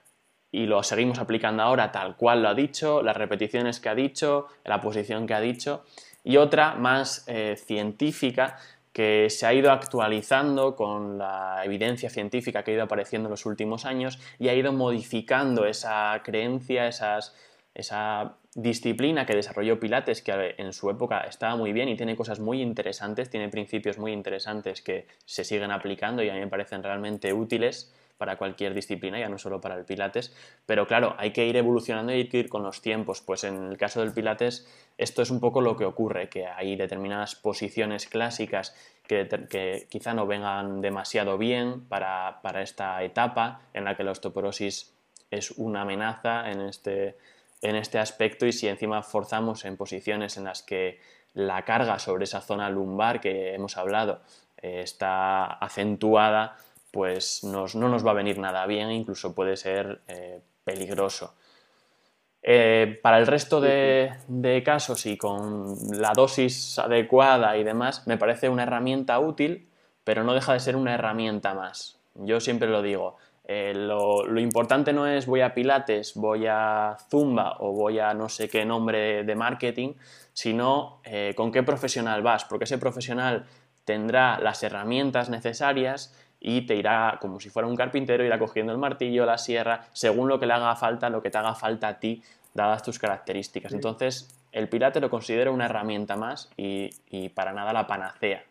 y 0.55 0.66
lo 0.66 0.84
seguimos 0.84 1.18
aplicando 1.18 1.64
ahora 1.64 1.90
tal 1.90 2.14
cual 2.16 2.42
lo 2.42 2.48
ha 2.48 2.55
dicho, 2.55 3.02
las 3.02 3.16
repeticiones 3.16 3.80
que 3.80 3.88
ha 3.88 3.94
dicho, 3.96 4.46
la 4.64 4.80
posición 4.80 5.26
que 5.26 5.34
ha 5.34 5.40
dicho. 5.40 5.84
Y 6.22 6.36
otra 6.36 6.76
más 6.76 7.24
eh, 7.26 7.57
científica 7.57 8.57
que 8.92 9.30
se 9.30 9.46
ha 9.46 9.52
ido 9.52 9.72
actualizando 9.72 10.76
con 10.76 11.18
la 11.18 11.62
evidencia 11.64 12.09
científica 12.09 12.62
que 12.62 12.70
ha 12.70 12.74
ido 12.74 12.84
apareciendo 12.84 13.26
en 13.26 13.32
los 13.32 13.46
últimos 13.46 13.84
años 13.84 14.20
y 14.38 14.46
ha 14.46 14.55
ido 14.55 14.72
modificando 14.72 15.66
esa 15.66 16.22
creencia, 16.22 16.86
esas, 16.86 17.34
esa 17.74 18.36
disciplina 18.55 19.26
que 19.26 19.34
desarrolló 19.34 19.80
Pilates, 19.80 20.22
que 20.22 20.55
en 20.57 20.72
su 20.72 20.88
época 20.88 21.22
estaba 21.22 21.57
muy 21.57 21.72
bien 21.72 21.88
y 21.88 21.96
tiene 21.96 22.14
cosas 22.14 22.38
muy 22.38 22.62
interesantes, 22.62 23.28
tiene 23.28 23.48
principios 23.48 23.98
muy 23.98 24.12
interesantes 24.12 24.82
que 24.82 25.09
se 25.24 25.42
siguen 25.42 25.72
aplicando 25.72 26.22
y 26.22 26.30
a 26.30 26.34
mí 26.34 26.38
me 26.38 26.46
parecen 26.46 26.84
realmente 26.84 27.32
útiles 27.32 27.92
para 28.18 28.36
cualquier 28.36 28.74
disciplina, 28.74 29.18
ya 29.18 29.28
no 29.28 29.38
solo 29.38 29.60
para 29.60 29.74
el 29.76 29.84
Pilates, 29.84 30.34
pero 30.66 30.86
claro, 30.86 31.14
hay 31.18 31.32
que 31.32 31.46
ir 31.46 31.56
evolucionando 31.56 32.12
y 32.12 32.16
hay 32.16 32.28
que 32.28 32.38
ir 32.38 32.48
con 32.48 32.62
los 32.62 32.80
tiempos, 32.80 33.20
pues 33.20 33.44
en 33.44 33.64
el 33.64 33.76
caso 33.76 34.00
del 34.00 34.12
Pilates 34.12 34.66
esto 34.96 35.22
es 35.22 35.30
un 35.30 35.40
poco 35.40 35.60
lo 35.60 35.76
que 35.76 35.84
ocurre, 35.84 36.28
que 36.28 36.46
hay 36.46 36.76
determinadas 36.76 37.34
posiciones 37.34 38.06
clásicas 38.06 38.74
que, 39.06 39.86
quizá 39.90 40.14
no 40.14 40.26
vengan 40.26 40.80
demasiado 40.80 41.36
bien 41.36 41.86
para, 41.88 42.40
esta 42.62 43.02
etapa 43.02 43.60
en 43.72 43.84
la 43.84 43.96
que 43.96 44.04
la 44.04 44.12
osteoporosis 44.12 44.94
es 45.30 45.50
una 45.52 45.82
amenaza 45.82 46.50
en 46.50 46.60
este, 46.60 47.16
en 47.62 47.76
este 47.76 47.98
aspecto 47.98 48.46
y 48.46 48.52
si 48.52 48.68
encima 48.68 49.02
forzamos 49.02 49.64
en 49.64 49.76
posiciones 49.76 50.36
en 50.36 50.44
las 50.44 50.62
que 50.62 51.00
la 51.34 51.64
carga 51.64 51.98
sobre 51.98 52.24
esa 52.24 52.40
zona 52.40 52.70
lumbar 52.70 53.20
que 53.20 53.54
hemos 53.54 53.76
hablado 53.76 54.22
eh, 54.62 54.82
está 54.82 55.44
acentuada, 55.44 56.56
pues 56.95 57.42
no 57.42 57.66
nos 57.66 58.07
va 58.07 58.12
a 58.12 58.14
venir 58.14 58.38
nada 58.38 58.64
bien, 58.66 58.92
incluso 58.92 59.34
puede 59.34 59.57
ser 59.57 60.03
eh, 60.07 60.40
peligroso. 60.62 61.34
Eh, 62.40 63.01
para 63.03 63.18
el 63.18 63.26
resto 63.26 63.61
de, 63.61 64.62
casos 64.64 65.05
y 65.07 65.16
con 65.16 65.74
la 65.90 66.12
dosis 66.14 66.78
adecuada 66.78 67.57
y 67.57 67.64
demás, 67.64 68.07
me 68.07 68.16
parece 68.16 68.49
una 68.49 68.62
herramienta 68.62 69.18
útil, 69.18 69.68
pero 70.05 70.22
no 70.22 70.34
deja 70.34 70.53
de 70.53 70.61
ser 70.61 70.76
una 70.76 70.95
herramienta 70.95 71.53
más. 71.53 71.99
Yo 72.14 72.38
siempre 72.38 72.68
lo 72.68 72.80
digo, 72.80 73.16
eh, 73.42 73.72
lo, 73.74 74.38
importante 74.38 74.92
no 74.92 75.09
es 75.09 75.26
voy 75.26 75.40
a 75.40 75.53
Pilates, 75.53 76.14
voy 76.14 76.47
a 76.47 76.97
Zumba 77.11 77.57
o 77.59 77.72
voy 77.72 77.99
a 77.99 78.14
no 78.14 78.28
sé 78.28 78.49
qué 78.49 78.64
nombre 78.64 79.24
de 79.24 79.34
marketing, 79.34 79.95
sino 80.32 81.01
con 81.34 81.51
qué 81.51 81.64
profesional 81.64 82.22
vas, 82.22 82.45
porque 82.45 82.64
ese 82.64 82.78
profesional 82.78 83.47
tendrá 83.84 84.38
las 84.38 84.62
herramientas 84.62 85.28
necesarias 85.28 86.14
y 86.47 86.66
te 86.66 86.76
irá, 86.76 87.16
como 87.22 87.40
si 87.40 87.49
fuera 87.49 87.66
un 87.66 87.74
carpintero, 87.74 88.22
irá 88.22 88.38
cogiendo 88.38 88.70
el 88.70 88.76
martillo, 88.76 89.24
la 89.24 89.38
sierra, 89.38 89.80
según 89.92 90.28
lo 90.28 90.38
que 90.38 90.45
le 90.45 90.53
haga 90.53 90.76
falta, 90.76 91.09
lo 91.09 91.22
que 91.22 91.30
te 91.30 91.38
haga 91.38 91.55
falta 91.55 91.88
a 91.88 91.99
ti, 91.99 92.22
dadas 92.53 92.82
tus 92.82 92.99
características. 92.99 93.72
Entonces, 93.72 94.47
el 94.53 94.68
pirate 94.68 95.01
lo 95.01 95.09
considero 95.09 95.55
una 95.55 95.64
herramienta 95.64 96.16
más 96.16 96.53
y, 96.59 96.90
para 97.30 97.55
nada 97.55 97.72
la 97.72 97.86
panacea. 97.86 98.42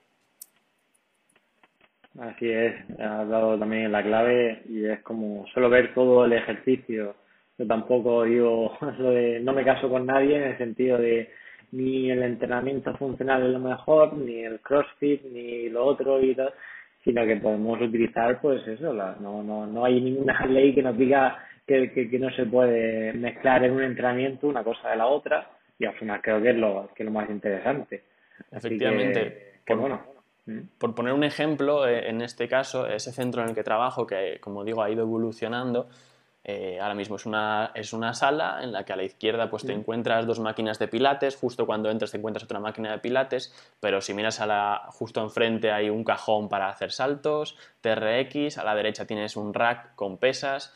Así 2.20 2.50
es, 2.50 2.74
has 3.00 3.30
dado 3.30 3.60
también 3.60 3.92
la 3.92 4.02
clave 4.02 4.64
y 4.68 4.86
es 4.86 5.02
como 5.02 5.46
solo 5.54 5.70
ver 5.70 5.94
todo 5.94 6.26
el 6.26 6.34
ejercicio. 6.34 7.16
Yo 7.60 7.68
tampoco 7.68 8.24
digo 8.24 8.76
no 9.42 9.54
me 9.54 9.64
caso 9.64 9.88
con 9.88 10.08
nadie 10.08 10.38
en 10.38 10.44
el 10.44 10.58
sentido 10.58 10.98
de 10.98 11.32
ni 11.72 12.10
el 12.10 12.24
entrenamiento 12.24 12.96
funcional 12.98 13.46
es 13.46 13.52
lo 13.52 13.60
mejor, 13.60 14.14
ni 14.14 14.40
el 14.44 14.60
crossfit, 14.62 15.24
ni 15.26 15.70
lo 15.70 15.86
otro 15.86 16.22
y 16.22 16.36
tal, 16.36 16.54
sino 17.04 17.26
que 17.26 17.36
podemos 17.38 17.82
utilizar, 17.82 18.40
pues 18.42 18.66
eso, 18.68 18.94
no, 18.94 19.44
no, 19.44 19.68
no 19.68 19.86
hay 19.86 20.00
ninguna 20.02 20.46
ley 20.48 20.74
que 20.74 20.82
nos 20.82 20.98
diga 20.98 21.38
que, 21.68 21.92
que, 21.92 22.20
no 22.20 22.30
se 22.32 22.46
puede 22.46 23.14
mezclar 23.14 23.64
en 23.64 23.72
un 23.72 23.84
entrenamiento 23.84 24.48
una 24.48 24.64
cosa 24.64 24.90
de 24.90 24.98
la 24.98 25.08
otra 25.08 25.50
y 25.80 25.86
al 25.86 25.94
final 25.96 26.22
creo 26.22 26.42
que 26.42 26.52
es 26.52 26.56
lo, 26.56 26.90
que 26.96 27.04
es 27.04 27.06
lo 27.06 27.12
más 27.12 27.30
interesante. 27.30 28.04
Efectivamente. 28.52 29.60
por, 29.66 29.78
bueno. 29.78 30.02
por 30.78 30.96
poner 30.96 31.14
un 31.14 31.24
ejemplo, 31.24 31.88
eh, 31.88 32.10
en 32.10 32.22
este 32.22 32.48
caso, 32.48 32.88
ese 32.88 33.12
centro 33.12 33.42
en 33.42 33.50
el 33.50 33.56
que 33.56 33.64
trabajo, 33.64 34.06
que 34.06 34.40
como 34.40 34.64
digo 34.64 34.82
ha 34.82 34.90
ido 34.90 35.04
evolucionando, 35.04 35.90
eh, 36.46 36.78
ahora 36.82 36.94
mismo 36.94 37.16
es 37.16 37.26
una, 37.26 37.72
es 37.74 37.94
una 37.94 38.14
sala 38.14 38.60
en 38.62 38.74
la 38.74 38.84
que 38.84 38.92
a 38.92 38.98
la 38.98 39.04
izquierda 39.04 39.50
pues, 39.50 39.66
te 39.66 39.72
encuentras 39.72 40.28
dos 40.28 40.40
máquinas 40.40 40.78
de 40.78 40.90
pilates, 40.90 41.38
justo 41.38 41.66
cuando 41.66 41.90
entras 41.90 42.12
te 42.12 42.18
encuentras 42.18 42.44
otra 42.44 42.60
máquina 42.60 42.92
de 42.92 43.00
pilates, 43.00 43.54
pero 43.80 44.02
si 44.02 44.14
miras 44.14 44.42
a 44.42 44.46
la, 44.46 44.82
justo 44.90 45.22
enfrente 45.22 45.72
hay 45.72 45.90
un 45.90 46.04
cajón 46.04 46.50
para 46.50 46.68
hacer 46.68 46.92
saltos, 46.92 47.58
TRX, 47.80 48.58
a 48.58 48.66
la 48.66 48.76
derecha 48.76 49.06
tienes 49.06 49.38
un 49.38 49.54
rack 49.54 49.96
con 49.96 50.18
pesas. 50.18 50.74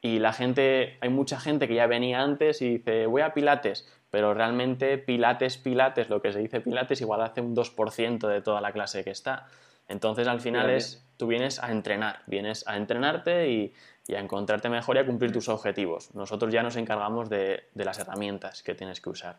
Y 0.00 0.20
la 0.20 0.32
gente, 0.32 0.96
hay 1.00 1.08
mucha 1.08 1.40
gente 1.40 1.66
que 1.66 1.74
ya 1.74 1.88
venía 1.88 2.20
antes 2.20 2.62
y 2.62 2.78
dice 2.78 3.06
voy 3.06 3.22
a 3.22 3.34
pilates, 3.34 3.92
pero 4.10 4.32
realmente 4.32 4.96
pilates, 4.98 5.58
pilates, 5.58 6.08
lo 6.08 6.22
que 6.22 6.32
se 6.32 6.38
dice 6.38 6.60
pilates 6.60 7.00
igual 7.00 7.22
hace 7.22 7.40
un 7.40 7.56
2% 7.56 8.28
de 8.28 8.40
toda 8.40 8.60
la 8.60 8.70
clase 8.70 9.02
que 9.02 9.10
está. 9.10 9.48
Entonces 9.88 10.28
al 10.28 10.40
final 10.40 10.70
es, 10.70 11.04
tú 11.16 11.26
vienes 11.26 11.62
a 11.62 11.72
entrenar, 11.72 12.20
vienes 12.26 12.66
a 12.68 12.76
entrenarte 12.76 13.50
y, 13.50 13.74
y 14.08 14.14
a 14.14 14.20
encontrarte 14.20 14.70
mejor 14.70 14.96
y 14.96 15.00
a 15.00 15.06
cumplir 15.06 15.30
tus 15.30 15.50
objetivos. 15.50 16.14
Nosotros 16.14 16.50
ya 16.50 16.62
nos 16.62 16.76
encargamos 16.76 17.28
de, 17.28 17.64
las 17.74 18.00
herramientas 18.00 18.62
que 18.62 18.74
tienes 18.74 19.02
que 19.02 19.10
usar. 19.10 19.36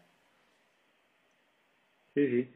Sí, 2.14 2.28
sí. 2.28 2.54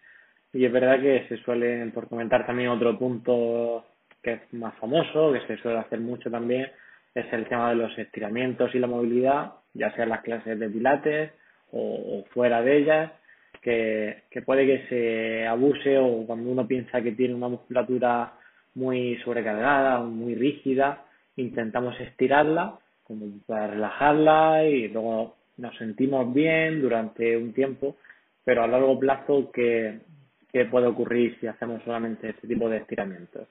Y 0.54 0.66
es 0.66 0.72
verdad 0.72 1.02
que 1.02 1.26
se 1.28 1.38
suele, 1.38 1.88
por 1.88 2.08
comentar 2.08 2.46
también 2.46 2.70
otro 2.70 2.98
punto 2.98 3.84
que 4.22 4.34
es 4.34 4.54
más 4.54 4.76
famoso, 4.76 5.34
que 5.34 5.42
se 5.48 5.62
suele 5.62 5.80
hacer 5.80 6.00
mucho 6.00 6.30
también, 6.30 6.72
es 7.16 7.34
el 7.34 7.48
tema 7.48 7.70
de 7.70 7.76
los 7.76 7.98
estiramientos 7.98 8.74
y 8.74 8.80
la 8.80 8.88
movilidad, 8.88 9.54
ya 9.74 9.92
sea 9.96 10.04
en 10.04 10.10
las 10.12 10.22
clases 10.22 10.58
de 10.60 10.70
pilates 10.70 11.32
o, 11.72 12.24
fuera 12.30 12.62
de 12.62 12.78
ellas, 12.78 13.12
que, 13.62 14.24
que 14.30 14.44
puede 14.44 14.68
que 14.68 14.88
se 14.88 15.48
abuse 15.48 15.98
o 15.98 16.26
cuando 16.28 16.52
uno 16.52 16.68
piensa 16.68 17.02
que 17.02 17.14
tiene 17.14 17.34
una 17.34 17.48
musculatura 17.48 18.34
muy 18.76 19.18
sobrecargada, 19.24 20.00
muy 20.00 20.36
rígida, 20.36 21.06
intentamos 21.36 22.00
estirarla 22.00 22.80
como 23.04 23.26
para 23.46 23.68
relajarla 23.68 24.66
y 24.66 24.88
luego 24.88 25.36
nos 25.58 25.76
sentimos 25.78 26.34
bien 26.34 26.82
durante 26.82 27.38
un 27.38 27.54
tiempo, 27.54 27.98
pero 28.44 28.64
a 28.64 28.68
largo 28.68 28.98
plazo, 29.00 29.52
¿qué, 29.52 30.00
qué 30.52 30.66
puede 30.66 30.88
ocurrir 30.88 31.38
si 31.40 31.48
hacemos 31.48 31.84
solamente 31.84 32.30
este 32.30 32.48
tipo 32.48 32.70
de 32.70 32.78
estiramientos? 32.78 33.48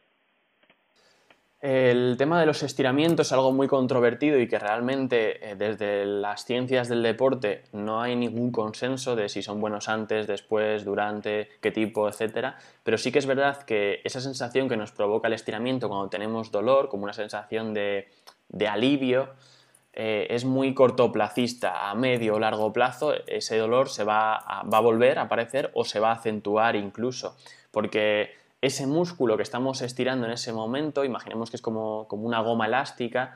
El 1.63 2.17
tema 2.19 2.41
de 2.41 2.47
los 2.47 2.65
estiramientos 2.65 3.29
es 3.29 3.33
algo 3.33 3.53
muy 3.53 3.69
controvertido 3.69 4.41
y 4.41 4.49
que 4.49 4.59
realmente 4.59 5.49
eh, 5.49 5.55
desde 5.55 6.05
las 6.05 6.45
ciencias 6.45 6.89
del 6.89 7.05
deporte 7.05 7.63
no 7.71 8.03
hay 8.03 8.17
ningún 8.17 8.51
consenso 8.51 9.15
de 9.15 9.29
si 9.29 9.45
son 9.45 9.61
buenos 9.61 9.89
antes, 9.89 10.27
después, 10.27 10.85
durante, 10.85 11.51
qué 11.61 11.71
tipo, 11.71 12.09
etc. 12.09 12.55
Pero 12.83 12.99
sí 12.99 13.13
que 13.13 13.21
es 13.21 13.27
verdad 13.27 13.63
que 13.63 14.01
esa 14.03 14.21
sensación 14.21 14.69
que 14.69 14.77
nos 14.77 14.91
provoca 14.91 15.29
el 15.29 15.35
estiramiento 15.35 15.89
cuando 15.89 16.09
tenemos 16.09 16.51
dolor, 16.51 16.89
como 16.89 17.05
una 17.05 17.13
sensación 17.13 17.73
de, 17.75 18.09
alivio, 18.69 19.29
eh, 19.93 20.27
es 20.31 20.45
muy 20.45 20.75
cortoplacista. 20.75 21.89
A 21.89 21.95
medio 21.95 22.35
o 22.35 22.39
largo 22.41 22.73
plazo 22.73 23.15
ese 23.29 23.57
dolor 23.57 23.89
se 23.89 24.03
va 24.03 24.35
a, 24.35 24.65
va 24.65 24.79
a 24.79 24.81
volver 24.81 25.21
a 25.21 25.23
aparecer 25.23 25.71
o 25.75 25.85
se 25.85 26.01
va 26.01 26.11
a 26.11 26.15
acentuar 26.15 26.75
incluso. 26.75 27.37
Porque 27.71 28.42
ese 28.63 28.87
músculo 28.87 29.37
que 29.37 29.43
estamos 29.43 29.83
estirando 29.83 30.25
en 30.25 30.33
ese 30.33 30.53
momento, 30.53 31.05
imaginemos 31.05 31.51
que 31.51 31.57
es 31.57 31.63
como, 31.63 32.07
una 32.11 32.41
goma 32.41 32.67
elástica, 32.67 33.35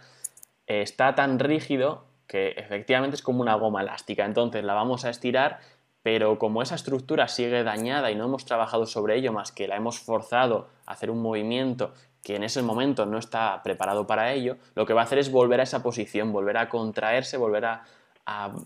eh, 0.69 0.83
está 0.83 1.17
tan 1.17 1.41
rígido 1.41 2.05
que 2.29 2.51
efectivamente 2.51 3.17
es 3.17 3.23
como 3.23 3.43
una 3.43 3.57
goma 3.57 3.83
elástica. 3.83 4.25
Entonces 4.25 4.65
la 4.65 4.75
vamos 4.75 5.05
a 5.05 5.11
estirar, 5.11 5.59
pero 6.03 6.39
como 6.39 6.63
esa 6.63 6.77
estructura 6.77 7.27
sigue 7.27 7.65
dañada 7.65 8.13
y 8.13 8.15
no 8.15 8.25
hemos 8.25 8.45
trabajado 8.45 8.87
sobre 8.87 9.17
ello 9.17 9.33
más 9.33 9.51
que 9.51 9.67
la 9.67 9.77
hemos 9.77 9.99
forzado 9.99 10.69
a 10.87 10.93
hacer 10.93 11.11
un 11.11 11.21
movimiento 11.21 11.93
que 12.23 12.37
en 12.37 12.45
ese 12.45 12.63
momento 12.63 13.05
no 13.05 13.19
está 13.19 13.61
preparado 13.65 14.07
para 14.07 14.33
ello, 14.33 14.57
lo 14.75 14.87
que 14.87 14.95
va 14.95 15.03
a 15.03 15.05
hacer 15.05 15.19
es 15.19 15.31
volver 15.31 15.61
a 15.61 15.65
esa 15.65 15.83
posición, 15.83 16.33
volver 16.33 16.57
a 16.57 16.69
contraerse, 16.69 17.37
volver 17.37 17.65
a 17.65 17.85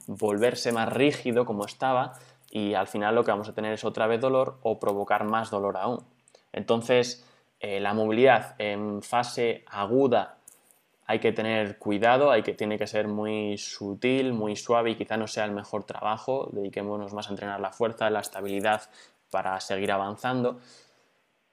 volverse 0.07 0.73
más 0.73 0.91
rígido 0.91 1.45
como 1.45 1.65
estaba 1.65 2.15
y 2.51 2.75
al 2.75 2.87
final 2.87 3.15
lo 3.15 3.25
que 3.25 3.31
vamos 3.31 3.49
a 3.49 3.55
tener 3.55 3.73
es 3.73 3.85
otra 3.85 4.07
vez 4.07 4.21
dolor 4.21 4.59
o 4.63 4.79
provocar 4.79 5.25
más 5.25 5.51
dolor 5.51 5.77
aún. 5.77 6.05
Entonces, 6.53 7.26
eh, 7.61 7.80
la 7.80 7.94
movilidad 7.94 8.55
en 8.59 9.03
fase 9.03 9.64
aguda 9.66 10.36
hay 11.11 11.18
que 11.18 11.32
tener 11.32 11.76
cuidado, 11.76 12.30
hay 12.30 12.42
que, 12.42 12.55
tiene 12.55 12.78
que 12.78 12.86
ser 12.86 13.09
muy 13.09 13.59
sutil, 13.59 14.32
muy 14.32 14.55
suave 14.55 14.92
y 14.92 14.94
quizá 14.94 15.16
no 15.16 15.26
sea 15.26 15.44
el 15.44 15.51
mejor 15.51 15.82
trabajo. 15.82 16.48
Dediquémonos 16.53 17.12
más 17.12 17.26
a 17.26 17.30
entrenar 17.30 17.59
la 17.59 17.72
fuerza, 17.72 18.09
la 18.11 18.20
estabilidad 18.20 18.82
para 19.28 19.59
seguir 19.59 19.90
avanzando. 19.90 20.61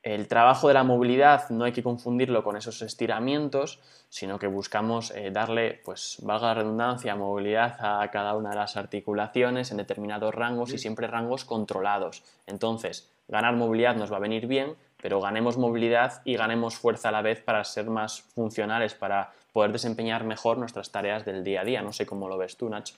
El 0.04 0.28
trabajo 0.28 0.68
de 0.68 0.76
la 0.76 0.84
movilidad 0.84 1.50
no 1.50 1.66
hay 1.66 1.72
que 1.72 1.82
confundirlo 1.82 2.44
con 2.44 2.56
esos 2.56 2.84
estiramientos, 2.84 3.82
sino 4.10 4.38
que 4.38 4.46
buscamos 4.46 5.10
eh, 5.12 5.32
darle, 5.32 5.82
pues 5.84 6.18
valga 6.22 6.50
la 6.50 6.54
redundancia, 6.54 7.16
movilidad 7.16 7.78
a 7.80 8.10
cada 8.12 8.36
una 8.36 8.52
de 8.52 8.58
las 8.58 8.78
articulaciones 8.78 9.72
en 9.72 9.78
determinados 9.78 10.36
rangos 10.36 10.72
y 10.72 10.78
siempre 10.78 11.08
rangos 11.08 11.46
controlados. 11.46 12.24
Entonces, 12.46 13.12
ganar 13.28 13.56
movilidad 13.56 13.96
nos 13.96 14.12
va 14.12 14.18
a 14.18 14.22
venir 14.22 14.46
bien, 14.46 14.76
pero 15.02 15.22
ganemos 15.22 15.58
movilidad 15.58 16.22
y 16.26 16.36
ganemos 16.36 16.78
fuerza 16.78 17.10
a 17.10 17.12
la 17.12 17.22
vez 17.22 17.42
para 17.42 17.64
ser 17.64 17.86
más 17.86 18.22
funcionales, 18.34 18.94
para 18.94 19.32
poder 19.54 19.72
desempeñar 19.72 20.24
mejor 20.24 20.58
nuestras 20.58 20.92
tareas 20.92 21.26
del 21.26 21.44
día 21.44 21.62
a 21.62 21.66
día. 21.66 21.82
No 21.82 21.94
sé 21.94 22.06
cómo 22.06 22.28
lo 22.28 22.38
ves 22.38 22.58
tú, 22.58 22.70
Nacho. 22.70 22.96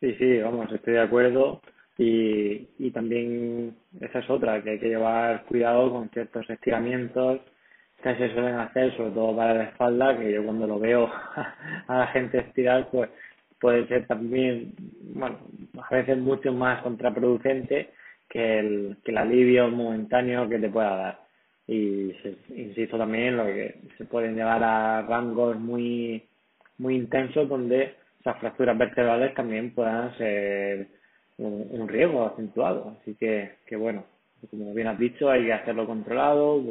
Sí, 0.00 0.14
sí, 0.14 0.38
vamos, 0.38 0.70
estoy 0.72 0.94
de 0.94 1.00
acuerdo. 1.00 1.60
Y, 1.98 2.68
y 2.78 2.90
también 2.90 3.76
esa 4.00 4.20
es 4.20 4.30
otra, 4.30 4.62
que 4.62 4.70
hay 4.70 4.78
que 4.78 4.88
llevar 4.88 5.44
cuidado 5.44 5.92
con 5.92 6.08
ciertos 6.08 6.48
estiramientos 6.48 7.40
que 8.02 8.16
se 8.16 8.32
suelen 8.32 8.54
hacer, 8.54 8.96
sobre 8.96 9.10
todo 9.10 9.36
para 9.36 9.54
la 9.54 9.64
espalda, 9.64 10.18
que 10.18 10.32
yo 10.32 10.42
cuando 10.42 10.66
lo 10.66 10.78
veo 10.78 11.10
a 11.86 11.98
la 11.98 12.06
gente 12.08 12.38
estirar, 12.38 12.88
pues 12.90 13.10
puede 13.60 13.86
ser 13.88 14.06
también, 14.06 14.72
bueno, 15.14 15.38
a 15.82 15.94
veces 15.94 16.16
mucho 16.16 16.52
más 16.52 16.82
contraproducente 16.82 17.90
que 18.30 18.60
el, 18.60 18.96
que 19.04 19.10
el 19.10 19.18
alivio 19.18 19.68
momentáneo 19.68 20.48
que 20.48 20.58
te 20.58 20.70
pueda 20.70 20.96
dar. 20.96 21.20
Y 21.66 22.14
insisto 22.56 22.96
también 22.96 23.36
lo 23.36 23.44
que 23.44 23.80
se 23.98 24.04
pueden 24.04 24.36
llevar 24.36 24.62
a 24.62 25.02
rangos 25.02 25.58
muy, 25.58 26.22
muy 26.78 26.96
intensos 26.96 27.48
donde 27.48 27.94
esas 28.20 28.38
fracturas 28.38 28.78
vertebrales 28.78 29.34
también 29.34 29.74
puedan 29.74 30.16
ser 30.16 30.88
un, 31.38 31.88
riesgo 31.88 32.26
acentuado. 32.26 32.96
Así 33.00 33.14
que, 33.16 33.56
que 33.66 33.76
bueno, 33.76 34.04
como 34.50 34.72
bien 34.74 34.88
has 34.88 34.98
dicho, 34.98 35.30
hay 35.30 35.46
que 35.46 35.52
hacerlo 35.52 35.86
controlado, 35.86 36.62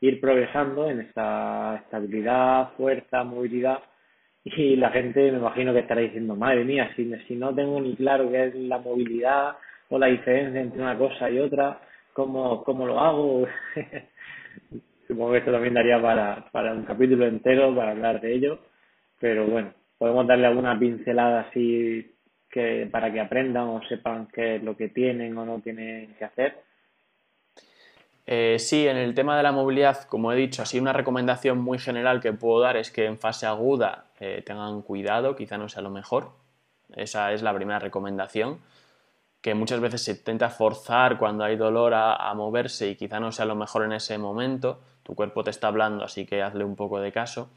ir 0.00 0.20
progresando 0.20 0.90
en 0.90 1.00
esa 1.00 1.76
estabilidad, 1.84 2.72
fuerza, 2.76 3.24
movilidad. 3.24 3.78
Y 4.44 4.76
la 4.76 4.90
gente 4.90 5.32
me 5.32 5.38
imagino 5.38 5.72
que 5.72 5.80
estará 5.80 6.02
diciendo, 6.02 6.36
madre 6.36 6.64
mía, 6.64 6.90
si, 6.96 7.10
si 7.26 7.34
no 7.34 7.54
tengo 7.54 7.80
ni 7.80 7.96
claro 7.96 8.30
qué 8.30 8.46
es 8.46 8.54
la 8.54 8.78
movilidad 8.78 9.56
o 9.88 9.98
la 9.98 10.06
diferencia 10.06 10.60
entre 10.60 10.80
una 10.80 10.96
cosa 10.96 11.30
y 11.30 11.38
otra, 11.38 11.80
¿cómo, 12.12 12.64
cómo 12.64 12.86
lo 12.86 13.00
hago? 13.00 13.46
Supongo 15.08 15.32
que 15.32 15.38
esto 15.38 15.52
también 15.52 15.74
daría 15.74 16.00
para, 16.00 16.46
para 16.50 16.72
un 16.72 16.84
capítulo 16.84 17.26
entero 17.26 17.74
para 17.74 17.90
hablar 17.90 18.20
de 18.20 18.34
ello, 18.34 18.58
pero 19.20 19.46
bueno, 19.46 19.72
podemos 19.98 20.26
darle 20.26 20.46
alguna 20.46 20.78
pincelada 20.78 21.40
así 21.40 22.10
que 22.50 22.88
para 22.90 23.12
que 23.12 23.20
aprendan 23.20 23.68
o 23.68 23.82
sepan 23.88 24.28
qué 24.32 24.56
es 24.56 24.62
lo 24.62 24.76
que 24.76 24.88
tienen 24.88 25.36
o 25.36 25.44
no 25.44 25.60
tienen 25.60 26.14
que 26.14 26.24
hacer. 26.24 26.62
Eh, 28.26 28.56
sí, 28.58 28.86
en 28.86 28.96
el 28.96 29.14
tema 29.14 29.36
de 29.36 29.42
la 29.42 29.52
movilidad, 29.52 30.04
como 30.04 30.32
he 30.32 30.36
dicho, 30.36 30.62
así 30.62 30.78
una 30.78 30.92
recomendación 30.92 31.58
muy 31.58 31.78
general 31.78 32.20
que 32.20 32.32
puedo 32.32 32.60
dar 32.60 32.76
es 32.76 32.90
que 32.90 33.04
en 33.04 33.18
fase 33.18 33.46
aguda 33.46 34.06
eh, 34.20 34.42
tengan 34.46 34.80
cuidado, 34.82 35.36
quizá 35.36 35.58
no 35.58 35.68
sea 35.68 35.82
lo 35.82 35.90
mejor. 35.90 36.30
Esa 36.96 37.32
es 37.32 37.42
la 37.42 37.52
primera 37.52 37.80
recomendación, 37.80 38.60
que 39.44 39.54
muchas 39.54 39.78
veces 39.78 40.02
se 40.02 40.12
intenta 40.12 40.48
forzar 40.48 41.18
cuando 41.18 41.44
hay 41.44 41.56
dolor 41.56 41.92
a, 41.94 42.32
moverse 42.32 42.88
y 42.88 42.96
quizá 42.96 43.20
no 43.20 43.30
sea 43.30 43.44
lo 43.44 43.54
mejor 43.54 43.84
en 43.84 43.92
ese 43.92 44.16
momento. 44.16 44.80
Tu 45.02 45.14
cuerpo 45.14 45.44
te 45.44 45.50
está 45.50 45.66
hablando, 45.66 46.02
así 46.02 46.24
que 46.24 46.42
hazle 46.42 46.64
un 46.64 46.76
poco 46.76 46.98
de 46.98 47.12
caso. 47.12 47.50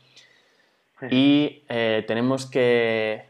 Y 1.10 1.64
eh, 1.70 2.04
tenemos 2.06 2.46
que 2.46 3.30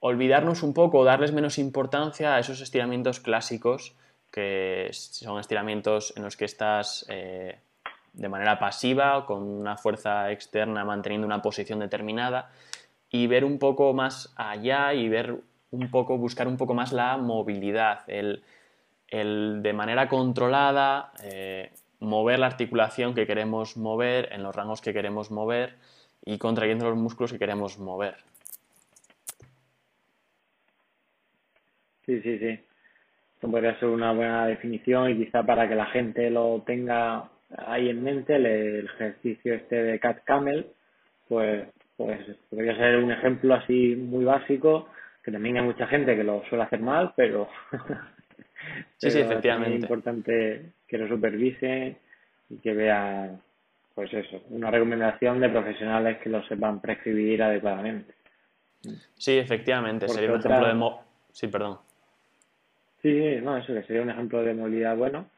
olvidarnos 0.00 0.62
un 0.62 0.72
poco, 0.72 1.04
darles 1.04 1.32
menos 1.32 1.58
importancia 1.58 2.36
a 2.36 2.38
esos 2.38 2.62
estiramientos 2.62 3.20
clásicos, 3.20 3.94
que 4.32 4.88
son 4.92 5.38
estiramientos 5.38 6.14
en 6.16 6.22
los 6.22 6.38
que 6.38 6.46
estás 6.46 7.04
eh, 7.10 7.58
de 8.14 8.28
manera 8.30 8.58
pasiva, 8.58 9.26
con 9.26 9.42
una 9.42 9.76
fuerza 9.76 10.32
externa 10.32 10.86
manteniendo 10.86 11.26
una 11.26 11.42
posición 11.42 11.80
determinada, 11.80 12.50
y 13.10 13.26
ver 13.26 13.44
un 13.44 13.58
poco 13.58 13.92
más 13.92 14.32
allá 14.36 14.94
y 14.94 15.10
ver 15.10 15.42
un 15.76 15.90
poco, 15.90 16.18
buscar 16.18 16.48
un 16.48 16.56
poco 16.56 16.74
más 16.74 16.92
la 16.92 17.16
movilidad, 17.16 18.00
el, 18.08 18.42
de 19.08 19.72
manera 19.72 20.08
controlada 20.08 21.12
eh, 21.22 21.70
mover 22.00 22.38
la 22.38 22.46
articulación 22.46 23.14
que 23.14 23.26
queremos 23.26 23.76
mover 23.76 24.28
en 24.32 24.42
los 24.42 24.54
rangos 24.54 24.80
que 24.80 24.92
queremos 24.92 25.30
mover 25.30 25.76
y 26.24 26.38
contrayendo 26.38 26.90
los 26.90 26.98
músculos 26.98 27.32
que 27.32 27.38
queremos 27.38 27.78
mover. 27.78 28.16
Sí, 32.04 32.20
sí, 32.20 32.38
sí. 32.38 32.60
Esto 33.34 33.50
podría 33.50 33.78
ser 33.78 33.88
una 33.88 34.12
buena 34.12 34.46
definición 34.46 35.10
y 35.10 35.24
quizá 35.24 35.42
para 35.42 35.68
que 35.68 35.74
la 35.74 35.86
gente 35.86 36.30
lo 36.30 36.62
tenga 36.66 37.28
ahí 37.66 37.88
en 37.88 38.02
mente, 38.02 38.36
el, 38.36 38.86
ejercicio 38.86 39.54
este 39.54 39.76
de 39.76 40.00
Cat 40.00 40.24
Camel, 40.24 40.66
pues, 41.28 41.68
pues 41.96 42.18
podría 42.50 42.76
ser 42.76 42.96
un 42.98 43.12
ejemplo 43.12 43.54
así 43.54 43.96
muy 43.96 44.24
básico, 44.24 44.88
que 45.26 45.32
también 45.32 45.56
hay 45.56 45.64
mucha 45.64 45.88
gente 45.88 46.14
que 46.14 46.22
lo 46.22 46.44
suele 46.44 46.62
hacer 46.62 46.78
mal, 46.78 47.12
pero, 47.16 47.48
sí, 48.96 49.10
sí, 49.10 49.18
efectivamente. 49.18 49.76
es 49.76 49.82
importante 49.82 50.72
que 50.86 50.98
lo 50.98 51.08
supervise 51.08 51.96
y 52.48 52.58
que 52.58 52.72
vean, 52.72 53.42
pues 53.92 54.14
eso, 54.14 54.40
una 54.50 54.70
recomendación 54.70 55.40
de 55.40 55.48
profesionales 55.48 56.18
que 56.18 56.30
lo 56.30 56.44
sepan 56.44 56.80
prescribir 56.80 57.42
adecuadamente. 57.42 58.14
Sí, 59.16 59.36
efectivamente, 59.36 60.06
sería 60.08 60.30
un 60.30 60.38
ejemplo 60.38 60.68
de... 60.68 60.94
sí, 61.32 61.48
perdón. 61.48 61.78
Sí, 63.02 63.40
no, 63.42 63.56
eso 63.56 63.74
que 63.74 63.82
sería 63.82 64.02
un 64.02 64.10
ejemplo 64.10 64.44
de 64.44 64.54
movilidad 64.54 64.96
bueno. 64.96 65.28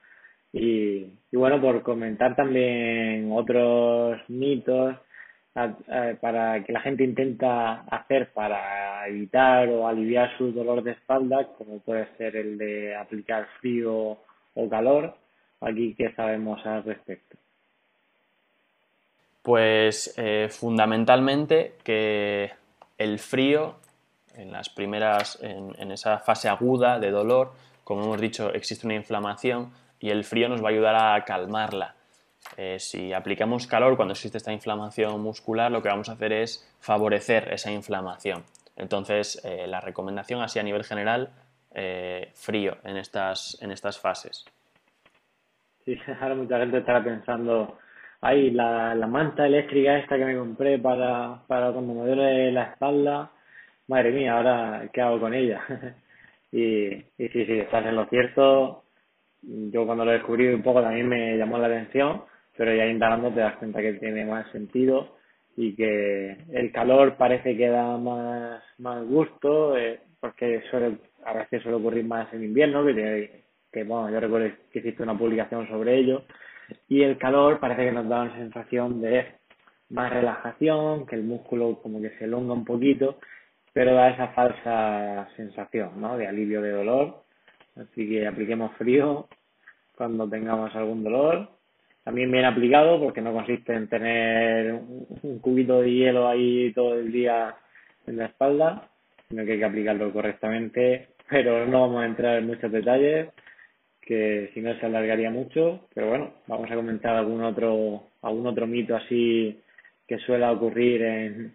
Y, 0.52 0.98
y 1.30 1.36
bueno, 1.36 1.62
por 1.62 1.82
comentar 1.82 2.36
también 2.36 3.30
otros 3.32 4.20
mitos 4.28 4.96
para 6.20 6.64
que 6.64 6.72
la 6.72 6.80
gente 6.80 7.04
intenta 7.04 7.82
hacer 7.82 8.32
para 8.32 9.06
evitar 9.08 9.68
o 9.68 9.86
aliviar 9.86 10.36
su 10.36 10.52
dolor 10.52 10.82
de 10.82 10.92
espalda, 10.92 11.48
como 11.56 11.80
puede 11.80 12.08
ser 12.16 12.36
el 12.36 12.58
de 12.58 12.96
aplicar 12.96 13.46
frío 13.60 14.18
o 14.54 14.68
calor. 14.68 15.16
Aquí, 15.60 15.94
¿qué 15.94 16.12
sabemos 16.14 16.64
al 16.66 16.84
respecto? 16.84 17.36
Pues 19.42 20.14
eh, 20.18 20.48
fundamentalmente 20.50 21.74
que 21.82 22.50
el 22.98 23.18
frío 23.18 23.76
en 24.38 24.52
las 24.52 24.68
primeras, 24.68 25.38
en, 25.42 25.90
esa 25.90 26.18
fase 26.18 26.48
aguda 26.48 26.98
de 26.98 27.10
dolor, 27.10 27.52
como 27.84 28.04
hemos 28.04 28.20
dicho, 28.20 28.52
existe 28.54 28.86
una 28.86 28.94
inflamación 28.94 29.72
y 29.98 30.10
el 30.10 30.24
frío 30.24 30.48
nos 30.48 30.62
va 30.62 30.68
a 30.68 30.70
ayudar 30.70 30.94
a 30.96 31.24
calmarla. 31.24 31.96
Eh, 32.56 32.78
si 32.78 33.12
aplicamos 33.12 33.66
calor 33.66 33.96
cuando 33.96 34.12
existe 34.12 34.38
esta 34.38 34.52
inflamación 34.52 35.20
muscular, 35.20 35.70
lo 35.70 35.82
que 35.82 35.88
vamos 35.88 36.08
a 36.08 36.12
hacer 36.12 36.32
es 36.32 36.66
favorecer 36.80 37.52
esa 37.52 37.70
inflamación. 37.70 38.44
Entonces, 38.76 39.40
eh, 39.44 39.66
la 39.66 39.80
recomendación 39.80 40.40
así 40.40 40.58
a 40.58 40.62
nivel 40.62 40.84
general, 40.84 41.30
eh, 41.74 42.30
frío 42.34 42.78
en 42.84 42.96
estas, 42.96 43.60
en 43.62 43.72
estas 43.72 44.00
fases. 44.00 44.44
Sí, 45.84 45.98
ahora 46.20 46.34
mucha 46.34 46.58
gente 46.58 46.78
estará 46.78 47.02
pensando, 47.02 47.78
ay, 48.20 48.50
la, 48.50 48.94
la 48.94 49.06
manta 49.06 49.46
eléctrica 49.46 49.98
esta 49.98 50.16
que 50.16 50.24
me 50.24 50.36
compré 50.36 50.78
para, 50.78 51.42
para 51.46 51.72
cuando 51.72 51.94
me 51.94 52.06
duele 52.06 52.52
la 52.52 52.64
espalda, 52.64 53.30
madre 53.88 54.12
mía, 54.12 54.36
ahora 54.36 54.88
qué 54.92 55.00
hago 55.00 55.20
con 55.20 55.34
ella. 55.34 55.60
y, 56.52 56.94
y 56.94 57.28
sí, 57.28 57.46
sí, 57.46 57.58
estás 57.58 57.84
en 57.84 57.96
lo 57.96 58.06
cierto. 58.06 58.84
Yo 59.42 59.86
cuando 59.86 60.04
lo 60.04 60.12
descubrí 60.12 60.48
un 60.48 60.62
poco 60.62 60.82
también 60.82 61.08
me 61.08 61.36
llamó 61.36 61.58
la 61.58 61.66
atención, 61.68 62.22
pero 62.58 62.74
ya 62.74 62.86
indagando 62.86 63.30
te 63.30 63.38
das 63.38 63.56
cuenta 63.56 63.80
que 63.80 63.94
tiene 63.94 64.24
más 64.24 64.50
sentido 64.50 65.16
y 65.56 65.76
que 65.76 66.36
el 66.52 66.72
calor 66.72 67.16
parece 67.16 67.56
que 67.56 67.68
da 67.68 67.96
más, 67.96 68.62
más 68.78 69.04
gusto, 69.06 69.76
eh, 69.76 70.00
porque 70.20 70.62
suele, 70.68 70.98
a 71.24 71.34
veces 71.34 71.62
suele 71.62 71.78
ocurrir 71.78 72.04
más 72.04 72.32
en 72.34 72.44
invierno, 72.44 72.84
que, 72.84 73.84
bueno, 73.84 74.10
yo 74.10 74.20
recuerdo 74.20 74.56
que 74.72 74.80
hiciste 74.80 75.02
una 75.02 75.16
publicación 75.16 75.68
sobre 75.68 75.98
ello, 75.98 76.24
y 76.88 77.02
el 77.02 77.16
calor 77.16 77.60
parece 77.60 77.84
que 77.84 77.92
nos 77.92 78.08
da 78.08 78.22
una 78.22 78.36
sensación 78.36 79.00
de 79.00 79.26
más 79.90 80.12
relajación, 80.12 81.06
que 81.06 81.16
el 81.16 81.22
músculo 81.22 81.80
como 81.80 82.00
que 82.02 82.10
se 82.18 82.24
elonga 82.24 82.54
un 82.54 82.64
poquito, 82.64 83.18
pero 83.72 83.94
da 83.94 84.10
esa 84.10 84.28
falsa 84.28 85.28
sensación, 85.36 86.00
¿no? 86.00 86.16
De 86.16 86.26
alivio 86.26 86.60
de 86.60 86.72
dolor. 86.72 87.22
Así 87.76 88.08
que 88.08 88.26
apliquemos 88.26 88.72
frío 88.76 89.28
cuando 89.96 90.28
tengamos 90.28 90.74
algún 90.74 91.04
dolor. 91.04 91.57
También 92.08 92.32
bien 92.32 92.46
aplicado 92.46 92.98
porque 92.98 93.20
no 93.20 93.34
consiste 93.34 93.74
en 93.74 93.86
tener 93.86 94.72
un 94.72 95.38
cubito 95.40 95.82
de 95.82 95.92
hielo 95.92 96.26
ahí 96.26 96.72
todo 96.72 96.98
el 96.98 97.12
día 97.12 97.54
en 98.06 98.16
la 98.16 98.24
espalda, 98.24 98.88
sino 99.28 99.44
que 99.44 99.52
hay 99.52 99.58
que 99.58 99.64
aplicarlo 99.66 100.10
correctamente, 100.10 101.08
pero 101.28 101.66
no 101.66 101.82
vamos 101.82 102.02
a 102.02 102.06
entrar 102.06 102.38
en 102.38 102.46
muchos 102.46 102.72
detalles 102.72 103.28
que 104.00 104.50
si 104.54 104.62
no 104.62 104.74
se 104.80 104.86
alargaría 104.86 105.30
mucho, 105.30 105.86
pero 105.92 106.08
bueno, 106.08 106.32
vamos 106.46 106.70
a 106.70 106.76
comentar 106.76 107.14
algún 107.14 107.44
otro 107.44 108.04
algún 108.22 108.46
otro 108.46 108.66
mito 108.66 108.96
así 108.96 109.60
que 110.06 110.16
suele 110.20 110.46
ocurrir 110.46 111.02
en, 111.02 111.54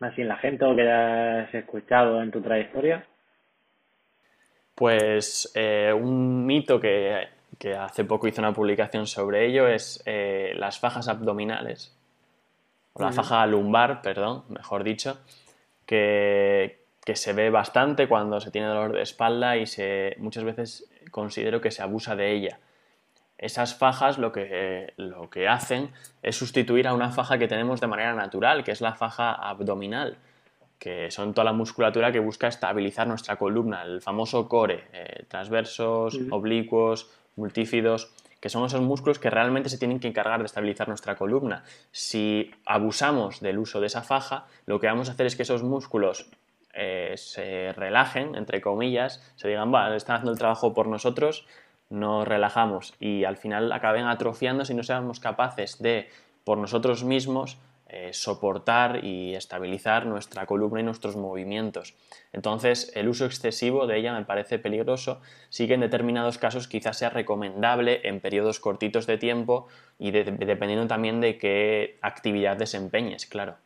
así 0.00 0.22
en 0.22 0.28
la 0.28 0.38
gente 0.38 0.64
o 0.64 0.74
que 0.74 0.80
hayas 0.80 1.54
escuchado 1.54 2.22
en 2.22 2.30
tu 2.30 2.40
trayectoria? 2.40 3.04
Pues 4.74 5.52
eh, 5.54 5.92
un 5.92 6.46
mito 6.46 6.80
que, 6.80 7.28
hace 7.78 8.04
poco 8.04 8.26
hice 8.26 8.40
una 8.40 8.54
publicación 8.54 9.06
sobre 9.06 9.46
ello 9.46 9.68
es 9.68 10.02
eh, 10.06 10.52
las 10.56 10.78
fajas 10.78 11.08
abdominales, 11.08 11.94
o 12.94 13.02
la 13.02 13.12
faja 13.12 13.46
lumbar, 13.46 14.02
perdón, 14.02 14.44
mejor 14.48 14.82
dicho, 14.82 15.18
que, 15.86 16.78
se 17.12 17.32
ve 17.32 17.50
bastante 17.50 18.06
cuando 18.06 18.40
se 18.40 18.52
tiene 18.52 18.68
dolor 18.68 18.92
de 18.92 19.02
espalda 19.02 19.56
y 19.56 19.66
se, 19.66 20.14
muchas 20.18 20.44
veces 20.44 20.88
considero 21.10 21.60
que 21.60 21.72
se 21.72 21.82
abusa 21.82 22.14
de 22.14 22.32
ella. 22.32 22.60
esas 23.36 23.74
fajas 23.74 24.16
lo 24.16 24.30
que, 24.30 24.92
lo 24.96 25.28
que 25.28 25.48
hacen 25.48 25.90
es 26.22 26.36
sustituir 26.36 26.86
a 26.86 26.94
una 26.94 27.10
faja 27.10 27.36
que 27.36 27.48
tenemos 27.48 27.80
de 27.80 27.88
manera 27.88 28.14
natural, 28.14 28.62
que 28.62 28.70
es 28.70 28.80
la 28.80 28.94
faja 28.94 29.32
abdominal, 29.32 30.18
que 30.78 31.10
son 31.10 31.34
toda 31.34 31.44
la 31.44 31.52
musculatura 31.52 32.12
que 32.12 32.20
busca 32.20 32.48
estabilizar 32.48 33.06
nuestra 33.06 33.36
columna, 33.36 33.82
el 33.82 34.00
famoso 34.00 34.48
core, 34.48 34.84
eh, 34.92 35.24
transversos, 35.28 36.18
oblicuos, 36.30 37.10
multífidos, 37.40 38.12
que 38.40 38.48
son 38.48 38.64
esos 38.64 38.80
músculos 38.80 39.18
que 39.18 39.30
realmente 39.30 39.68
se 39.68 39.78
tienen 39.78 40.00
que 40.00 40.08
encargar 40.08 40.40
de 40.40 40.46
estabilizar 40.46 40.88
nuestra 40.88 41.16
columna. 41.16 41.64
Si 41.90 42.50
abusamos 42.64 43.40
del 43.40 43.58
uso 43.58 43.80
de 43.80 43.88
esa 43.88 44.02
faja, 44.02 44.46
lo 44.66 44.78
que 44.80 44.86
vamos 44.86 45.08
a 45.08 45.12
hacer 45.12 45.26
es 45.26 45.36
que 45.36 45.42
esos 45.42 45.62
músculos 45.62 46.30
eh, 46.72 47.14
se 47.16 47.72
relajen, 47.72 48.34
entre 48.34 48.60
comillas, 48.60 49.20
se 49.36 49.48
digan, 49.48 49.72
va, 49.74 49.94
están 49.96 50.16
haciendo 50.16 50.32
el 50.32 50.38
trabajo 50.38 50.72
por 50.72 50.86
nosotros, 50.86 51.46
nos 51.90 52.26
relajamos 52.26 52.94
y 53.00 53.24
al 53.24 53.36
final 53.36 53.72
acaben 53.72 54.06
atrofiando 54.06 54.64
si 54.64 54.74
no 54.74 54.84
seamos 54.84 55.18
capaces 55.18 55.82
de, 55.82 56.08
por 56.44 56.58
nosotros 56.58 57.04
mismos, 57.04 57.58
eh, 57.92 58.12
soportar 58.12 59.04
y 59.04 59.34
estabilizar 59.34 60.06
nuestra 60.06 60.46
columna 60.46 60.78
y 60.78 60.84
nuestros 60.84 61.16
movimientos. 61.16 61.96
Entonces, 62.32 62.92
el 62.94 63.08
uso 63.08 63.26
excesivo 63.26 63.88
de 63.88 63.98
ella 63.98 64.16
me 64.16 64.24
parece 64.24 64.60
peligroso. 64.60 65.20
Sí 65.48 65.66
que 65.66 65.74
en 65.74 65.80
determinados 65.80 66.38
casos 66.38 66.68
quizás 66.68 66.98
sea 66.98 67.10
recomendable 67.10 68.02
en 68.04 68.20
periodos 68.20 68.60
cortitos 68.60 69.08
de 69.08 69.18
tiempo 69.18 69.66
y 69.98 70.12
dependiendo 70.12 70.86
también 70.86 71.20
de 71.20 71.36
qué 71.36 71.98
actividad 72.00 72.56
desempeñes, 72.56 73.26
claro. 73.26 73.56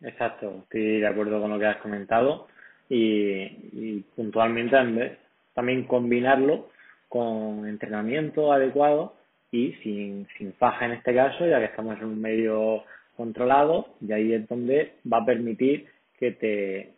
Exacto, 0.00 0.60
estoy 0.62 1.00
de 1.00 1.06
acuerdo 1.08 1.40
con 1.40 1.50
lo 1.50 1.58
que 1.58 1.66
has 1.66 1.78
comentado 1.78 2.46
y, 2.88 4.00
puntualmente 4.14 5.18
también 5.54 5.84
combinarlo 5.88 6.68
con 7.08 7.66
entrenamiento 7.66 8.52
adecuado 8.52 9.14
y 9.52 9.72
sin, 9.82 10.26
sin 10.38 10.52
faja 10.54 10.86
en 10.86 10.92
este 10.92 11.14
caso, 11.14 11.46
ya 11.46 11.58
que 11.58 11.66
estamos 11.66 11.98
en 11.98 12.04
un 12.04 12.20
medio 12.20 12.84
controlado 13.16 13.88
y 14.00 14.12
ahí 14.12 14.32
es 14.32 14.48
donde 14.48 14.94
va 15.10 15.18
a 15.18 15.26
permitir 15.26 15.86
que 16.18 16.32
te 16.32 16.92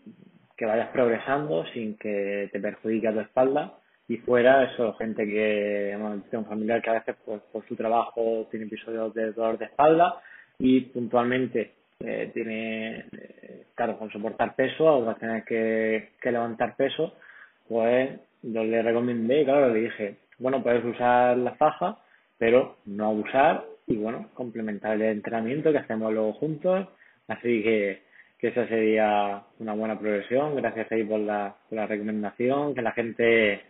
que 0.57 0.67
vayas 0.67 0.91
progresando 0.91 1.65
sin 1.73 1.97
que 1.97 2.49
te 2.53 2.61
perjudique 2.61 3.09
a 3.09 3.13
tu 3.13 3.21
espalda 3.21 3.75
y 4.07 4.19
fuera 4.19 4.65
eso 4.65 4.93
gente 4.95 5.25
que 5.25 5.97
tiene 6.31 6.45
un 6.45 6.47
familiar 6.47 6.83
que 6.83 6.91
a 6.91 6.95
veces 6.95 7.17
pues, 7.25 7.41
por 7.53 7.67
su 7.67 7.75
trabajo 7.75 8.47
tiene 8.51 8.67
episodios 8.67 9.13
de 9.15 9.33
dolor 9.33 9.59
de 9.59 9.65
espalda 9.65 10.21
y 10.59 10.83
puntualmente 10.83 11.73
eh, 12.05 12.31
tiene, 12.35 13.07
eh, 13.13 13.67
claro, 13.75 13.97
con 13.97 14.11
soportar 14.11 14.57
peso, 14.57 14.85
o 14.85 15.05
va 15.05 15.13
a 15.13 15.17
tener 15.17 15.45
que, 15.45 16.11
levantar 16.25 16.75
peso, 16.77 17.15
pues 17.69 18.11
yo 18.43 18.65
le 18.65 18.83
recomendé, 18.83 19.45
claro, 19.45 19.73
le 19.73 19.83
dije, 19.83 20.17
bueno, 20.39 20.63
puedes 20.63 20.85
usar 20.85 21.37
la 21.37 21.55
faja, 21.55 21.99
pero 22.43 22.75
no 22.87 23.07
abusar 23.07 23.65
y 23.87 23.95
bueno, 23.95 24.29
complementar 24.35 24.97
el 24.97 25.03
entrenamiento 25.03 25.71
que 25.71 25.79
hacemos 25.79 26.13
luego 26.13 26.33
juntos, 26.33 26.89
así 27.29 27.63
que, 27.63 28.03
que 28.37 28.49
esa 28.49 28.67
sería 28.67 29.45
una 29.61 29.75
buena 29.75 29.97
progresión, 29.97 30.57
gracias 30.57 30.91
ahí 30.91 31.05
por 31.05 31.21
la, 31.21 31.55
por 31.69 31.77
la 31.79 31.87
recomendación, 31.87 32.75
que 32.75 32.83
la 32.83 32.91
gente 32.91 33.61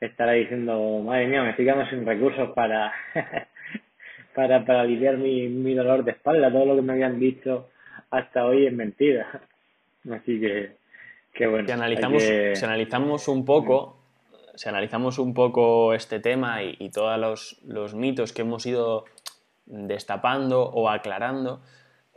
estará 0.00 0.32
diciendo, 0.32 1.02
madre 1.04 1.26
mía, 1.26 1.42
me 1.42 1.50
estoy 1.50 1.66
quedando 1.66 1.84
sin 1.90 2.06
recursos 2.06 2.52
para, 2.54 2.90
para, 4.34 4.64
para 4.64 4.80
aliviar 4.80 5.18
mi, 5.18 5.48
mi 5.48 5.74
dolor 5.74 6.02
de 6.02 6.12
espalda, 6.12 6.50
todo 6.50 6.64
lo 6.64 6.76
que 6.76 6.80
me 6.80 6.94
habían 6.94 7.20
dicho 7.20 7.68
hasta 8.10 8.46
hoy 8.46 8.66
es 8.66 8.72
mentira. 8.72 9.42
Así 10.10 10.40
que, 10.40 10.70
que 11.34 11.46
bueno. 11.46 11.66
Si 11.68 11.72
analizamos, 11.72 12.22
si 12.22 12.64
analizamos 12.64 13.28
un 13.28 13.44
poco, 13.44 14.01
si 14.54 14.68
analizamos 14.68 15.18
un 15.18 15.34
poco 15.34 15.94
este 15.94 16.20
tema 16.20 16.62
y, 16.62 16.90
todos 16.90 17.58
los, 17.62 17.94
mitos 17.94 18.32
que 18.32 18.42
hemos 18.42 18.66
ido 18.66 19.04
destapando 19.66 20.62
o 20.62 20.88
aclarando, 20.88 21.62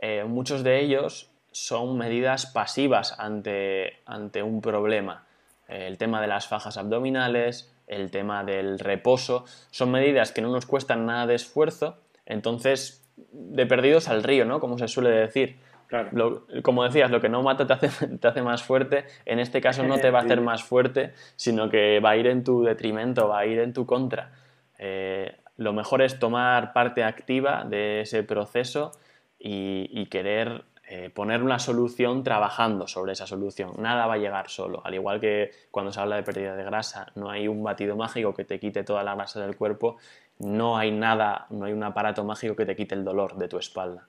eh, 0.00 0.24
muchos 0.24 0.62
de 0.62 0.80
ellos 0.80 1.30
son 1.50 1.96
medidas 1.96 2.46
pasivas 2.46 3.18
ante, 3.18 4.00
ante 4.04 4.42
un 4.42 4.60
problema. 4.60 5.24
el 5.68 5.98
tema 5.98 6.20
de 6.20 6.28
las 6.28 6.46
fajas 6.46 6.76
abdominales, 6.76 7.74
el 7.86 8.10
tema 8.10 8.44
del 8.44 8.78
reposo, 8.78 9.44
son 9.70 9.90
medidas 9.90 10.30
que 10.32 10.42
no 10.42 10.50
nos 10.50 10.66
cuestan 10.66 11.06
nada 11.06 11.26
de 11.26 11.34
esfuerzo, 11.34 11.98
entonces 12.24 13.02
de 13.16 13.66
perdidos 13.66 14.08
al 14.08 14.22
río, 14.22 14.44
¿no? 14.44 14.60
Como 14.60 14.78
se 14.78 14.88
suele 14.88 15.10
decir 15.10 15.58
como 16.62 16.84
decías, 16.84 17.10
lo 17.10 17.20
que 17.20 17.28
no 17.28 17.42
mata 17.42 17.66
te 17.66 17.72
hace, 17.72 18.08
te 18.18 18.28
hace 18.28 18.42
más 18.42 18.62
fuerte. 18.62 19.04
En 19.24 19.38
este 19.38 19.60
caso 19.60 19.82
no 19.82 19.98
te 19.98 20.10
va 20.10 20.20
a 20.20 20.22
hacer 20.22 20.40
más 20.40 20.62
fuerte, 20.62 21.12
sino 21.36 21.68
que 21.68 22.00
va 22.00 22.10
a 22.10 22.16
ir 22.16 22.26
en 22.26 22.44
tu 22.44 22.62
detrimento, 22.62 23.28
va 23.28 23.40
a 23.40 23.46
ir 23.46 23.58
en 23.58 23.72
tu 23.72 23.86
contra. 23.86 24.32
Eh, 24.78 25.36
lo 25.56 25.72
mejor 25.72 26.02
es 26.02 26.18
tomar 26.18 26.72
parte 26.72 27.02
activa 27.02 27.64
de 27.64 28.02
ese 28.02 28.22
proceso 28.22 28.92
y, 29.38 30.06
querer 30.06 30.64
eh, 30.88 31.10
poner 31.10 31.42
una 31.42 31.58
solución 31.58 32.22
trabajando 32.22 32.86
sobre 32.86 33.12
esa 33.12 33.26
solución. 33.26 33.72
Nada 33.78 34.06
va 34.06 34.14
a 34.14 34.18
llegar 34.18 34.48
solo. 34.48 34.82
Al 34.84 34.94
igual 34.94 35.20
que 35.20 35.50
cuando 35.70 35.92
se 35.92 36.00
habla 36.00 36.16
de 36.16 36.22
pérdida 36.22 36.54
de 36.56 36.64
grasa, 36.64 37.08
no 37.14 37.30
hay 37.30 37.48
un 37.48 37.62
batido 37.62 37.96
mágico 37.96 38.34
que 38.34 38.44
te 38.44 38.60
quite 38.60 38.84
toda 38.84 39.02
la 39.02 39.14
grasa 39.14 39.40
del 39.40 39.56
cuerpo, 39.56 39.96
no 40.38 40.76
hay 40.76 40.90
nada, 40.90 41.46
no 41.50 41.64
hay 41.64 41.72
un 41.72 41.82
aparato 41.82 42.24
mágico 42.24 42.54
que 42.54 42.66
te 42.66 42.76
quite 42.76 42.94
el 42.94 43.04
dolor 43.04 43.36
de 43.36 43.48
tu 43.48 43.58
espalda. 43.58 44.08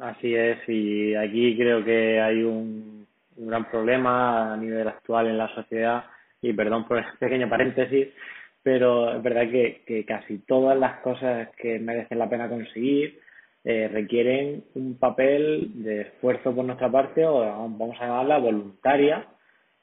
Así 0.00 0.34
es, 0.34 0.58
y 0.68 1.14
aquí 1.14 1.56
creo 1.56 1.84
que 1.84 2.20
hay 2.20 2.42
un, 2.42 3.06
gran 3.36 3.68
problema 3.70 4.52
a 4.52 4.56
nivel 4.56 4.86
actual 4.86 5.26
en 5.26 5.38
la 5.38 5.48
sociedad, 5.54 6.04
y 6.40 6.52
perdón 6.52 6.86
por 6.86 6.98
el 6.98 7.04
pequeño 7.18 7.48
paréntesis, 7.48 8.08
pero 8.62 9.16
es 9.16 9.22
verdad 9.22 9.50
que, 9.50 9.82
que 9.86 10.04
casi 10.04 10.38
todas 10.38 10.78
las 10.78 11.00
cosas 11.00 11.48
que 11.56 11.78
merecen 11.78 12.18
la 12.18 12.28
pena 12.28 12.48
conseguir 12.48 13.18
eh, 13.64 13.88
requieren 13.92 14.64
un 14.74 14.98
papel 14.98 15.70
de 15.82 16.02
esfuerzo 16.02 16.54
por 16.54 16.64
nuestra 16.64 16.90
parte, 16.90 17.24
o 17.24 17.40
vamos 17.40 17.96
a 18.00 18.06
llamarla 18.06 18.38
voluntaria, 18.38 19.26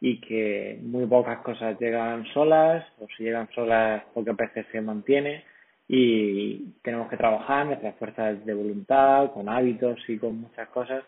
y 0.02 0.22
que 0.22 0.80
muy 0.82 1.06
pocas 1.06 1.40
cosas 1.40 1.78
llegan 1.80 2.26
solas, 2.34 2.86
o 3.00 3.08
si 3.18 3.24
llegan 3.24 3.50
solas, 3.54 4.04
pocas 4.14 4.36
veces 4.36 4.66
se 4.72 4.82
mantiene 4.82 5.44
y 5.92 6.76
tenemos 6.84 7.10
que 7.10 7.18
trabajar 7.18 7.66
nuestras 7.66 7.96
fuerzas 7.96 8.46
de 8.46 8.54
voluntad, 8.54 9.32
con 9.32 9.50
hábitos 9.50 9.98
y 10.08 10.20
con 10.20 10.40
muchas 10.40 10.70
cosas 10.70 11.04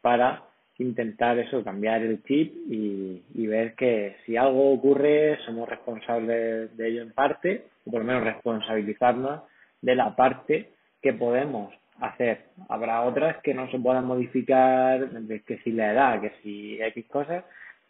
para 0.00 0.42
intentar 0.78 1.38
eso, 1.38 1.62
cambiar 1.62 2.02
el 2.02 2.22
chip 2.24 2.54
y, 2.68 3.46
ver 3.46 3.74
que 3.74 4.16
si 4.24 4.38
algo 4.38 4.72
ocurre 4.72 5.38
somos 5.44 5.68
responsables 5.68 6.74
de 6.76 6.88
ello 6.88 7.02
en 7.02 7.12
parte, 7.12 7.66
o 7.86 7.90
por 7.90 8.00
lo 8.00 8.06
menos 8.06 8.24
responsabilizarnos 8.24 9.42
de 9.82 9.94
la 9.94 10.16
parte 10.16 10.70
que 11.02 11.12
podemos 11.12 11.74
hacer. 12.00 12.46
Habrá 12.70 13.02
otras 13.02 13.36
que 13.42 13.52
no 13.52 13.70
se 13.70 13.78
puedan 13.78 14.06
modificar, 14.06 15.10
que 15.46 15.58
si 15.58 15.72
la 15.72 15.92
edad, 15.92 16.20
que 16.22 16.32
si 16.42 16.80
X 16.80 17.06
cosas, 17.06 17.44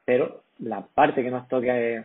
pero 0.05 0.43
la 0.59 0.81
parte 0.81 1.23
que 1.23 1.31
nos 1.31 1.47
toque 1.47 2.03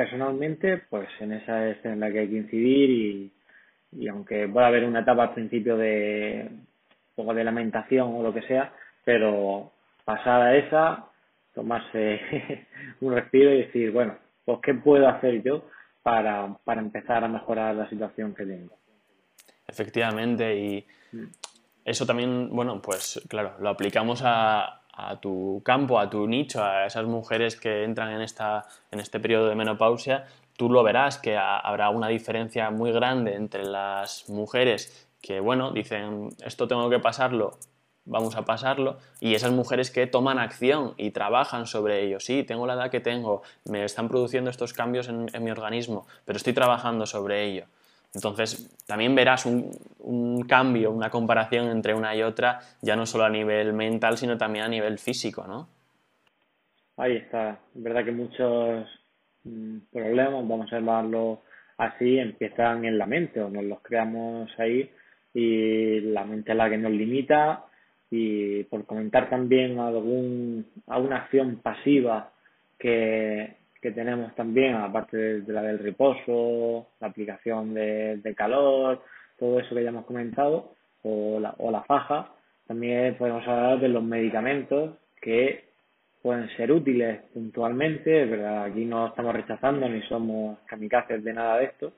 personalmente, 0.00 0.78
pues 0.88 1.10
en 1.20 1.34
esa 1.34 1.68
es 1.68 1.84
en 1.84 2.00
la 2.00 2.10
que 2.10 2.20
hay 2.20 2.28
que 2.30 2.38
incidir 2.38 2.88
y, 2.88 3.32
y 3.92 4.08
aunque 4.08 4.48
pueda 4.48 4.68
haber 4.68 4.84
una 4.84 5.00
etapa 5.00 5.24
al 5.24 5.34
principio 5.34 5.76
de 5.76 6.48
un 6.48 6.66
poco 7.14 7.34
de 7.34 7.44
lamentación 7.44 8.14
o 8.14 8.22
lo 8.22 8.32
que 8.32 8.40
sea, 8.40 8.72
pero 9.04 9.70
pasada 10.06 10.56
esa, 10.56 11.04
tomarse 11.54 12.18
un 13.02 13.12
respiro 13.12 13.52
y 13.52 13.64
decir, 13.64 13.90
bueno, 13.90 14.16
pues 14.46 14.60
qué 14.62 14.72
puedo 14.72 15.06
hacer 15.06 15.42
yo 15.42 15.66
para, 16.02 16.48
para 16.64 16.80
empezar 16.80 17.22
a 17.22 17.28
mejorar 17.28 17.74
la 17.74 17.90
situación 17.90 18.34
que 18.34 18.46
tengo. 18.46 18.74
Efectivamente, 19.68 20.56
y 20.56 20.86
mm. 21.12 21.24
eso 21.84 22.06
también, 22.06 22.48
bueno, 22.48 22.80
pues 22.80 23.20
claro, 23.28 23.56
lo 23.60 23.68
aplicamos 23.68 24.22
a, 24.24 24.79
a 24.92 25.20
tu 25.20 25.62
campo, 25.64 25.98
a 25.98 26.10
tu 26.10 26.26
nicho, 26.26 26.62
a 26.62 26.86
esas 26.86 27.06
mujeres 27.06 27.56
que 27.56 27.84
entran 27.84 28.10
en, 28.12 28.20
esta, 28.20 28.66
en 28.90 29.00
este 29.00 29.20
periodo 29.20 29.48
de 29.48 29.54
menopausia, 29.54 30.26
tú 30.56 30.68
lo 30.68 30.82
verás 30.82 31.18
que 31.18 31.36
habrá 31.36 31.90
una 31.90 32.08
diferencia 32.08 32.70
muy 32.70 32.92
grande 32.92 33.34
entre 33.34 33.64
las 33.64 34.28
mujeres 34.28 35.08
que, 35.22 35.40
bueno, 35.40 35.70
dicen, 35.72 36.30
esto 36.44 36.68
tengo 36.68 36.90
que 36.90 36.98
pasarlo, 36.98 37.58
vamos 38.04 38.36
a 38.36 38.44
pasarlo, 38.44 38.98
y 39.20 39.34
esas 39.34 39.52
mujeres 39.52 39.90
que 39.90 40.06
toman 40.06 40.38
acción 40.38 40.94
y 40.96 41.10
trabajan 41.10 41.66
sobre 41.66 42.04
ello. 42.04 42.20
Sí, 42.20 42.42
tengo 42.42 42.66
la 42.66 42.74
edad 42.74 42.90
que 42.90 43.00
tengo, 43.00 43.42
me 43.64 43.84
están 43.84 44.08
produciendo 44.08 44.50
estos 44.50 44.72
cambios 44.72 45.08
en 45.08 45.44
mi 45.44 45.50
organismo, 45.50 46.06
pero 46.24 46.36
estoy 46.36 46.52
trabajando 46.52 47.06
sobre 47.06 47.44
ello. 47.44 47.66
Entonces, 48.14 48.76
también 48.86 49.14
verás 49.14 49.46
un, 49.46 50.44
cambio, 50.48 50.90
una 50.90 51.10
comparación 51.10 51.68
entre 51.68 51.94
una 51.94 52.14
y 52.16 52.22
otra, 52.22 52.58
ya 52.82 52.96
no 52.96 53.06
solo 53.06 53.24
a 53.24 53.30
nivel 53.30 53.72
mental, 53.72 54.18
sino 54.18 54.36
también 54.36 54.64
a 54.64 54.68
nivel 54.68 54.98
físico, 54.98 55.46
¿no? 55.46 55.68
Ahí 56.96 57.16
está. 57.16 57.60
Es 57.74 57.82
verdad 57.82 58.04
que 58.04 58.12
muchos 58.12 58.88
mm, 59.44 59.78
problemas, 59.92 60.48
vamos 60.48 60.72
a 60.72 60.76
llamarlo 60.76 61.42
así, 61.78 62.18
empiezan 62.18 62.84
en 62.84 62.98
la 62.98 63.06
mente 63.06 63.40
o 63.40 63.48
nos 63.48 63.64
los 63.64 63.80
creamos 63.80 64.50
ahí 64.58 64.90
y 65.32 66.00
la 66.00 66.24
mente 66.24 66.50
es 66.50 66.56
la 66.56 66.68
que 66.68 66.78
nos 66.78 66.92
limita 66.92 67.64
y 68.10 68.64
por 68.64 68.84
comentar 68.86 69.30
también 69.30 69.78
algún, 69.78 70.66
alguna 70.88 71.18
acción 71.18 71.60
pasiva 71.62 72.32
que, 72.76 73.59
que 73.80 73.92
tenemos 73.92 74.34
también, 74.34 74.74
aparte 74.74 75.16
de, 75.40 75.52
la 75.52 75.62
del 75.62 75.78
reposo, 75.78 76.88
la 77.00 77.08
aplicación 77.08 77.74
de, 77.74 78.34
calor, 78.36 79.02
todo 79.38 79.58
eso 79.60 79.74
que 79.74 79.82
ya 79.82 79.88
hemos 79.88 80.04
comentado, 80.04 80.74
o 81.02 81.40
la, 81.40 81.54
o 81.58 81.70
la 81.70 81.82
faja, 81.82 82.32
también 82.66 83.16
podemos 83.16 83.46
hablar 83.48 83.80
de 83.80 83.88
los 83.88 84.02
medicamentos 84.02 84.94
que 85.20 85.70
pueden 86.22 86.48
ser 86.56 86.70
útiles 86.70 87.20
puntualmente, 87.32 88.26
¿verdad? 88.26 88.64
Aquí 88.64 88.84
no 88.84 89.08
estamos 89.08 89.34
rechazando 89.34 89.88
ni 89.88 90.02
somos 90.02 90.58
kamikazes 90.66 91.24
de 91.24 91.32
nada 91.32 91.58
de 91.58 91.64
esto, 91.64 91.92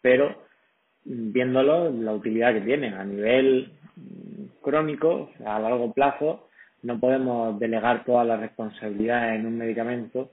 pero 0.00 0.28
mm, 1.04 1.32
viéndolo, 1.32 1.90
la 1.90 2.12
utilidad 2.12 2.52
que 2.52 2.60
tienen 2.60 2.94
a 2.94 3.04
nivel 3.04 3.72
mm, 3.96 4.62
crónico, 4.62 5.30
a 5.44 5.58
largo 5.58 5.92
plazo, 5.92 6.48
no 6.82 7.00
podemos 7.00 7.58
delegar 7.58 8.04
toda 8.04 8.24
la 8.24 8.36
responsabilidad 8.36 9.34
en 9.34 9.46
un 9.46 9.56
medicamento, 9.56 10.30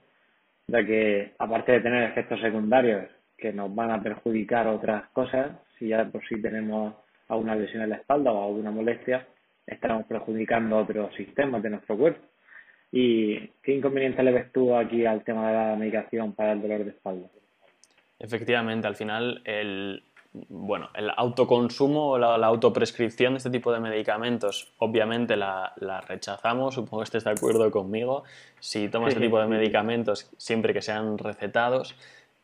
ya 0.66 0.84
que 0.84 1.32
aparte 1.38 1.72
de 1.72 1.80
tener 1.80 2.10
efectos 2.10 2.40
secundarios 2.40 3.06
que 3.36 3.52
nos 3.52 3.74
van 3.74 3.90
a 3.90 4.02
perjudicar 4.02 4.66
otras 4.68 5.08
cosas, 5.10 5.52
si 5.78 5.88
ya 5.88 6.04
por 6.04 6.26
sí 6.28 6.40
tenemos 6.40 6.94
alguna 7.28 7.54
lesión 7.54 7.82
en 7.82 7.90
la 7.90 7.96
espalda 7.96 8.32
o 8.32 8.44
alguna 8.44 8.70
molestia, 8.70 9.26
estaremos 9.66 10.06
perjudicando 10.06 10.78
otros 10.78 11.14
sistemas 11.14 11.62
de 11.62 11.70
nuestro 11.70 11.96
cuerpo. 11.96 12.24
¿Y 12.90 13.48
qué 13.62 13.74
inconveniente 13.74 14.22
le 14.22 14.32
ves 14.32 14.52
tú 14.52 14.74
aquí 14.76 15.06
al 15.06 15.24
tema 15.24 15.48
de 15.48 15.54
la 15.54 15.76
medicación 15.76 16.34
para 16.34 16.52
el 16.52 16.60
dolor 16.60 16.84
de 16.84 16.90
espalda? 16.90 17.28
Efectivamente, 18.18 18.86
al 18.86 18.94
final 18.94 19.40
el, 19.44 20.02
bueno, 20.32 20.88
el 20.94 21.10
autoconsumo 21.14 22.12
o 22.12 22.18
la, 22.18 22.46
autoprescripción 22.46 23.34
de 23.34 23.38
este 23.38 23.50
tipo 23.50 23.72
de 23.72 23.80
medicamentos, 23.80 24.72
obviamente 24.78 25.36
la, 25.36 25.74
rechazamos, 26.06 26.74
supongo 26.74 26.98
que 26.98 27.04
estés 27.04 27.24
de 27.24 27.30
acuerdo 27.30 27.70
conmigo. 27.70 28.24
Si 28.58 28.88
tomas 28.88 29.10
este 29.10 29.20
tipo 29.20 29.38
de 29.38 29.46
medicamentos, 29.48 30.30
siempre 30.38 30.72
que 30.72 30.80
sean 30.80 31.18
recetados, 31.18 31.96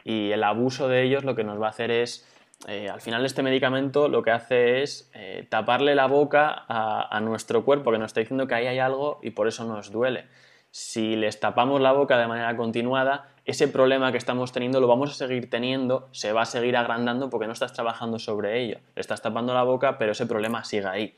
y 0.04 0.30
el 0.30 0.44
abuso 0.44 0.88
de 0.88 1.02
ellos 1.02 1.24
lo 1.24 1.34
que 1.34 1.44
nos 1.44 1.60
va 1.60 1.66
a 1.66 1.70
hacer 1.70 1.90
es, 1.90 2.28
eh, 2.66 2.88
al 2.88 3.00
final 3.00 3.24
este 3.24 3.42
medicamento 3.42 4.08
lo 4.08 4.22
que 4.22 4.32
hace 4.32 4.82
es 4.82 5.10
eh, 5.14 5.46
taparle 5.48 5.94
la 5.94 6.06
boca 6.06 6.64
a, 6.68 7.16
a 7.16 7.20
nuestro 7.20 7.64
cuerpo, 7.64 7.90
que 7.90 7.98
nos 7.98 8.08
está 8.08 8.20
diciendo 8.20 8.46
que 8.46 8.54
ahí 8.54 8.66
hay 8.66 8.78
algo 8.78 9.18
y 9.22 9.30
por 9.30 9.48
eso 9.48 9.64
nos 9.64 9.90
duele 9.90 10.26
si 10.70 11.16
les 11.16 11.40
tapamos 11.40 11.80
la 11.80 11.92
boca 11.92 12.18
de 12.18 12.26
manera 12.26 12.56
continuada, 12.56 13.28
ese 13.44 13.68
problema 13.68 14.12
que 14.12 14.18
estamos 14.18 14.52
teniendo 14.52 14.80
lo 14.80 14.86
vamos 14.86 15.10
a 15.10 15.14
seguir 15.14 15.48
teniendo, 15.48 16.08
se 16.12 16.32
va 16.32 16.42
a 16.42 16.46
seguir 16.46 16.76
agrandando 16.76 17.30
porque 17.30 17.46
no 17.46 17.52
estás 17.52 17.72
trabajando 17.72 18.18
sobre 18.18 18.62
ello. 18.62 18.78
Le 18.94 19.00
estás 19.00 19.22
tapando 19.22 19.54
la 19.54 19.62
boca, 19.62 19.96
pero 19.98 20.12
ese 20.12 20.26
problema 20.26 20.64
sigue 20.64 20.86
ahí. 20.86 21.16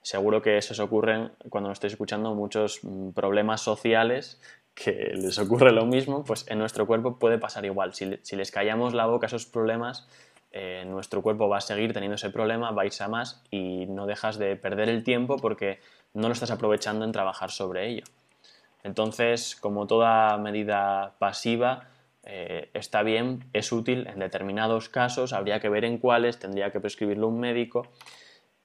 Seguro 0.00 0.40
que 0.40 0.56
eso 0.56 0.72
os 0.72 0.80
ocurren 0.80 1.32
cuando 1.50 1.68
nos 1.68 1.76
estáis 1.76 1.92
escuchando 1.92 2.34
muchos 2.34 2.80
mm, 2.82 3.10
problemas 3.10 3.60
sociales 3.60 4.40
que 4.74 5.12
les 5.14 5.38
ocurre 5.38 5.72
lo 5.72 5.84
mismo, 5.86 6.24
pues 6.24 6.46
en 6.48 6.58
nuestro 6.58 6.86
cuerpo 6.86 7.18
puede 7.18 7.38
pasar 7.38 7.64
igual. 7.64 7.94
Si, 7.94 8.06
les 8.06 8.50
callamos 8.50 8.94
la 8.94 9.06
boca 9.06 9.26
a 9.26 9.28
esos 9.28 9.44
problemas, 9.44 10.08
eh, 10.52 10.84
nuestro 10.86 11.20
cuerpo 11.20 11.48
va 11.48 11.58
a 11.58 11.60
seguir 11.60 11.92
teniendo 11.92 12.14
ese 12.14 12.30
problema, 12.30 12.70
va 12.70 12.82
a 12.82 12.86
irse 12.86 13.02
a 13.02 13.08
más 13.08 13.42
y 13.50 13.86
no 13.86 14.06
dejas 14.06 14.38
de 14.38 14.56
perder 14.56 14.88
el 14.88 15.02
tiempo 15.02 15.36
porque 15.36 15.80
no 16.14 16.28
lo 16.28 16.32
estás 16.32 16.52
aprovechando 16.52 17.04
en 17.04 17.12
trabajar 17.12 17.50
sobre 17.50 17.88
ello. 17.88 18.04
Entonces, 18.88 19.54
como 19.54 19.86
toda 19.86 20.38
medida 20.38 21.12
pasiva, 21.18 21.84
eh, 22.24 22.70
está 22.72 23.02
bien, 23.02 23.44
es 23.52 23.70
útil 23.70 24.06
en 24.06 24.18
determinados 24.18 24.88
casos, 24.88 25.34
habría 25.34 25.60
que 25.60 25.68
ver 25.68 25.84
en 25.84 25.98
cuáles, 25.98 26.38
tendría 26.38 26.72
que 26.72 26.80
prescribirlo 26.80 27.28
un 27.28 27.38
médico, 27.38 27.86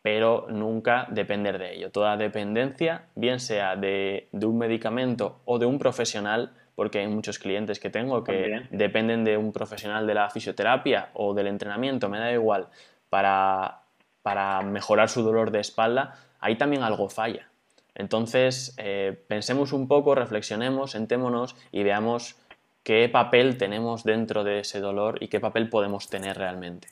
pero 0.02 0.48
nunca 0.50 1.08
depender 1.10 1.60
de 1.60 1.76
ello. 1.76 1.92
Toda 1.92 2.16
dependencia, 2.16 3.08
bien 3.16 3.42
sea 3.42 3.76
de, 3.76 4.30
un 4.32 4.58
medicamento 4.58 5.42
o 5.44 5.60
de 5.60 5.66
un 5.66 5.78
profesional, 5.78 6.54
porque 6.76 7.00
hay 7.00 7.08
muchos 7.08 7.38
clientes 7.38 7.82
que 7.82 7.90
tengo 7.90 8.24
que 8.24 8.62
dependen 8.72 9.26
de 9.26 9.36
un 9.36 9.52
profesional 9.52 10.08
de 10.08 10.14
la 10.14 10.30
fisioterapia 10.30 11.10
o 11.16 11.34
del 11.34 11.48
entrenamiento, 11.48 12.08
me 12.08 12.20
da 12.20 12.32
igual, 12.32 12.70
para 13.10 14.62
mejorar 14.64 15.10
su 15.10 15.22
dolor 15.22 15.52
de 15.52 15.60
espalda, 15.60 16.16
ahí 16.40 16.56
también 16.56 16.82
algo 16.82 17.10
falla. 17.10 17.50
Entonces, 17.96 18.76
eh, 18.80 19.16
pensemos 19.28 19.72
un 19.72 19.88
poco, 19.88 20.16
reflexionemos, 20.16 20.92
sentémonos 20.92 21.56
y 21.72 21.84
veamos 21.84 22.40
qué 22.84 23.08
papel 23.10 23.58
tenemos 23.58 24.04
dentro 24.04 24.44
de 24.44 24.60
ese 24.60 24.80
dolor 24.80 25.18
y 25.22 25.28
qué 25.28 25.40
papel 25.40 25.70
podemos 25.70 26.10
tener 26.10 26.38
realmente. 26.38 26.88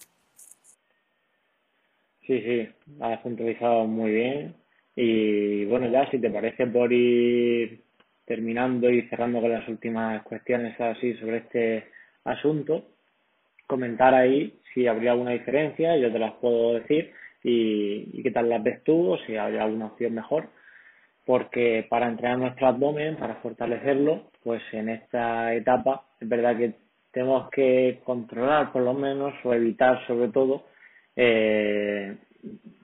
Sí, 2.26 2.40
sí, 2.42 2.70
has 3.00 3.20
puntualizado 3.22 3.86
muy 3.86 4.12
bien. 4.12 4.56
Y 4.96 5.66
bueno, 5.66 5.90
ya 5.90 6.10
si 6.12 6.20
te 6.20 6.30
parece 6.30 6.68
por 6.68 6.94
ir 6.94 7.82
terminando 8.26 8.90
y 8.90 9.02
cerrando 9.10 9.42
con 9.42 9.52
las 9.52 9.68
últimas 9.68 10.22
cuestiones 10.24 10.80
así 10.80 11.16
sobre 11.16 11.38
este 11.38 11.86
asunto, 12.24 12.86
comentar 13.66 14.14
ahí 14.14 14.60
si 14.74 14.88
habría 14.88 15.12
alguna 15.12 15.32
diferencia, 15.32 15.98
yo 15.98 16.12
te 16.12 16.20
las 16.20 16.34
puedo 16.34 16.76
decir, 16.76 17.12
y, 17.44 18.10
y 18.14 18.24
qué 18.24 18.32
tal 18.32 18.50
las 18.50 18.64
ves 18.64 18.84
tú, 18.84 19.14
o 19.14 19.18
si 19.26 19.36
hay 19.36 19.58
alguna 19.58 19.88
opción 19.88 20.14
mejor 20.14 20.48
porque 21.26 21.86
para 21.90 22.08
entrenar 22.08 22.40
nuestro 22.40 22.68
abdomen, 22.68 23.16
para 23.18 23.36
fortalecerlo, 23.36 24.24
pues 24.44 24.62
en 24.72 24.90
esta 24.90 25.54
etapa 25.54 26.04
es 26.20 26.28
verdad 26.28 26.58
que 26.58 26.74
tenemos 27.12 27.50
que 27.52 28.00
controlar 28.04 28.72
por 28.72 28.82
lo 28.82 28.94
menos 28.94 29.34
o 29.44 29.54
evitar 29.54 30.06
sobre 30.08 30.30
todo 30.30 30.64
eh, 31.16 32.18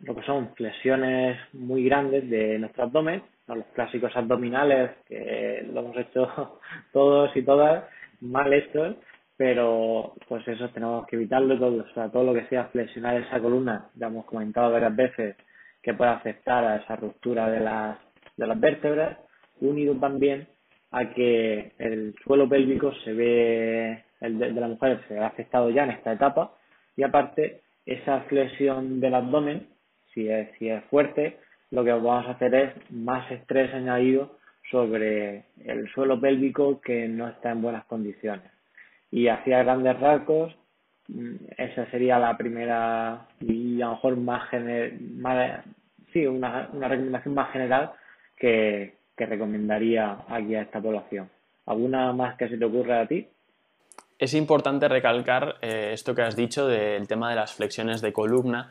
lo 0.03 0.15
que 0.15 0.23
son 0.23 0.53
flexiones 0.55 1.37
muy 1.53 1.85
grandes 1.85 2.29
de 2.29 2.59
nuestro 2.59 2.83
abdomen, 2.83 3.23
los 3.47 3.65
clásicos 3.73 4.15
abdominales 4.15 4.91
que 5.07 5.65
lo 5.71 5.79
hemos 5.79 5.97
hecho 5.97 6.59
todos 6.93 7.35
y 7.35 7.41
todas 7.43 7.85
mal 8.21 8.51
hechos, 8.51 8.95
pero 9.35 10.13
pues 10.27 10.47
eso 10.47 10.69
tenemos 10.69 11.05
que 11.07 11.15
evitarlo 11.15 11.57
todo, 11.57 11.83
o 11.83 11.93
sea, 11.93 12.09
todo 12.09 12.23
lo 12.23 12.33
que 12.33 12.47
sea 12.47 12.65
flexionar 12.65 13.21
esa 13.21 13.39
columna, 13.39 13.89
ya 13.95 14.07
hemos 14.07 14.25
comentado 14.25 14.71
varias 14.71 14.95
veces 14.95 15.35
que 15.81 15.93
puede 15.93 16.11
afectar 16.11 16.63
a 16.65 16.77
esa 16.77 16.95
ruptura 16.95 17.49
de 17.49 17.59
las 17.59 17.97
de 18.37 18.47
las 18.47 18.59
vértebras, 18.59 19.17
unido 19.59 19.95
también 19.95 20.47
a 20.91 21.09
que 21.13 21.73
el 21.79 22.15
suelo 22.23 22.47
pélvico 22.47 22.93
se 23.03 23.13
ve, 23.13 24.03
el 24.21 24.39
de, 24.39 24.51
la 24.51 24.67
mujer 24.67 25.01
se 25.07 25.15
ve 25.15 25.19
afectado 25.23 25.69
ya 25.69 25.83
en 25.83 25.91
esta 25.91 26.13
etapa 26.13 26.53
y 26.95 27.03
aparte 27.03 27.61
esa 27.85 28.21
flexión 28.21 28.99
del 28.99 29.15
abdomen, 29.15 29.67
si 30.13 30.29
es, 30.29 30.49
si 30.57 30.69
es 30.69 30.83
fuerte, 30.85 31.37
lo 31.71 31.83
que 31.83 31.91
vamos 31.91 32.27
a 32.27 32.31
hacer 32.31 32.55
es 32.55 32.91
más 32.91 33.29
estrés 33.31 33.73
añadido 33.73 34.37
sobre 34.71 35.45
el 35.65 35.89
suelo 35.93 36.19
pélvico 36.19 36.81
que 36.81 37.07
no 37.07 37.27
está 37.27 37.51
en 37.51 37.61
buenas 37.61 37.85
condiciones. 37.85 38.51
Y 39.11 39.27
hacia 39.27 39.63
grandes 39.63 39.99
rasgos, 39.99 40.55
mm, 41.07 41.35
esa 41.57 41.89
sería 41.91 42.19
la 42.19 42.37
primera 42.37 43.27
y 43.39 43.81
a 43.81 43.87
lo 43.87 43.91
mejor 43.93 44.17
más, 44.17 44.49
más 45.15 45.63
sí, 46.11 46.25
una, 46.25 46.69
una 46.73 46.87
recomendación 46.87 47.33
más 47.33 47.51
general 47.51 47.91
que, 48.37 48.95
recomendaría 49.17 50.19
aquí 50.29 50.53
a 50.55 50.61
esta 50.61 50.79
población. 50.79 51.29
¿Alguna 51.65 52.13
más 52.13 52.35
que 52.35 52.47
se 52.47 52.57
te 52.57 52.65
ocurra 52.65 53.01
a 53.01 53.07
ti? 53.07 53.27
Es 54.19 54.33
importante 54.33 54.87
recalcar 54.87 55.57
eh, 55.61 55.89
esto 55.93 56.13
que 56.13 56.21
has 56.21 56.35
dicho 56.35 56.67
del 56.67 57.07
tema 57.07 57.29
de 57.29 57.35
las 57.35 57.53
flexiones 57.53 58.01
de 58.01 58.13
columna, 58.13 58.69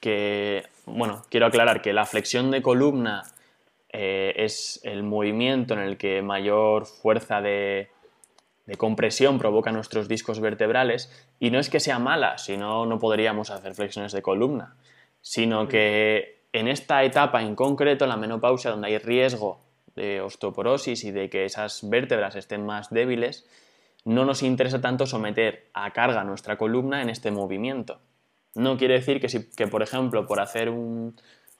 que, 0.00 0.64
bueno, 0.84 1.22
quiero 1.30 1.46
aclarar 1.46 1.80
que 1.80 1.92
la 1.92 2.04
flexión 2.04 2.50
de 2.50 2.62
columna 2.62 3.24
eh, 3.90 4.34
es 4.36 4.80
el 4.84 5.02
movimiento 5.02 5.74
en 5.74 5.80
el 5.80 5.96
que 5.96 6.20
mayor 6.20 6.86
fuerza 6.86 7.40
de, 7.40 7.88
de, 8.66 8.76
compresión 8.76 9.38
provoca 9.38 9.72
nuestros 9.72 10.08
discos 10.08 10.40
vertebrales 10.40 11.10
y 11.40 11.50
no 11.50 11.58
es 11.58 11.70
que 11.70 11.80
sea 11.80 11.98
mala, 11.98 12.36
si 12.36 12.58
no, 12.58 12.84
no 12.84 12.98
podríamos 12.98 13.50
hacer 13.50 13.74
flexiones 13.74 14.12
de 14.12 14.22
columna, 14.22 14.76
sino 15.22 15.68
que 15.68 16.35
en 16.58 16.68
esta 16.68 17.04
etapa 17.04 17.42
en 17.42 17.54
concreto, 17.54 18.04
en 18.04 18.10
la 18.10 18.16
menopausia, 18.16 18.70
donde 18.70 18.88
hay 18.88 18.98
riesgo 18.98 19.60
de 19.94 20.20
osteoporosis 20.20 21.04
y 21.04 21.10
de 21.10 21.28
que 21.28 21.44
esas 21.44 21.88
vértebras 21.88 22.36
estén 22.36 22.64
más 22.64 22.90
débiles, 22.90 23.46
no 24.04 24.24
nos 24.24 24.42
interesa 24.42 24.80
tanto 24.80 25.06
someter 25.06 25.68
a 25.74 25.92
carga 25.92 26.22
nuestra 26.22 26.56
columna 26.56 27.02
en 27.02 27.10
este 27.10 27.30
movimiento. 27.30 27.98
No 28.54 28.76
quiere 28.76 28.94
decir 28.94 29.20
que, 29.20 29.28
si, 29.28 29.50
que 29.50 29.66
por 29.66 29.82
ejemplo, 29.82 30.26
por 30.26 30.40
hacer 30.40 30.70
un, 30.70 31.16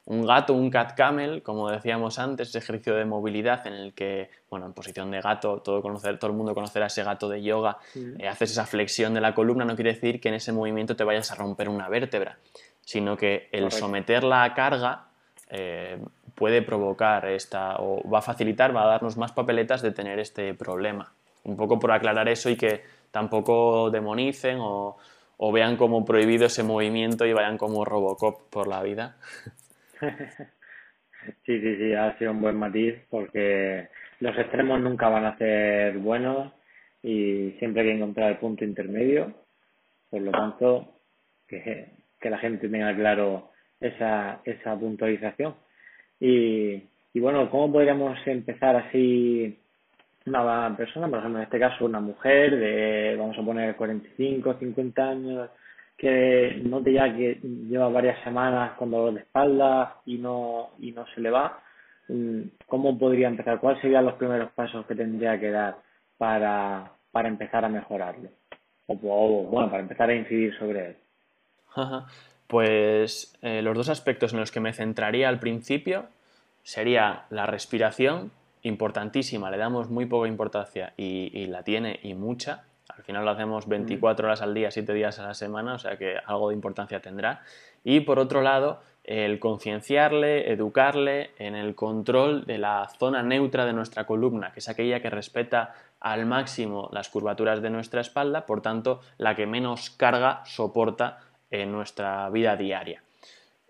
gato, 0.07 0.55
un 0.55 0.70
cat 0.70 0.94
camel, 0.97 1.42
como 1.42 1.70
decíamos 1.70 2.18
antes, 2.18 2.49
ese 2.49 2.59
ejercicio 2.59 2.94
de 2.94 3.05
movilidad 3.05 3.66
en 3.66 3.72
el 3.72 3.94
que, 3.94 4.30
bueno, 4.49 4.66
en 4.66 4.72
posición 4.72 5.11
de 5.11 5.20
gato, 5.20 5.61
todo, 5.61 5.82
conocer, 5.82 6.18
todo 6.18 6.30
el 6.30 6.36
mundo 6.36 6.55
conocerá 6.55 6.86
ese 6.86 7.03
gato 7.03 7.28
de 7.28 7.42
yoga, 7.42 7.78
eh, 7.94 8.28
haces 8.28 8.53
esa 8.53 8.64
flexión 8.64 9.12
de 9.12 9.20
la 9.20 9.34
columna, 9.34 9.64
no 9.64 9.74
quiere 9.74 9.94
decir 9.94 10.20
que 10.20 10.28
en 10.28 10.34
ese 10.34 10.53
movimiento 10.53 10.94
te 10.94 11.05
vayas 11.05 11.32
a 11.32 11.34
romper 11.34 11.68
una 11.68 11.88
vértebra 11.88 12.38
sino 12.87 13.16
que 13.16 13.49
el 13.51 13.72
someterla 13.72 14.45
a 14.45 14.55
carga 14.55 15.07
eh, 15.51 15.99
puede 16.37 16.62
provocar 16.62 17.26
esta, 17.26 17.78
o 17.78 18.09
va 18.09 18.20
a 18.20 18.22
facilitar, 18.22 18.74
va 18.74 18.84
a 18.84 18.87
darnos 18.87 19.16
más 19.16 19.32
papeletas 19.32 19.82
de 19.82 19.91
tener 19.91 20.20
este 20.20 20.55
problema. 20.55 21.12
Un 21.43 21.57
poco 21.57 21.80
por 21.80 21.91
aclarar 21.91 22.28
eso 22.28 22.49
y 22.49 22.57
que 22.57 22.82
tampoco 23.11 23.91
demonicen 23.91 24.59
o, 24.61 24.97
vean 25.53 25.76
como 25.76 26.05
prohibido 26.05 26.47
ese 26.47 26.62
movimiento 26.62 27.26
y 27.26 27.32
vayan 27.32 27.59
como 27.59 27.84
Robocop 27.84 28.49
por 28.51 28.68
la 28.68 28.82
vida. 28.82 29.16
Sí, 31.45 31.61
sí, 31.61 31.76
sí, 31.76 31.93
ha 31.93 32.16
sido 32.18 32.30
un 32.30 32.41
buen 32.41 32.57
matiz 32.57 32.95
porque 33.11 33.89
los 34.20 34.39
extremos 34.39 34.80
nunca 34.80 35.09
van 35.09 35.24
a 35.24 35.37
ser 35.37 35.99
buenos 35.99 36.53
y 37.03 37.51
siempre 37.59 37.82
hay 37.82 37.89
que 37.89 37.95
encontrar 37.97 38.30
el 38.30 38.39
punto 38.39 38.64
intermedio. 38.64 39.34
Por 40.09 40.22
lo 40.22 40.30
tanto, 40.30 40.95
que, 41.49 41.89
que 42.21 42.31
la 42.31 42.39
gente 42.39 42.69
tenga 42.69 42.95
claro 42.95 43.51
esa, 43.81 44.41
esa 44.45 44.77
puntualización. 44.79 45.55
Y, 46.21 46.83
y 47.12 47.21
bueno, 47.21 47.51
¿cómo 47.51 47.73
podríamos 47.73 48.19
empezar 48.27 48.77
así 48.77 49.59
una 50.27 50.77
persona, 50.77 51.09
por 51.09 51.21
ejemplo, 51.21 51.39
en 51.39 51.45
este 51.45 51.59
caso 51.59 51.85
una 51.85 52.01
mujer 52.01 52.57
de, 52.59 53.17
vamos 53.17 53.39
a 53.39 53.45
poner 53.45 53.77
45, 53.77 54.55
50 54.59 55.09
años, 55.09 55.51
que 55.97 56.61
note 56.64 56.93
ya 56.93 57.14
que 57.14 57.39
lleva 57.43 57.89
varias 57.89 58.23
semanas 58.25 58.73
con 58.73 58.91
dolor 58.91 59.14
de 59.14 59.21
espalda 59.21 59.97
y 60.05 60.19
no, 60.19 60.71
y 60.81 60.93
no 60.93 61.07
se 61.14 61.21
le 61.21 61.31
va, 61.31 61.61
mm, 62.09 62.41
¿cómo 62.67 62.99
podría 62.99 63.29
empezar? 63.29 63.61
¿Cuáles 63.61 63.81
serían 63.81 64.05
los 64.05 64.14
primeros 64.14 64.51
pasos 64.53 64.85
que 64.87 64.95
tendría 64.95 65.39
que 65.39 65.51
dar 65.51 65.77
para, 66.19 66.91
para 67.12 67.29
empezar 67.29 67.64
a 67.64 67.69
mejorarlo? 67.69 68.29
O, 68.89 68.97
bueno, 68.97 69.71
para 69.71 69.83
empezar 69.83 70.11
a 70.11 70.14
incidir 70.14 70.57
sobre 70.59 70.87
él. 70.89 70.97
Pues 72.47 73.37
eh, 73.43 73.61
los 73.62 73.77
dos 73.77 73.89
aspectos 73.89 74.33
en 74.33 74.41
los 74.41 74.53
que 74.53 74.61
me 74.61 74.72
centraría 74.72 75.29
al 75.29 75.41
principio 75.41 76.07
sería 76.62 77.24
la 77.31 77.47
respiración, 77.47 78.31
importantísima, 78.66 79.51
le 79.51 79.57
damos 79.57 79.91
muy 79.91 80.07
poca 80.07 80.29
importancia 80.29 80.93
y, 80.97 81.47
la 81.47 81.62
tiene 81.62 82.01
y 82.03 82.14
mucha. 82.14 82.64
Al 82.89 83.03
final 83.03 83.24
lo 83.24 83.31
hacemos 83.31 83.68
24 83.68 84.27
horas 84.27 84.43
al 84.43 84.55
día, 84.55 84.70
7 84.70 84.93
días 84.93 85.18
a 85.18 85.27
la 85.27 85.35
semana, 85.35 85.74
o 85.74 85.79
sea 85.79 85.97
que 85.97 86.16
algo 86.24 86.49
de 86.49 86.55
importancia 86.55 87.01
tendrá. 87.01 87.43
Y 87.85 88.01
por 88.01 88.18
otro 88.18 88.43
lado, 88.43 88.81
el 89.05 89.39
concienciarle, 89.39 90.53
educarle 90.53 91.31
en 91.39 91.55
el 91.55 91.74
control 91.74 92.45
de 92.45 92.59
la 92.59 92.89
zona 92.99 93.22
neutra 93.22 93.66
de 93.66 93.72
nuestra 93.72 94.05
columna, 94.05 94.53
que 94.53 94.61
es 94.61 94.68
aquella 94.68 95.01
que 95.01 95.11
respeta 95.11 95.74
al 96.01 96.27
máximo 96.27 96.89
las 96.93 97.09
curvaturas 97.09 97.62
de 97.62 97.70
nuestra 97.70 98.01
espalda, 98.01 98.47
por 98.47 98.62
tanto, 98.62 99.01
la 99.18 99.37
que 99.37 99.47
menos 99.47 99.91
carga 99.91 100.43
soporta 100.45 101.20
en 101.51 101.72
nuestra 101.72 102.28
vida 102.30 102.57
diaria. 102.57 103.03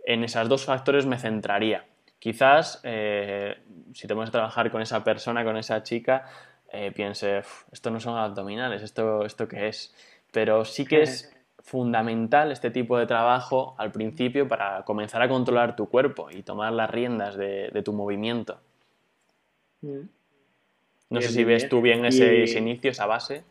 En 0.05 0.25
esos 0.25 0.49
dos 0.49 0.65
factores 0.65 1.07
me 1.07 1.19
centraría. 1.19 1.85
Quizás, 2.19 2.81
eh, 2.85 3.57
si 3.93 4.07
te 4.07 4.15
pones 4.15 4.31
a 4.31 4.33
trabajar 4.33 4.71
con 4.71 4.81
esa 4.81 5.05
persona, 5.05 5.45
con 5.45 5.57
esa 5.57 5.83
chica, 5.83 6.25
eh, 6.73 6.93
piense, 6.95 7.43
esto 7.73 7.91
no 7.91 8.01
son 8.01 8.17
abdominales, 8.17 8.83
esto, 8.83 9.25
esto 9.25 9.47
qué 9.47 9.69
es. 9.69 9.95
Pero 10.33 10.65
sí 10.65 10.85
que 10.85 11.03
es 11.03 11.33
fundamental 11.59 12.53
este 12.53 12.71
tipo 12.71 12.99
de 12.99 13.07
trabajo 13.07 13.75
al 13.79 13.93
principio 13.93 14.47
para 14.47 14.85
comenzar 14.85 15.21
a 15.23 15.29
controlar 15.29 15.77
tu 15.77 15.89
cuerpo 15.89 16.29
y 16.31 16.43
tomar 16.43 16.73
las 16.73 16.91
riendas 16.91 17.37
de, 17.37 17.83
tu 17.85 17.93
movimiento. 17.93 18.61
Mm. 19.83 20.01
No 21.11 21.21
sé 21.21 21.29
si 21.29 21.45
ves 21.45 21.69
tú 21.69 21.81
bien 21.81 22.05
ese, 22.05 22.43
ese, 22.43 22.59
inicio, 22.59 22.91
esa 22.91 23.07
base. 23.07 23.45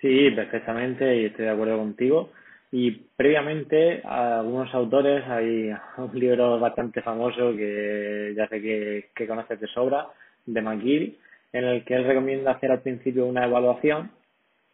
Sí, 0.00 0.30
perfectamente 0.30 1.20
y 1.20 1.26
estoy 1.26 1.44
de 1.44 1.50
acuerdo 1.50 1.78
contigo. 1.78 2.30
Y 2.72 2.92
previamente, 3.16 4.02
algunos 4.04 4.72
autores, 4.74 5.24
hay 5.26 5.72
un 5.98 6.18
libro 6.18 6.58
bastante 6.58 7.02
famoso 7.02 7.54
que 7.56 8.34
ya 8.36 8.48
sé 8.48 8.60
que, 8.60 9.10
que 9.14 9.26
conoces 9.26 9.60
de 9.60 9.66
sobra, 9.68 10.08
de 10.46 10.62
McGill, 10.62 11.18
en 11.52 11.64
el 11.64 11.84
que 11.84 11.94
él 11.94 12.04
recomienda 12.04 12.52
hacer 12.52 12.70
al 12.70 12.80
principio 12.80 13.26
una 13.26 13.44
evaluación 13.44 14.10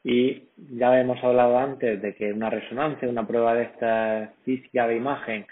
y 0.08 0.44
ya 0.56 1.00
hemos 1.00 1.22
hablado 1.24 1.58
antes 1.58 2.00
de 2.00 2.14
que 2.14 2.32
una 2.32 2.48
resonancia, 2.48 3.08
una 3.08 3.26
prueba 3.26 3.54
de 3.54 3.64
esta 3.64 4.32
física 4.44 4.86
de 4.86 4.96
imagen, 4.96 5.46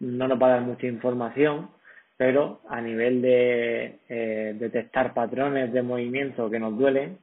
no 0.00 0.28
nos 0.28 0.40
va 0.40 0.48
a 0.48 0.50
dar 0.50 0.60
mucha 0.60 0.86
información, 0.86 1.70
pero 2.18 2.60
a 2.68 2.82
nivel 2.82 3.22
de 3.22 3.96
eh, 4.10 4.54
detectar 4.58 5.14
patrones 5.14 5.72
de 5.72 5.80
movimiento 5.80 6.50
que 6.50 6.58
nos 6.58 6.76
duelen, 6.76 7.16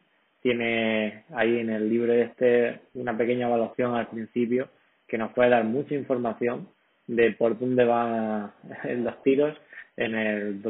tiene 0.48 1.26
ahí 1.36 1.60
en 1.60 1.70
el 1.70 1.90
libro 1.90 2.14
este 2.14 2.80
una 2.94 3.18
pequeña 3.18 3.48
evaluación 3.48 3.96
al 3.96 4.08
principio 4.08 4.70
que 5.06 5.18
nos 5.18 5.34
puede 5.34 5.50
dar 5.50 5.66
mucha 5.66 5.94
información 5.94 6.70
de 7.06 7.34
por 7.34 7.60
dónde 7.60 7.84
van 7.84 8.54
los 9.04 9.22
tiros 9.24 9.58
en 9.98 10.16
el, 10.16 10.62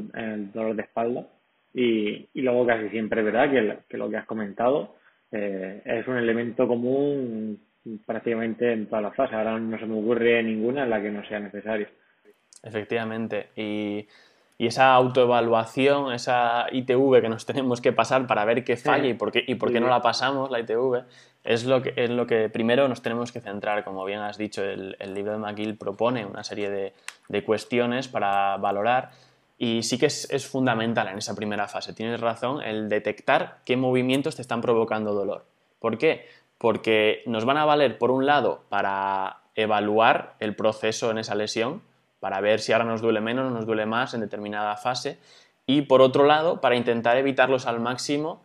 dolor 0.52 0.76
de 0.76 0.82
espalda 0.82 1.28
y, 1.76 2.28
y 2.34 2.42
luego 2.42 2.66
casi 2.66 2.90
siempre 2.90 3.22
verdad 3.22 3.52
que, 3.52 3.78
que 3.88 3.98
lo 3.98 4.10
que 4.10 4.18
has 4.18 4.26
comentado 4.26 4.96
eh, 5.32 5.84
es 5.86 6.08
un 6.08 6.18
elemento 6.18 6.68
común 6.68 7.60
prácticamente 8.04 8.74
en 8.74 8.88
todas 8.88 9.04
las 9.04 9.16
fases. 9.16 9.36
Ahora 9.36 9.60
no 9.60 9.78
se 9.78 9.86
me 9.86 10.00
ocurre 10.00 10.42
ninguna 10.42 10.86
en 10.86 10.90
la 10.90 11.02
que 11.04 11.12
no 11.12 11.24
sea 11.28 11.40
necesario. 11.40 11.88
Efectivamente. 12.64 13.50
Y 13.56 14.08
y 14.60 14.68
esa 14.68 14.94
autoevaluación, 14.94 16.12
esa 16.14 16.66
ITV 16.72 17.22
que 17.22 17.30
nos 17.30 17.46
tenemos 17.46 17.80
que 17.80 17.94
pasar 17.94 18.26
para 18.26 18.44
ver 18.44 18.64
qué 18.64 18.76
falla 18.76 19.08
y 19.08 19.14
por 19.14 19.32
qué, 19.32 19.44
y 19.46 19.56
por 19.56 19.72
qué 19.72 19.80
no 19.80 19.88
la 19.88 20.02
pasamos, 20.02 20.50
la 20.50 20.60
ITV, 20.60 21.04
es 21.44 21.66
lo, 21.66 21.82
que, 21.82 21.94
es 21.96 22.10
lo 22.10 22.26
que 22.26 22.50
primero 22.50 22.88
nos 22.88 23.02
tenemos 23.02 23.32
que 23.32 23.40
centrar. 23.40 23.84
Como 23.84 24.04
bien 24.04 24.20
has 24.20 24.38
dicho, 24.38 24.64
el, 24.64 24.98
libro 25.14 25.34
de 25.34 25.38
McGill 25.38 25.78
propone 25.78 26.26
una 26.26 26.44
serie 26.44 26.70
de, 26.72 26.94
de, 27.30 27.44
cuestiones 27.44 28.08
para 28.08 28.58
valorar 28.58 29.12
y 29.60 29.84
sí 29.84 30.00
que 30.00 30.08
es, 30.08 30.28
es, 30.32 30.48
fundamental 30.48 31.08
en 31.08 31.20
esa 31.20 31.36
primera 31.36 31.68
fase. 31.68 31.94
Tienes 31.94 32.20
razón, 32.20 32.62
el 32.64 32.90
detectar 32.90 33.60
qué 33.64 33.78
movimientos 33.78 34.36
te 34.36 34.42
están 34.42 34.62
provocando 34.62 35.14
dolor. 35.14 35.46
¿Por 35.80 36.00
qué? 36.00 36.28
Porque 36.58 37.22
nos 37.28 37.46
van 37.46 37.58
a 37.58 37.66
valer, 37.66 38.00
por 38.00 38.10
un 38.10 38.26
lado, 38.26 38.64
para 38.70 39.38
evaluar 39.56 40.36
el 40.40 40.56
proceso 40.56 41.12
en 41.12 41.20
esa 41.20 41.36
lesión, 41.36 41.82
para 42.20 42.42
ver 42.42 42.60
si 42.60 42.74
ahora 42.74 42.86
nos 42.86 43.02
duele 43.02 43.22
menos 43.22 43.48
o 43.48 43.50
nos 43.50 43.66
duele 43.66 43.86
más 43.86 44.14
en 44.14 44.22
determinada 44.22 44.76
fase. 44.78 45.20
Y 45.66 45.84
por 45.84 46.02
otro 46.02 46.26
lado, 46.26 46.62
para 46.62 46.76
intentar 46.76 47.18
evitarlos 47.18 47.66
al 47.68 47.80
máximo 47.80 48.44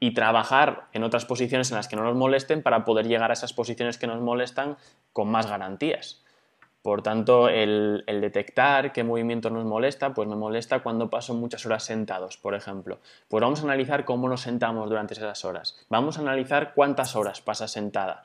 y 0.00 0.14
trabajar 0.14 0.88
en 0.92 1.04
otras 1.04 1.24
posiciones 1.24 1.70
en 1.70 1.76
las 1.76 1.88
que 1.88 1.96
no 1.96 2.02
nos 2.02 2.16
molesten 2.16 2.62
para 2.62 2.84
poder 2.84 3.06
llegar 3.06 3.30
a 3.30 3.34
esas 3.34 3.52
posiciones 3.52 3.98
que 3.98 4.06
nos 4.06 4.20
molestan 4.20 4.76
con 5.12 5.28
más 5.28 5.46
garantías. 5.46 6.22
Por 6.82 7.02
tanto, 7.02 7.48
el, 7.48 8.04
detectar 8.08 8.92
qué 8.92 9.04
movimiento 9.04 9.50
nos 9.50 9.64
molesta, 9.64 10.12
pues 10.12 10.28
me 10.28 10.34
molesta 10.34 10.80
cuando 10.80 11.08
paso 11.08 11.32
muchas 11.34 11.64
horas 11.64 11.84
sentados, 11.84 12.36
por 12.36 12.56
ejemplo. 12.56 12.98
Pues 13.28 13.40
vamos 13.40 13.60
a 13.60 13.62
analizar 13.62 14.04
cómo 14.04 14.28
nos 14.28 14.40
sentamos 14.40 14.88
durante 14.88 15.14
esas 15.14 15.44
horas. 15.44 15.86
Vamos 15.88 16.18
a 16.18 16.22
analizar 16.22 16.74
cuántas 16.74 17.14
horas 17.14 17.40
pasa 17.40 17.68
sentada. 17.68 18.24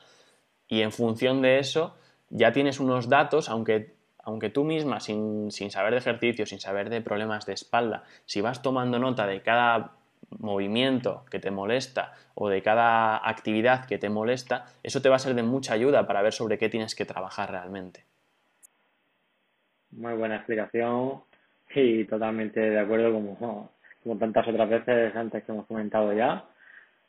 Y 0.66 0.82
en 0.82 0.90
función 0.90 1.40
de 1.40 1.60
eso, 1.60 1.94
ya 2.30 2.50
tienes 2.50 2.80
unos 2.80 3.08
datos, 3.08 3.48
aunque 3.48 3.94
aunque 4.28 4.50
tú 4.50 4.62
misma, 4.62 5.00
sin, 5.00 5.50
saber 5.50 5.92
de 5.92 5.98
ejercicio, 6.00 6.44
sin 6.44 6.60
saber 6.60 6.90
de 6.90 7.00
problemas 7.00 7.46
de 7.46 7.54
espalda, 7.54 8.04
si 8.26 8.42
vas 8.42 8.60
tomando 8.60 8.98
nota 8.98 9.26
de 9.26 9.40
cada 9.40 9.92
movimiento 10.38 11.24
que 11.30 11.38
te 11.38 11.50
molesta 11.50 12.12
o 12.34 12.50
de 12.50 12.60
cada 12.60 13.26
actividad 13.26 13.86
que 13.86 13.96
te 13.96 14.10
molesta, 14.10 14.66
eso 14.82 15.00
te 15.00 15.08
va 15.08 15.16
a 15.16 15.18
ser 15.18 15.34
de 15.34 15.42
mucha 15.42 15.72
ayuda 15.72 16.06
para 16.06 16.20
ver 16.20 16.34
sobre 16.34 16.58
qué 16.58 16.68
tienes 16.68 16.94
que 16.94 17.06
trabajar 17.06 17.50
realmente. 17.50 18.04
Muy 19.92 20.12
buena 20.12 20.36
explicación 20.36 21.22
y 21.74 22.04
totalmente 22.04 22.60
de 22.60 22.80
acuerdo 22.80 23.14
como, 23.14 23.70
como 24.02 24.18
tantas 24.18 24.46
otras 24.46 24.68
veces 24.68 25.16
antes 25.16 25.42
que 25.42 25.52
hemos 25.52 25.64
comentado 25.64 26.12
ya. 26.12 26.44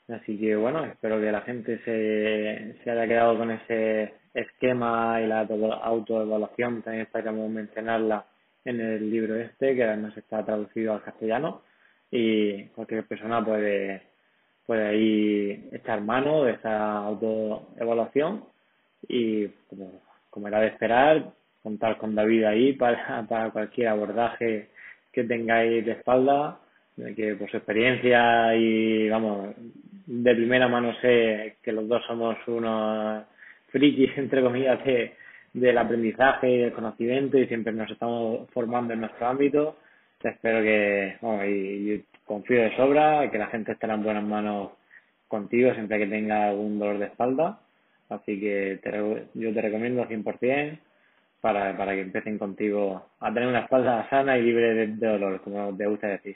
Así 0.08 0.40
que 0.40 0.56
bueno, 0.56 0.86
espero 0.86 1.20
que 1.20 1.34
la 1.34 1.42
gente 1.42 1.80
se, 1.84 2.82
se 2.82 2.90
haya 2.90 3.08
quedado 3.08 3.38
con 3.38 3.52
ese 3.52 4.19
esquema 4.34 5.22
y 5.22 5.28
la 5.28 5.42
autoevaluación, 5.42 6.82
también 6.82 7.06
estaríamos 7.06 7.50
mencionarla 7.50 8.26
en 8.66 8.80
el 8.80 9.10
libro 9.10 9.36
este, 9.36 9.76
que 9.76 9.84
además 9.84 10.16
está 10.18 10.46
traducido 10.46 10.94
al 10.94 11.04
castellano, 11.04 11.62
y 12.12 12.64
cualquier 12.70 13.06
persona 13.06 13.44
puede, 13.44 14.02
puede 14.66 14.88
ahí 14.88 15.70
echar 15.72 16.02
mano 16.02 16.44
de 16.44 16.54
esa 16.54 16.98
autoevaluación 16.98 18.44
y 19.08 19.48
como, 19.70 20.02
como 20.30 20.48
era 20.48 20.60
de 20.62 20.68
esperar, 20.68 21.32
contar 21.62 21.98
con 21.98 22.16
David 22.16 22.44
ahí 22.46 22.74
para, 22.74 23.26
para 23.30 23.52
cualquier 23.52 23.90
abordaje 23.90 24.70
que 25.12 25.24
tengáis 25.24 25.86
de 25.86 25.94
espalda, 25.94 26.60
que 27.16 27.36
por 27.36 27.50
su 27.50 27.58
experiencia 27.58 28.56
y 28.56 29.10
vamos, 29.10 29.56
de 30.06 30.36
primera 30.36 30.68
mano 30.68 30.94
sé 31.02 31.58
que 31.64 31.72
los 31.72 31.88
dos 31.88 32.04
somos 32.06 32.36
unos 32.48 33.24
frikis, 33.72 34.12
entre 34.18 34.42
comillas, 34.42 34.84
de, 34.84 35.14
del 35.54 35.78
aprendizaje 35.78 36.50
y 36.50 36.58
del 36.60 36.74
conocimiento 36.74 37.38
y 37.38 37.48
siempre 37.48 37.74
nos 37.74 37.90
estamos 37.90 38.50
formando 38.52 38.94
en 38.94 39.02
nuestro 39.02 39.28
ámbito. 39.28 39.78
Espero 40.22 40.62
que, 40.62 41.18
y, 41.48 42.04
confío 42.26 42.62
de 42.62 42.76
sobra, 42.76 43.30
que 43.32 43.38
la 43.38 43.48
gente 43.48 43.72
estará 43.72 43.96
en 43.96 44.04
buenas 44.04 44.24
manos 44.24 44.72
contigo 45.28 45.74
siempre 45.74 45.98
que 46.00 46.08
tenga 46.08 46.50
algún 46.50 46.78
dolor 46.78 47.00
de 47.00 47.06
espalda. 47.06 47.60
Así 48.10 48.40
que 48.40 48.80
yo 49.36 49.54
te 49.54 49.62
recomiendo 49.62 50.06
100% 50.06 50.80
para, 51.42 51.78
para 51.78 51.94
que 51.94 52.02
empiecen 52.02 52.38
contigo 52.38 53.06
a 53.20 53.34
tener 53.34 53.48
una 53.48 53.62
espalda 53.62 54.10
sana 54.10 54.38
y 54.38 54.42
libre 54.44 54.74
de, 54.74 54.88
dolor, 54.88 55.42
como 55.42 55.76
te 55.76 55.86
gusta 55.86 56.08
decir. 56.08 56.36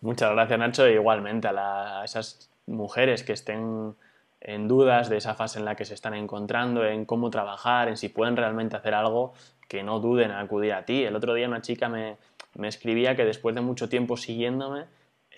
Muchas 0.00 0.32
gracias, 0.32 0.58
Nacho. 0.58 0.88
igualmente 0.88 1.48
a, 1.48 2.00
a 2.00 2.04
esas 2.04 2.50
mujeres 2.66 3.22
que 3.22 3.32
estén 3.32 3.94
en 4.40 4.68
dudas 4.68 5.08
de 5.08 5.16
esa 5.16 5.34
fase 5.34 5.58
en 5.58 5.64
la 5.64 5.74
que 5.74 5.84
se 5.84 5.94
están 5.94 6.14
encontrando, 6.14 6.84
en 6.84 7.04
cómo 7.04 7.30
trabajar, 7.30 7.88
en 7.88 7.96
si 7.96 8.08
pueden 8.08 8.36
realmente 8.36 8.76
hacer 8.76 8.94
algo, 8.94 9.34
que 9.68 9.82
no 9.82 10.00
duden 10.00 10.30
en 10.30 10.36
acudir 10.36 10.72
a 10.72 10.84
ti. 10.84 11.04
El 11.04 11.16
otro 11.16 11.34
día 11.34 11.48
una 11.48 11.62
chica 11.62 11.88
me, 11.88 12.16
escribía 12.62 13.16
que 13.16 13.24
después 13.24 13.54
de 13.54 13.60
mucho 13.60 13.88
tiempo 13.88 14.16
siguiéndome, 14.16 14.84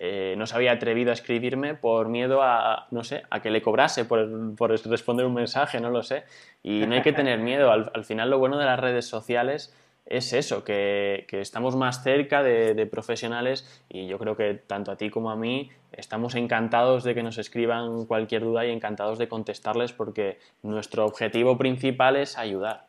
eh, 0.01 0.35
no 0.37 0.45
se 0.45 0.55
había 0.55 0.71
atrevido 0.71 1.11
a 1.11 1.13
escribirme 1.13 1.75
por 1.75 2.07
miedo 2.07 2.41
a, 2.41 2.87
no 2.91 3.03
sé, 3.03 3.23
a 3.29 3.41
que 3.41 3.49
le 3.49 3.61
cobrase 3.61 4.05
por, 4.05 4.55
por 4.55 4.71
responder 4.71 5.25
un 5.25 5.33
mensaje, 5.33 5.81
no 5.81 5.89
lo 5.89 6.03
sé. 6.03 6.23
Y 6.63 6.85
no 6.87 6.95
hay 6.95 7.01
que 7.01 7.11
tener 7.11 7.39
miedo. 7.39 7.71
Al, 7.71 7.91
al 7.93 8.05
final 8.05 8.29
lo 8.29 8.39
bueno 8.39 8.57
de 8.57 8.65
las 8.65 8.79
redes 8.79 9.05
sociales 9.07 9.73
es 10.09 10.33
eso, 10.33 10.63
que, 10.65 11.25
estamos 11.31 11.75
más 11.75 12.03
cerca 12.03 12.41
de, 12.43 12.85
profesionales 12.87 13.85
y 13.89 14.07
yo 14.07 14.17
creo 14.17 14.35
que 14.35 14.55
tanto 14.55 14.91
a 14.91 14.97
ti 14.97 15.09
como 15.09 15.29
a 15.29 15.35
mí 15.35 15.69
estamos 15.93 16.35
encantados 16.35 17.03
de 17.03 17.13
que 17.13 17.23
nos 17.23 17.37
escriban 17.37 18.05
cualquier 18.05 18.41
duda 18.41 18.65
y 18.65 18.71
encantados 18.71 19.19
de 19.19 19.27
contestarles 19.27 19.93
porque 19.93 20.37
nuestro 20.63 21.05
objetivo 21.05 21.57
principal 21.57 22.15
es 22.15 22.37
ayudar. 22.37 22.87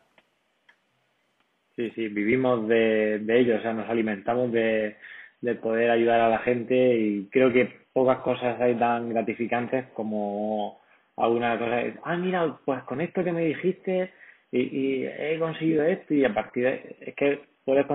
Sí, 1.75 1.91
sí, 1.91 2.07
vivimos 2.07 2.67
de, 2.67 3.19
de 3.19 3.39
ello, 3.39 3.57
o 3.57 3.61
sea, 3.61 3.73
nos 3.73 3.89
alimentamos 3.89 4.51
de, 4.51 4.97
de 5.41 5.55
poder 5.55 5.91
ayudar 5.91 6.21
a 6.21 6.29
la 6.29 6.39
gente 6.39 6.97
y 6.97 7.27
creo 7.31 7.53
que 7.53 7.71
pocas 7.93 8.19
cosas 8.19 8.59
hay 8.59 8.75
tan 8.75 9.09
gratificantes 9.09 9.85
como 9.93 10.81
alguna 11.17 11.57
cosa, 11.59 11.83
ah, 12.03 12.17
mira, 12.17 12.57
pues 12.65 12.81
con 12.83 12.99
esto 12.99 13.23
que 13.23 13.31
me 13.31 13.45
dijiste 13.45 14.11
y, 14.51 15.05
he 15.05 15.39
conseguido 15.39 15.83
esto 15.83 16.13
y 16.13 16.25
a 16.25 16.33
partir 16.33 16.63
de 16.65 16.95
es 16.99 17.15
que 17.15 17.41
puedes 17.63 17.85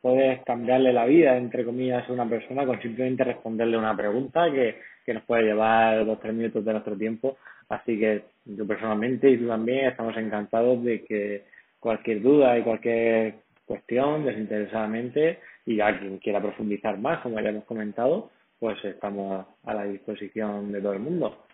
puedes 0.00 0.42
cambiarle 0.44 0.92
la 0.92 1.04
vida 1.06 1.36
entre 1.36 1.64
comillas 1.64 2.08
a 2.08 2.12
una 2.12 2.28
persona 2.28 2.66
con 2.66 2.80
simplemente 2.82 3.24
responderle 3.24 3.76
una 3.76 3.96
pregunta 3.96 4.50
que, 4.50 4.76
que 5.04 5.14
nos 5.14 5.22
puede 5.24 5.44
llevar 5.44 6.04
dos 6.04 6.18
tres 6.20 6.34
minutos 6.34 6.64
de 6.64 6.72
nuestro 6.72 6.96
tiempo. 6.96 7.36
Así 7.68 7.98
que 7.98 8.24
yo 8.44 8.66
personalmente 8.66 9.30
y 9.30 9.38
tú 9.38 9.46
también 9.46 9.86
estamos 9.86 10.16
encantados 10.16 10.82
de 10.82 11.04
que 11.04 11.44
cualquier 11.78 12.20
duda 12.20 12.58
y 12.58 12.62
cualquier 12.62 13.34
cuestión 13.64 14.24
desinteresadamente 14.24 15.38
y 15.66 15.80
a 15.80 15.98
quien 15.98 16.18
quiera 16.18 16.40
profundizar 16.40 16.98
más 16.98 17.20
como 17.20 17.40
ya 17.40 17.50
hemos 17.50 17.64
comentado 17.64 18.30
pues 18.58 18.84
estamos 18.84 19.44
a 19.64 19.74
la 19.74 19.84
disposición 19.84 20.70
de 20.70 20.80
todo 20.80 20.92
el 20.92 21.00
mundo. 21.00 21.46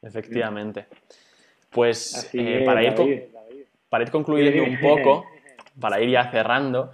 Efectivamente. 0.00 0.86
Pues 1.70 2.30
eh, 2.32 2.62
para 2.64 2.82
ir 2.82 2.94
para 3.88 4.04
ir 4.04 4.10
concluyendo 4.10 4.64
un 4.64 4.80
poco, 4.80 5.26
para 5.80 6.00
ir 6.00 6.10
ya 6.10 6.30
cerrando, 6.30 6.90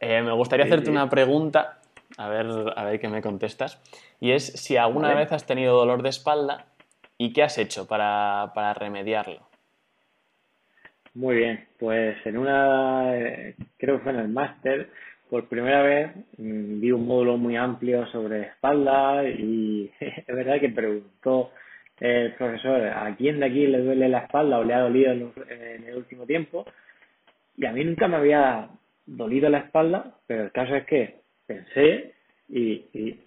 eh, 0.00 0.22
me 0.22 0.32
gustaría 0.32 0.66
hacerte 0.66 0.90
una 0.90 1.08
pregunta, 1.08 1.80
a 2.16 2.28
ver, 2.28 2.46
a 2.76 2.84
ver 2.84 3.00
qué 3.00 3.08
me 3.08 3.22
contestas, 3.22 3.82
y 4.20 4.32
es 4.32 4.46
si 4.46 4.76
alguna 4.76 5.14
vez 5.14 5.32
has 5.32 5.46
tenido 5.46 5.76
dolor 5.76 6.02
de 6.02 6.10
espalda 6.10 6.66
y 7.16 7.32
qué 7.32 7.42
has 7.42 7.58
hecho 7.58 7.86
para, 7.86 8.74
remediarlo. 8.74 9.46
Muy 11.14 11.36
bien, 11.36 11.66
pues 11.78 12.16
en 12.26 12.38
una, 12.38 13.12
creo 13.76 13.98
que 13.98 14.04
fue 14.04 14.12
en 14.12 14.20
el 14.20 14.28
máster, 14.28 14.90
por 15.28 15.48
primera 15.48 15.82
vez 15.82 16.14
mm, 16.38 16.80
vi 16.80 16.92
un 16.92 17.06
módulo 17.06 17.36
muy 17.36 17.56
amplio 17.56 18.06
sobre 18.06 18.42
espalda 18.42 19.24
y 19.28 19.90
es 20.00 20.26
verdad 20.26 20.60
que 20.60 20.68
preguntó 20.68 21.50
el 22.00 22.32
profesor, 22.34 22.82
¿a 22.82 23.14
quién 23.16 23.40
de 23.40 23.46
aquí 23.46 23.66
le 23.66 23.78
duele 23.78 24.08
la 24.08 24.18
espalda 24.18 24.58
o 24.58 24.64
le 24.64 24.74
ha 24.74 24.80
dolido 24.80 25.12
en 25.12 25.84
el 25.84 25.96
último 25.96 26.26
tiempo? 26.26 26.64
Y 27.56 27.66
a 27.66 27.72
mí 27.72 27.84
nunca 27.84 28.06
me 28.06 28.16
había 28.16 28.68
dolido 29.06 29.48
la 29.48 29.58
espalda, 29.58 30.14
pero 30.26 30.44
el 30.44 30.52
caso 30.52 30.76
es 30.76 30.84
que 30.86 31.16
pensé 31.46 32.14
y, 32.48 32.84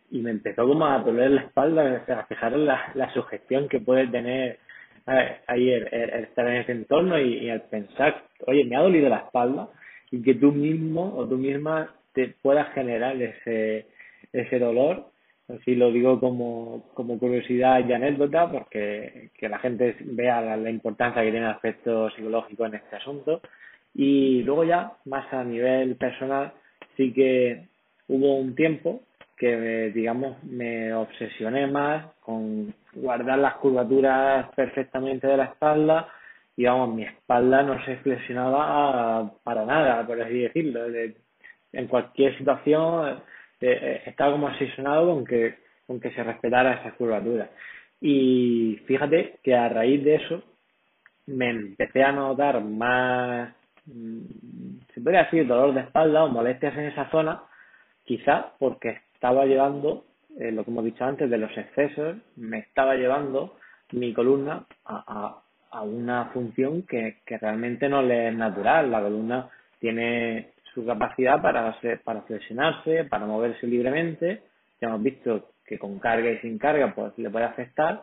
y, 0.09 0.19
me 0.19 0.31
empezó 0.31 0.67
como 0.67 0.85
a 0.85 0.99
doler 0.99 1.31
la 1.31 1.41
espalda, 1.41 2.05
a 2.07 2.25
fijar 2.25 2.53
la, 2.53 2.91
la 2.95 3.13
sugestión 3.13 3.67
que 3.67 3.79
puede 3.79 4.07
tener 4.07 4.59
eh, 5.07 5.37
ahí 5.47 5.69
el, 5.71 5.87
estar 6.25 6.47
en 6.47 6.57
ese 6.57 6.71
entorno 6.71 7.19
y, 7.19 7.39
y 7.39 7.49
al 7.49 7.63
pensar, 7.63 8.23
oye, 8.47 8.63
me 8.65 8.75
ha 8.75 8.81
dolido 8.81 9.09
la 9.09 9.17
espalda 9.17 9.69
y 10.11 10.21
que 10.21 10.35
tú 10.35 10.51
mismo 10.51 11.13
o 11.15 11.27
tú 11.27 11.37
misma 11.37 11.93
te 12.13 12.35
puedas 12.41 12.71
generar 12.73 13.21
ese, 13.21 13.87
ese 14.33 14.59
dolor 14.59 15.11
Así 15.59 15.75
lo 15.75 15.91
digo 15.91 16.19
como, 16.19 16.91
como 16.93 17.19
curiosidad 17.19 17.85
y 17.87 17.93
anécdota, 17.93 18.49
porque 18.49 19.31
que 19.37 19.49
la 19.49 19.59
gente 19.59 19.95
vea 20.01 20.41
la, 20.41 20.69
importancia 20.69 21.21
que 21.21 21.31
tiene 21.31 21.45
el 21.45 21.53
aspecto 21.53 22.09
psicológico 22.11 22.65
en 22.65 22.75
este 22.75 22.95
asunto. 22.95 23.41
Y 23.93 24.43
luego 24.43 24.63
ya, 24.63 24.93
más 25.05 25.31
a 25.33 25.43
nivel 25.43 25.95
personal, 25.95 26.53
sí 26.95 27.11
que 27.13 27.67
hubo 28.07 28.37
un 28.37 28.55
tiempo 28.55 29.01
que, 29.37 29.91
digamos, 29.93 30.41
me 30.43 30.93
obsesioné 30.93 31.67
más 31.67 32.05
con 32.21 32.73
guardar 32.93 33.39
las 33.39 33.55
curvaturas 33.55 34.49
perfectamente 34.55 35.27
de 35.27 35.37
la 35.37 35.45
espalda 35.45 36.07
y, 36.55 36.65
vamos, 36.65 36.95
mi 36.95 37.03
espalda 37.03 37.63
no 37.63 37.83
se 37.85 37.97
flexionaba 37.97 39.33
para 39.43 39.65
nada, 39.65 40.05
por 40.05 40.21
así 40.21 40.39
decirlo. 40.39 40.81
en 41.73 41.87
cualquier 41.87 42.37
situación 42.37 43.21
eh, 43.61 44.03
estaba 44.05 44.31
como 44.31 44.47
asesionado 44.47 45.13
con 45.13 45.25
que, 45.25 45.55
con 45.87 45.99
que 45.99 46.11
se 46.11 46.23
respetara 46.23 46.73
esa 46.73 46.91
curvatura. 46.91 47.49
Y 47.99 48.81
fíjate 48.85 49.35
que 49.43 49.55
a 49.55 49.69
raíz 49.69 50.03
de 50.03 50.15
eso 50.15 50.43
me 51.27 51.49
empecé 51.49 52.03
a 52.03 52.11
notar 52.11 52.61
más, 52.63 53.53
mm, 53.85 54.79
se 54.93 55.01
podría 55.01 55.23
decir, 55.23 55.47
dolor 55.47 55.73
de 55.73 55.81
espalda 55.81 56.23
o 56.23 56.29
molestias 56.29 56.75
en 56.77 56.85
esa 56.85 57.09
zona, 57.11 57.43
quizá 58.05 58.53
porque 58.59 59.01
estaba 59.13 59.45
llevando, 59.45 60.05
eh, 60.39 60.51
lo 60.51 60.63
que 60.63 60.71
hemos 60.71 60.85
dicho 60.85 61.05
antes, 61.05 61.29
de 61.29 61.37
los 61.37 61.55
excesos, 61.57 62.17
me 62.35 62.59
estaba 62.59 62.95
llevando 62.95 63.57
mi 63.91 64.13
columna 64.13 64.65
a, 64.85 65.03
a, 65.71 65.77
a 65.77 65.81
una 65.83 66.25
función 66.33 66.83
que, 66.83 67.17
que 67.25 67.37
realmente 67.37 67.87
no 67.87 68.01
le 68.01 68.29
es 68.29 68.35
natural. 68.35 68.89
La 68.91 69.01
columna 69.01 69.49
tiene 69.79 70.53
su 70.73 70.85
capacidad 70.85 71.41
para, 71.41 71.75
para 72.03 72.21
flexionarse, 72.21 73.05
para 73.05 73.25
moverse 73.25 73.67
libremente. 73.67 74.41
Ya 74.79 74.87
hemos 74.87 75.03
visto 75.03 75.51
que 75.65 75.77
con 75.77 75.99
carga 75.99 76.29
y 76.31 76.39
sin 76.39 76.57
carga 76.57 76.93
pues 76.93 77.17
le 77.17 77.29
puede 77.29 77.45
afectar, 77.45 78.01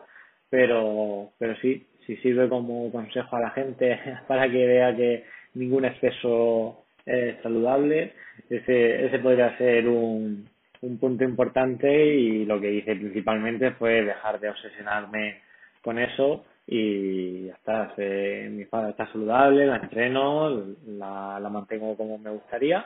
pero, 0.49 1.31
pero 1.37 1.55
sí, 1.57 1.85
sí 2.05 2.15
sirve 2.17 2.49
como 2.49 2.91
consejo 2.91 3.35
a 3.35 3.41
la 3.41 3.51
gente 3.51 3.99
para 4.27 4.49
que 4.49 4.65
vea 4.65 4.95
que 4.95 5.25
ningún 5.53 5.85
exceso 5.85 6.85
es 7.05 7.41
saludable. 7.41 8.13
Ese, 8.49 9.05
ese 9.05 9.19
podría 9.19 9.57
ser 9.57 9.87
un, 9.87 10.47
un 10.81 10.97
punto 10.97 11.23
importante 11.23 12.05
y 12.05 12.45
lo 12.45 12.59
que 12.59 12.71
hice 12.71 12.95
principalmente 12.95 13.71
fue 13.71 14.03
dejar 14.03 14.39
de 14.39 14.49
obsesionarme 14.49 15.41
con 15.81 15.99
eso 15.99 16.45
y 16.71 17.47
ya 17.47 17.53
está, 17.53 17.93
mi 17.97 18.61
espalda 18.61 18.91
está 18.91 19.11
saludable, 19.11 19.65
la 19.65 19.77
entreno, 19.77 20.51
la, 20.85 21.39
la 21.39 21.49
mantengo 21.49 21.97
como 21.97 22.19
me 22.19 22.29
gustaría 22.29 22.85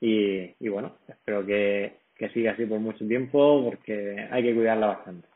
y, 0.00 0.54
y 0.58 0.68
bueno, 0.68 0.92
espero 1.06 1.44
que, 1.44 1.92
que 2.16 2.30
siga 2.30 2.52
así 2.52 2.64
por 2.64 2.80
mucho 2.80 3.06
tiempo 3.06 3.62
porque 3.62 4.26
hay 4.30 4.42
que 4.42 4.54
cuidarla 4.54 4.86
bastante. 4.86 5.28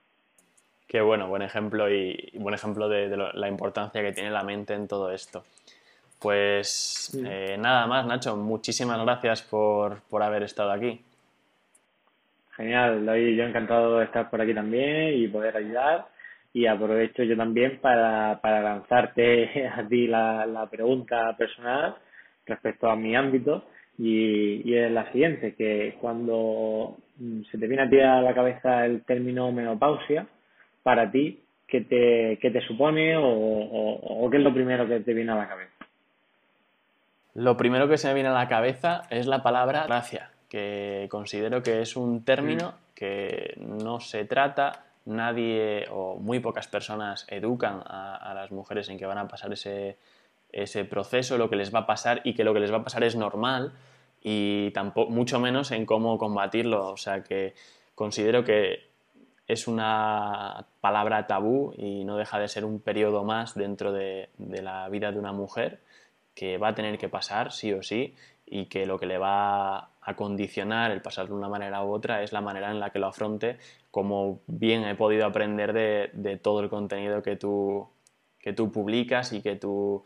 Qué 0.88 1.02
bueno, 1.02 1.28
buen 1.28 1.42
ejemplo 1.42 1.90
y, 1.90 2.32
buen 2.38 2.54
ejemplo 2.54 2.88
de, 2.88 3.14
la 3.34 3.48
importancia 3.48 4.00
que 4.00 4.12
tiene 4.12 4.30
la 4.30 4.42
mente 4.42 4.72
en 4.72 4.88
todo 4.88 5.12
esto. 5.12 5.44
Pues 6.18 7.18
eh, 7.26 7.56
nada 7.58 7.86
más, 7.86 8.06
Nacho, 8.06 8.36
muchísimas 8.36 9.02
gracias 9.02 9.42
por, 9.42 10.00
por 10.08 10.22
haber 10.22 10.44
estado 10.44 10.70
aquí. 10.72 10.98
Genial, 12.56 13.04
yo 13.04 13.44
encantado 13.44 13.98
de 13.98 14.04
estar 14.06 14.30
por 14.30 14.40
aquí 14.40 14.54
también 14.54 15.14
y 15.14 15.28
poder 15.28 15.56
ayudar 15.58 16.11
y 16.52 16.66
aprovecho 16.66 17.22
yo 17.22 17.36
también 17.36 17.78
para, 17.80 18.40
para 18.40 18.60
lanzarte 18.62 19.68
a 19.76 19.86
ti 19.86 20.06
la, 20.06 20.46
la 20.46 20.66
pregunta 20.66 21.34
personal 21.36 21.96
respecto 22.46 22.90
a 22.90 22.96
mi 22.96 23.16
ámbito 23.16 23.64
y, 23.98 24.68
y 24.68 24.76
es 24.76 24.90
la 24.90 25.10
siguiente, 25.12 25.54
que 25.54 25.96
cuando 26.00 26.96
mm, 27.18 27.42
se 27.50 27.58
te 27.58 27.66
viene 27.66 27.84
a 27.84 27.90
ti 27.90 28.00
a 28.00 28.20
la 28.20 28.34
cabeza 28.34 28.84
el 28.84 29.04
término 29.04 29.52
menopausia, 29.52 30.26
para 30.82 31.10
ti, 31.10 31.40
¿qué 31.68 31.82
te, 31.82 32.38
qué 32.40 32.50
te 32.50 32.60
supone 32.66 33.16
o, 33.16 33.22
o, 33.24 34.30
qué 34.30 34.38
es 34.38 34.42
lo 34.42 34.52
primero 34.52 34.88
que 34.88 35.00
te 35.00 35.14
viene 35.14 35.32
a 35.32 35.36
la 35.36 35.48
cabeza? 35.48 35.72
Lo 37.34 37.56
primero 37.56 37.88
que 37.88 37.96
se 37.96 38.08
me 38.08 38.14
viene 38.14 38.28
a 38.28 38.32
la 38.32 38.48
cabeza 38.48 39.02
es 39.10 39.26
la 39.26 39.42
palabra 39.42 39.84
gracia, 39.86 40.32
que 40.48 41.06
considero 41.10 41.62
que 41.62 41.80
es 41.80 41.96
un 41.96 42.24
término 42.24 42.74
que 42.94 43.54
no 43.58 44.00
se 44.00 44.24
trata 44.24 44.84
nadie 45.04 45.86
o 45.90 46.16
muy 46.16 46.40
pocas 46.40 46.68
personas 46.68 47.26
educan 47.28 47.82
a, 47.84 48.32
las 48.34 48.50
mujeres 48.50 48.88
en 48.88 48.98
que 48.98 49.06
van 49.06 49.18
a 49.18 49.28
pasar 49.28 49.52
ese, 49.52 49.98
ese, 50.50 50.84
proceso, 50.84 51.38
lo 51.38 51.50
que 51.50 51.56
les 51.56 51.74
va 51.74 51.80
a 51.80 51.86
pasar 51.86 52.20
y 52.24 52.34
que 52.34 52.44
lo 52.44 52.54
que 52.54 52.60
les 52.60 52.72
va 52.72 52.78
a 52.78 52.84
pasar 52.84 53.04
es 53.04 53.16
normal 53.16 53.72
y 54.20 54.70
tampoco, 54.70 55.10
mucho 55.10 55.40
menos 55.40 55.70
en 55.72 55.86
cómo 55.86 56.18
combatirlo. 56.18 56.88
O 56.88 56.96
sea 56.96 57.22
que 57.22 57.54
considero 57.94 58.44
que 58.44 58.90
es 59.46 59.66
una 59.66 60.66
palabra 60.80 61.26
tabú 61.26 61.74
y 61.76 62.04
no 62.04 62.16
deja 62.16 62.38
de 62.38 62.48
ser 62.48 62.64
un 62.64 62.80
periodo 62.80 63.24
más 63.24 63.54
dentro 63.54 63.92
de, 63.92 64.30
de 64.38 64.62
la 64.62 64.88
vida 64.88 65.12
de 65.12 65.18
una 65.18 65.32
mujer 65.32 65.80
que 66.34 66.58
va 66.58 66.68
a 66.68 66.74
tener 66.74 66.98
que 66.98 67.08
pasar 67.08 67.52
sí 67.52 67.72
o 67.72 67.82
sí 67.82 68.14
y 68.46 68.66
que 68.66 68.86
lo 68.86 68.98
que 68.98 69.06
le 69.06 69.18
va 69.18 69.91
a 70.02 70.14
condicionar 70.16 70.90
el 70.90 71.00
pasar 71.00 71.28
de 71.28 71.32
una 71.32 71.48
manera 71.48 71.84
u 71.84 71.92
otra 71.92 72.22
es 72.22 72.32
la 72.32 72.40
manera 72.40 72.70
en 72.70 72.80
la 72.80 72.90
que 72.90 72.98
lo 72.98 73.06
afronte, 73.06 73.58
como 73.90 74.40
bien 74.46 74.84
he 74.84 74.96
podido 74.96 75.26
aprender 75.26 75.72
de, 75.72 76.36
todo 76.42 76.60
el 76.60 76.68
contenido 76.68 77.22
que 77.22 77.36
tú, 77.36 77.88
que 78.40 78.52
tú 78.52 78.72
publicas 78.72 79.32
y 79.32 79.42
que 79.42 79.54
tú 79.54 80.04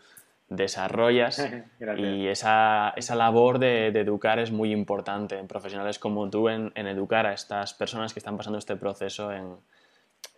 desarrollas 0.49 1.51
y 1.97 2.27
esa, 2.27 2.93
esa 2.97 3.15
labor 3.17 3.59
de, 3.59 3.87
educar 3.89 4.39
es 4.39 4.53
muy 4.53 4.71
importante 4.71 5.39
en 5.39 5.49
profesionales 5.49 5.99
como 5.99 6.29
tú, 6.29 6.51
en, 6.51 6.73
educar 6.77 7.27
a 7.27 7.33
estas 7.33 7.73
personas 7.73 8.13
que 8.13 8.21
están 8.21 8.37
pasando 8.37 8.59
este 8.59 8.77
proceso, 8.77 9.33
en, 9.33 9.57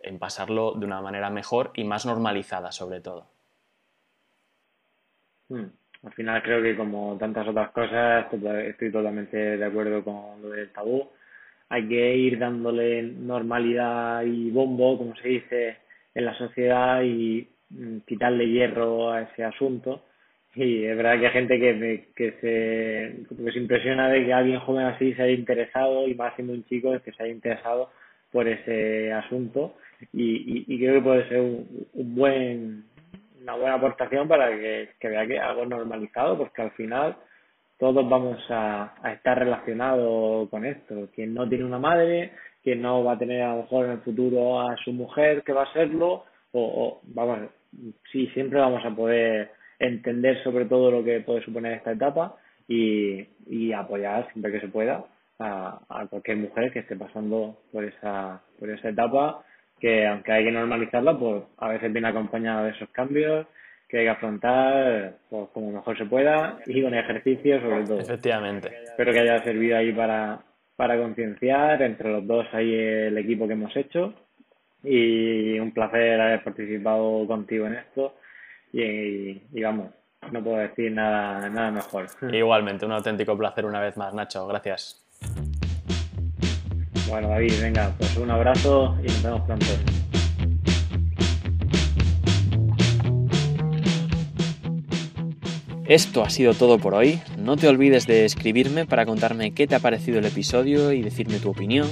en, 0.03 0.19
pasarlo 0.19 0.73
de 0.73 0.85
una 0.85 1.01
manera 1.01 1.29
mejor 1.29 1.71
y 1.75 1.83
más 1.83 2.05
normalizada 2.05 2.71
sobre 2.71 3.01
todo. 3.01 3.27
Hmm. 5.49 5.65
Al 6.03 6.13
final 6.13 6.41
creo 6.43 6.61
que 6.61 6.75
como 6.75 7.17
tantas 7.17 7.47
otras 7.47 7.71
cosas 7.71 8.27
estoy 8.65 8.91
totalmente 8.91 9.37
de 9.57 9.65
acuerdo 9.65 10.03
con 10.03 10.41
lo 10.41 10.49
del 10.49 10.71
tabú. 10.71 11.09
Hay 11.69 11.87
que 11.87 12.15
ir 12.17 12.39
dándole 12.39 13.03
normalidad 13.03 14.23
y 14.23 14.49
bombo, 14.49 14.97
como 14.97 15.15
se 15.17 15.27
dice, 15.27 15.77
en 16.15 16.25
la 16.25 16.33
sociedad 16.35 17.03
y 17.03 17.47
Mm, 17.69 17.99
quitarle 18.07 18.49
hierro 18.49 19.11
a 19.11 19.21
ese 19.21 19.43
asunto. 19.43 20.03
Y 20.55 20.83
es 20.85 20.97
verdad 20.97 21.19
que 21.19 21.27
hay 21.27 21.33
gente 21.33 21.59
que, 21.59 22.07
que, 22.15 22.31
se, 22.41 23.51
se 23.51 23.59
impresiona 23.59 24.09
de 24.09 24.25
que 24.25 24.33
alguien 24.33 24.59
joven 24.59 24.85
así 24.87 25.13
se 25.13 25.21
haya 25.21 25.33
interesado, 25.33 26.07
y 26.07 26.15
más 26.15 26.35
siendo 26.35 26.53
un 26.53 26.65
chico, 26.65 26.99
que 27.01 27.11
se 27.11 27.23
haya 27.23 27.31
interesado 27.33 27.91
por 28.31 28.47
ese 28.47 29.13
asunto. 29.13 29.75
Y, 30.13 30.65
y, 30.67 30.79
creo 30.79 30.95
que 30.95 31.01
puede 31.01 31.29
ser 31.29 31.41
un, 31.41 31.87
buen, 32.15 32.85
una 33.49 33.61
buena 33.61 33.75
aportación 33.75 34.27
para 34.27 34.49
que, 34.49 34.89
que 34.99 35.07
vea 35.09 35.25
que 35.25 35.39
algo 35.39 35.65
normalizado, 35.65 36.37
porque 36.37 36.61
al 36.61 36.71
final 36.71 37.15
todos 37.77 38.07
vamos 38.07 38.37
a, 38.49 38.93
a 39.01 39.13
estar 39.13 39.39
relacionados 39.39 40.49
con 40.49 40.65
esto. 40.65 41.09
Quien 41.15 41.33
no 41.33 41.47
tiene 41.47 41.65
una 41.65 41.79
madre, 41.79 42.33
quien 42.63 42.81
no 42.81 43.03
va 43.03 43.13
a 43.13 43.17
tener 43.17 43.41
a 43.41 43.55
lo 43.55 43.61
mejor 43.63 43.85
en 43.85 43.91
el 43.93 44.01
futuro 44.01 44.61
a 44.61 44.75
su 44.83 44.91
mujer 44.91 45.43
que 45.43 45.53
va 45.53 45.63
a 45.63 45.73
serlo, 45.73 46.25
o, 46.51 46.61
o 46.61 47.01
vamos, 47.03 47.49
sí, 48.11 48.27
siempre 48.33 48.59
vamos 48.59 48.83
a 48.85 48.95
poder 48.95 49.51
entender 49.79 50.43
sobre 50.43 50.65
todo 50.65 50.91
lo 50.91 51.03
que 51.03 51.21
puede 51.21 51.41
suponer 51.41 51.73
esta 51.73 51.93
etapa 51.93 52.35
y, 52.67 53.25
y 53.47 53.71
apoyar 53.73 54.29
siempre 54.31 54.51
que 54.51 54.59
se 54.59 54.67
pueda 54.67 55.05
a, 55.39 55.79
a, 55.89 56.07
cualquier 56.07 56.37
mujer 56.37 56.71
que 56.71 56.79
esté 56.79 56.95
pasando 56.95 57.57
por 57.71 57.85
esa, 57.85 58.41
por 58.59 58.69
esa 58.69 58.89
etapa 58.89 59.43
que 59.79 60.05
aunque 60.05 60.31
hay 60.31 60.45
que 60.45 60.51
normalizarla, 60.51 61.17
pues 61.17 61.43
a 61.57 61.69
veces 61.69 61.91
viene 61.91 62.07
acompañada 62.07 62.63
de 62.63 62.71
esos 62.71 62.89
cambios 62.89 63.47
que 63.87 63.97
hay 63.97 64.05
que 64.05 64.09
afrontar 64.11 65.15
pues, 65.29 65.49
como 65.51 65.71
mejor 65.71 65.97
se 65.97 66.05
pueda 66.05 66.59
y 66.67 66.81
con 66.83 66.93
ejercicio 66.93 67.59
sobre 67.59 67.83
todo. 67.85 67.99
Efectivamente. 67.99 68.69
Espero 68.83 69.11
que 69.11 69.19
haya 69.19 69.43
servido 69.43 69.77
ahí 69.77 69.91
para, 69.91 70.39
para 70.75 70.97
concienciar 70.97 71.81
entre 71.81 72.11
los 72.11 72.27
dos 72.27 72.45
ahí 72.53 72.71
el 72.73 73.17
equipo 73.17 73.47
que 73.47 73.53
hemos 73.53 73.75
hecho 73.75 74.13
y 74.83 75.59
un 75.59 75.71
placer 75.71 76.21
haber 76.21 76.43
participado 76.43 77.25
contigo 77.27 77.65
en 77.65 77.75
esto 77.75 78.15
y, 78.71 79.61
vamos, 79.61 79.89
no 80.31 80.43
puedo 80.43 80.57
decir 80.57 80.91
nada, 80.91 81.49
nada 81.49 81.71
mejor. 81.71 82.05
Igualmente, 82.31 82.85
un 82.85 82.91
auténtico 82.91 83.35
placer 83.35 83.65
una 83.65 83.79
vez 83.81 83.97
más, 83.97 84.13
Nacho, 84.13 84.45
gracias. 84.45 85.08
Bueno, 87.09 87.29
David, 87.29 87.53
venga, 87.59 87.95
pues 87.97 88.15
un 88.17 88.29
abrazo 88.29 88.95
y 89.03 89.07
nos 89.07 89.23
vemos 89.23 89.41
pronto. 89.41 89.65
Esto 95.87 96.23
ha 96.23 96.29
sido 96.29 96.53
todo 96.53 96.77
por 96.77 96.93
hoy. 96.93 97.19
No 97.39 97.57
te 97.57 97.67
olvides 97.67 98.05
de 98.05 98.25
escribirme 98.25 98.85
para 98.85 99.07
contarme 99.07 99.55
qué 99.55 99.65
te 99.65 99.73
ha 99.73 99.79
parecido 99.79 100.19
el 100.19 100.25
episodio 100.25 100.91
y 100.91 101.01
decirme 101.01 101.39
tu 101.39 101.49
opinión. 101.49 101.87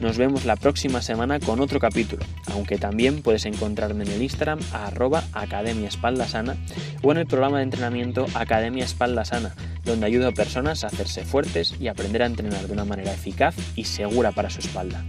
Nos 0.00 0.18
vemos 0.18 0.44
la 0.44 0.56
próxima 0.56 1.00
semana 1.00 1.40
con 1.40 1.60
otro 1.60 1.80
capítulo, 1.80 2.22
aunque 2.52 2.76
también 2.76 3.22
puedes 3.22 3.46
encontrarme 3.46 4.04
en 4.04 4.10
el 4.10 4.22
Instagram 4.22 4.58
a 4.72 4.86
arroba 4.86 5.24
Academia 5.32 5.88
Espalda 5.88 6.28
Sana 6.28 6.56
o 7.02 7.12
en 7.12 7.18
el 7.18 7.26
programa 7.26 7.58
de 7.58 7.64
entrenamiento 7.64 8.26
Academia 8.34 8.84
Espalda 8.84 9.24
Sana, 9.24 9.54
donde 9.84 10.04
ayudo 10.04 10.28
a 10.28 10.32
personas 10.32 10.84
a 10.84 10.88
hacerse 10.88 11.24
fuertes 11.24 11.74
y 11.80 11.88
aprender 11.88 12.22
a 12.22 12.26
entrenar 12.26 12.66
de 12.66 12.72
una 12.74 12.84
manera 12.84 13.14
eficaz 13.14 13.56
y 13.74 13.84
segura 13.84 14.32
para 14.32 14.50
su 14.50 14.60
espalda. 14.60 15.02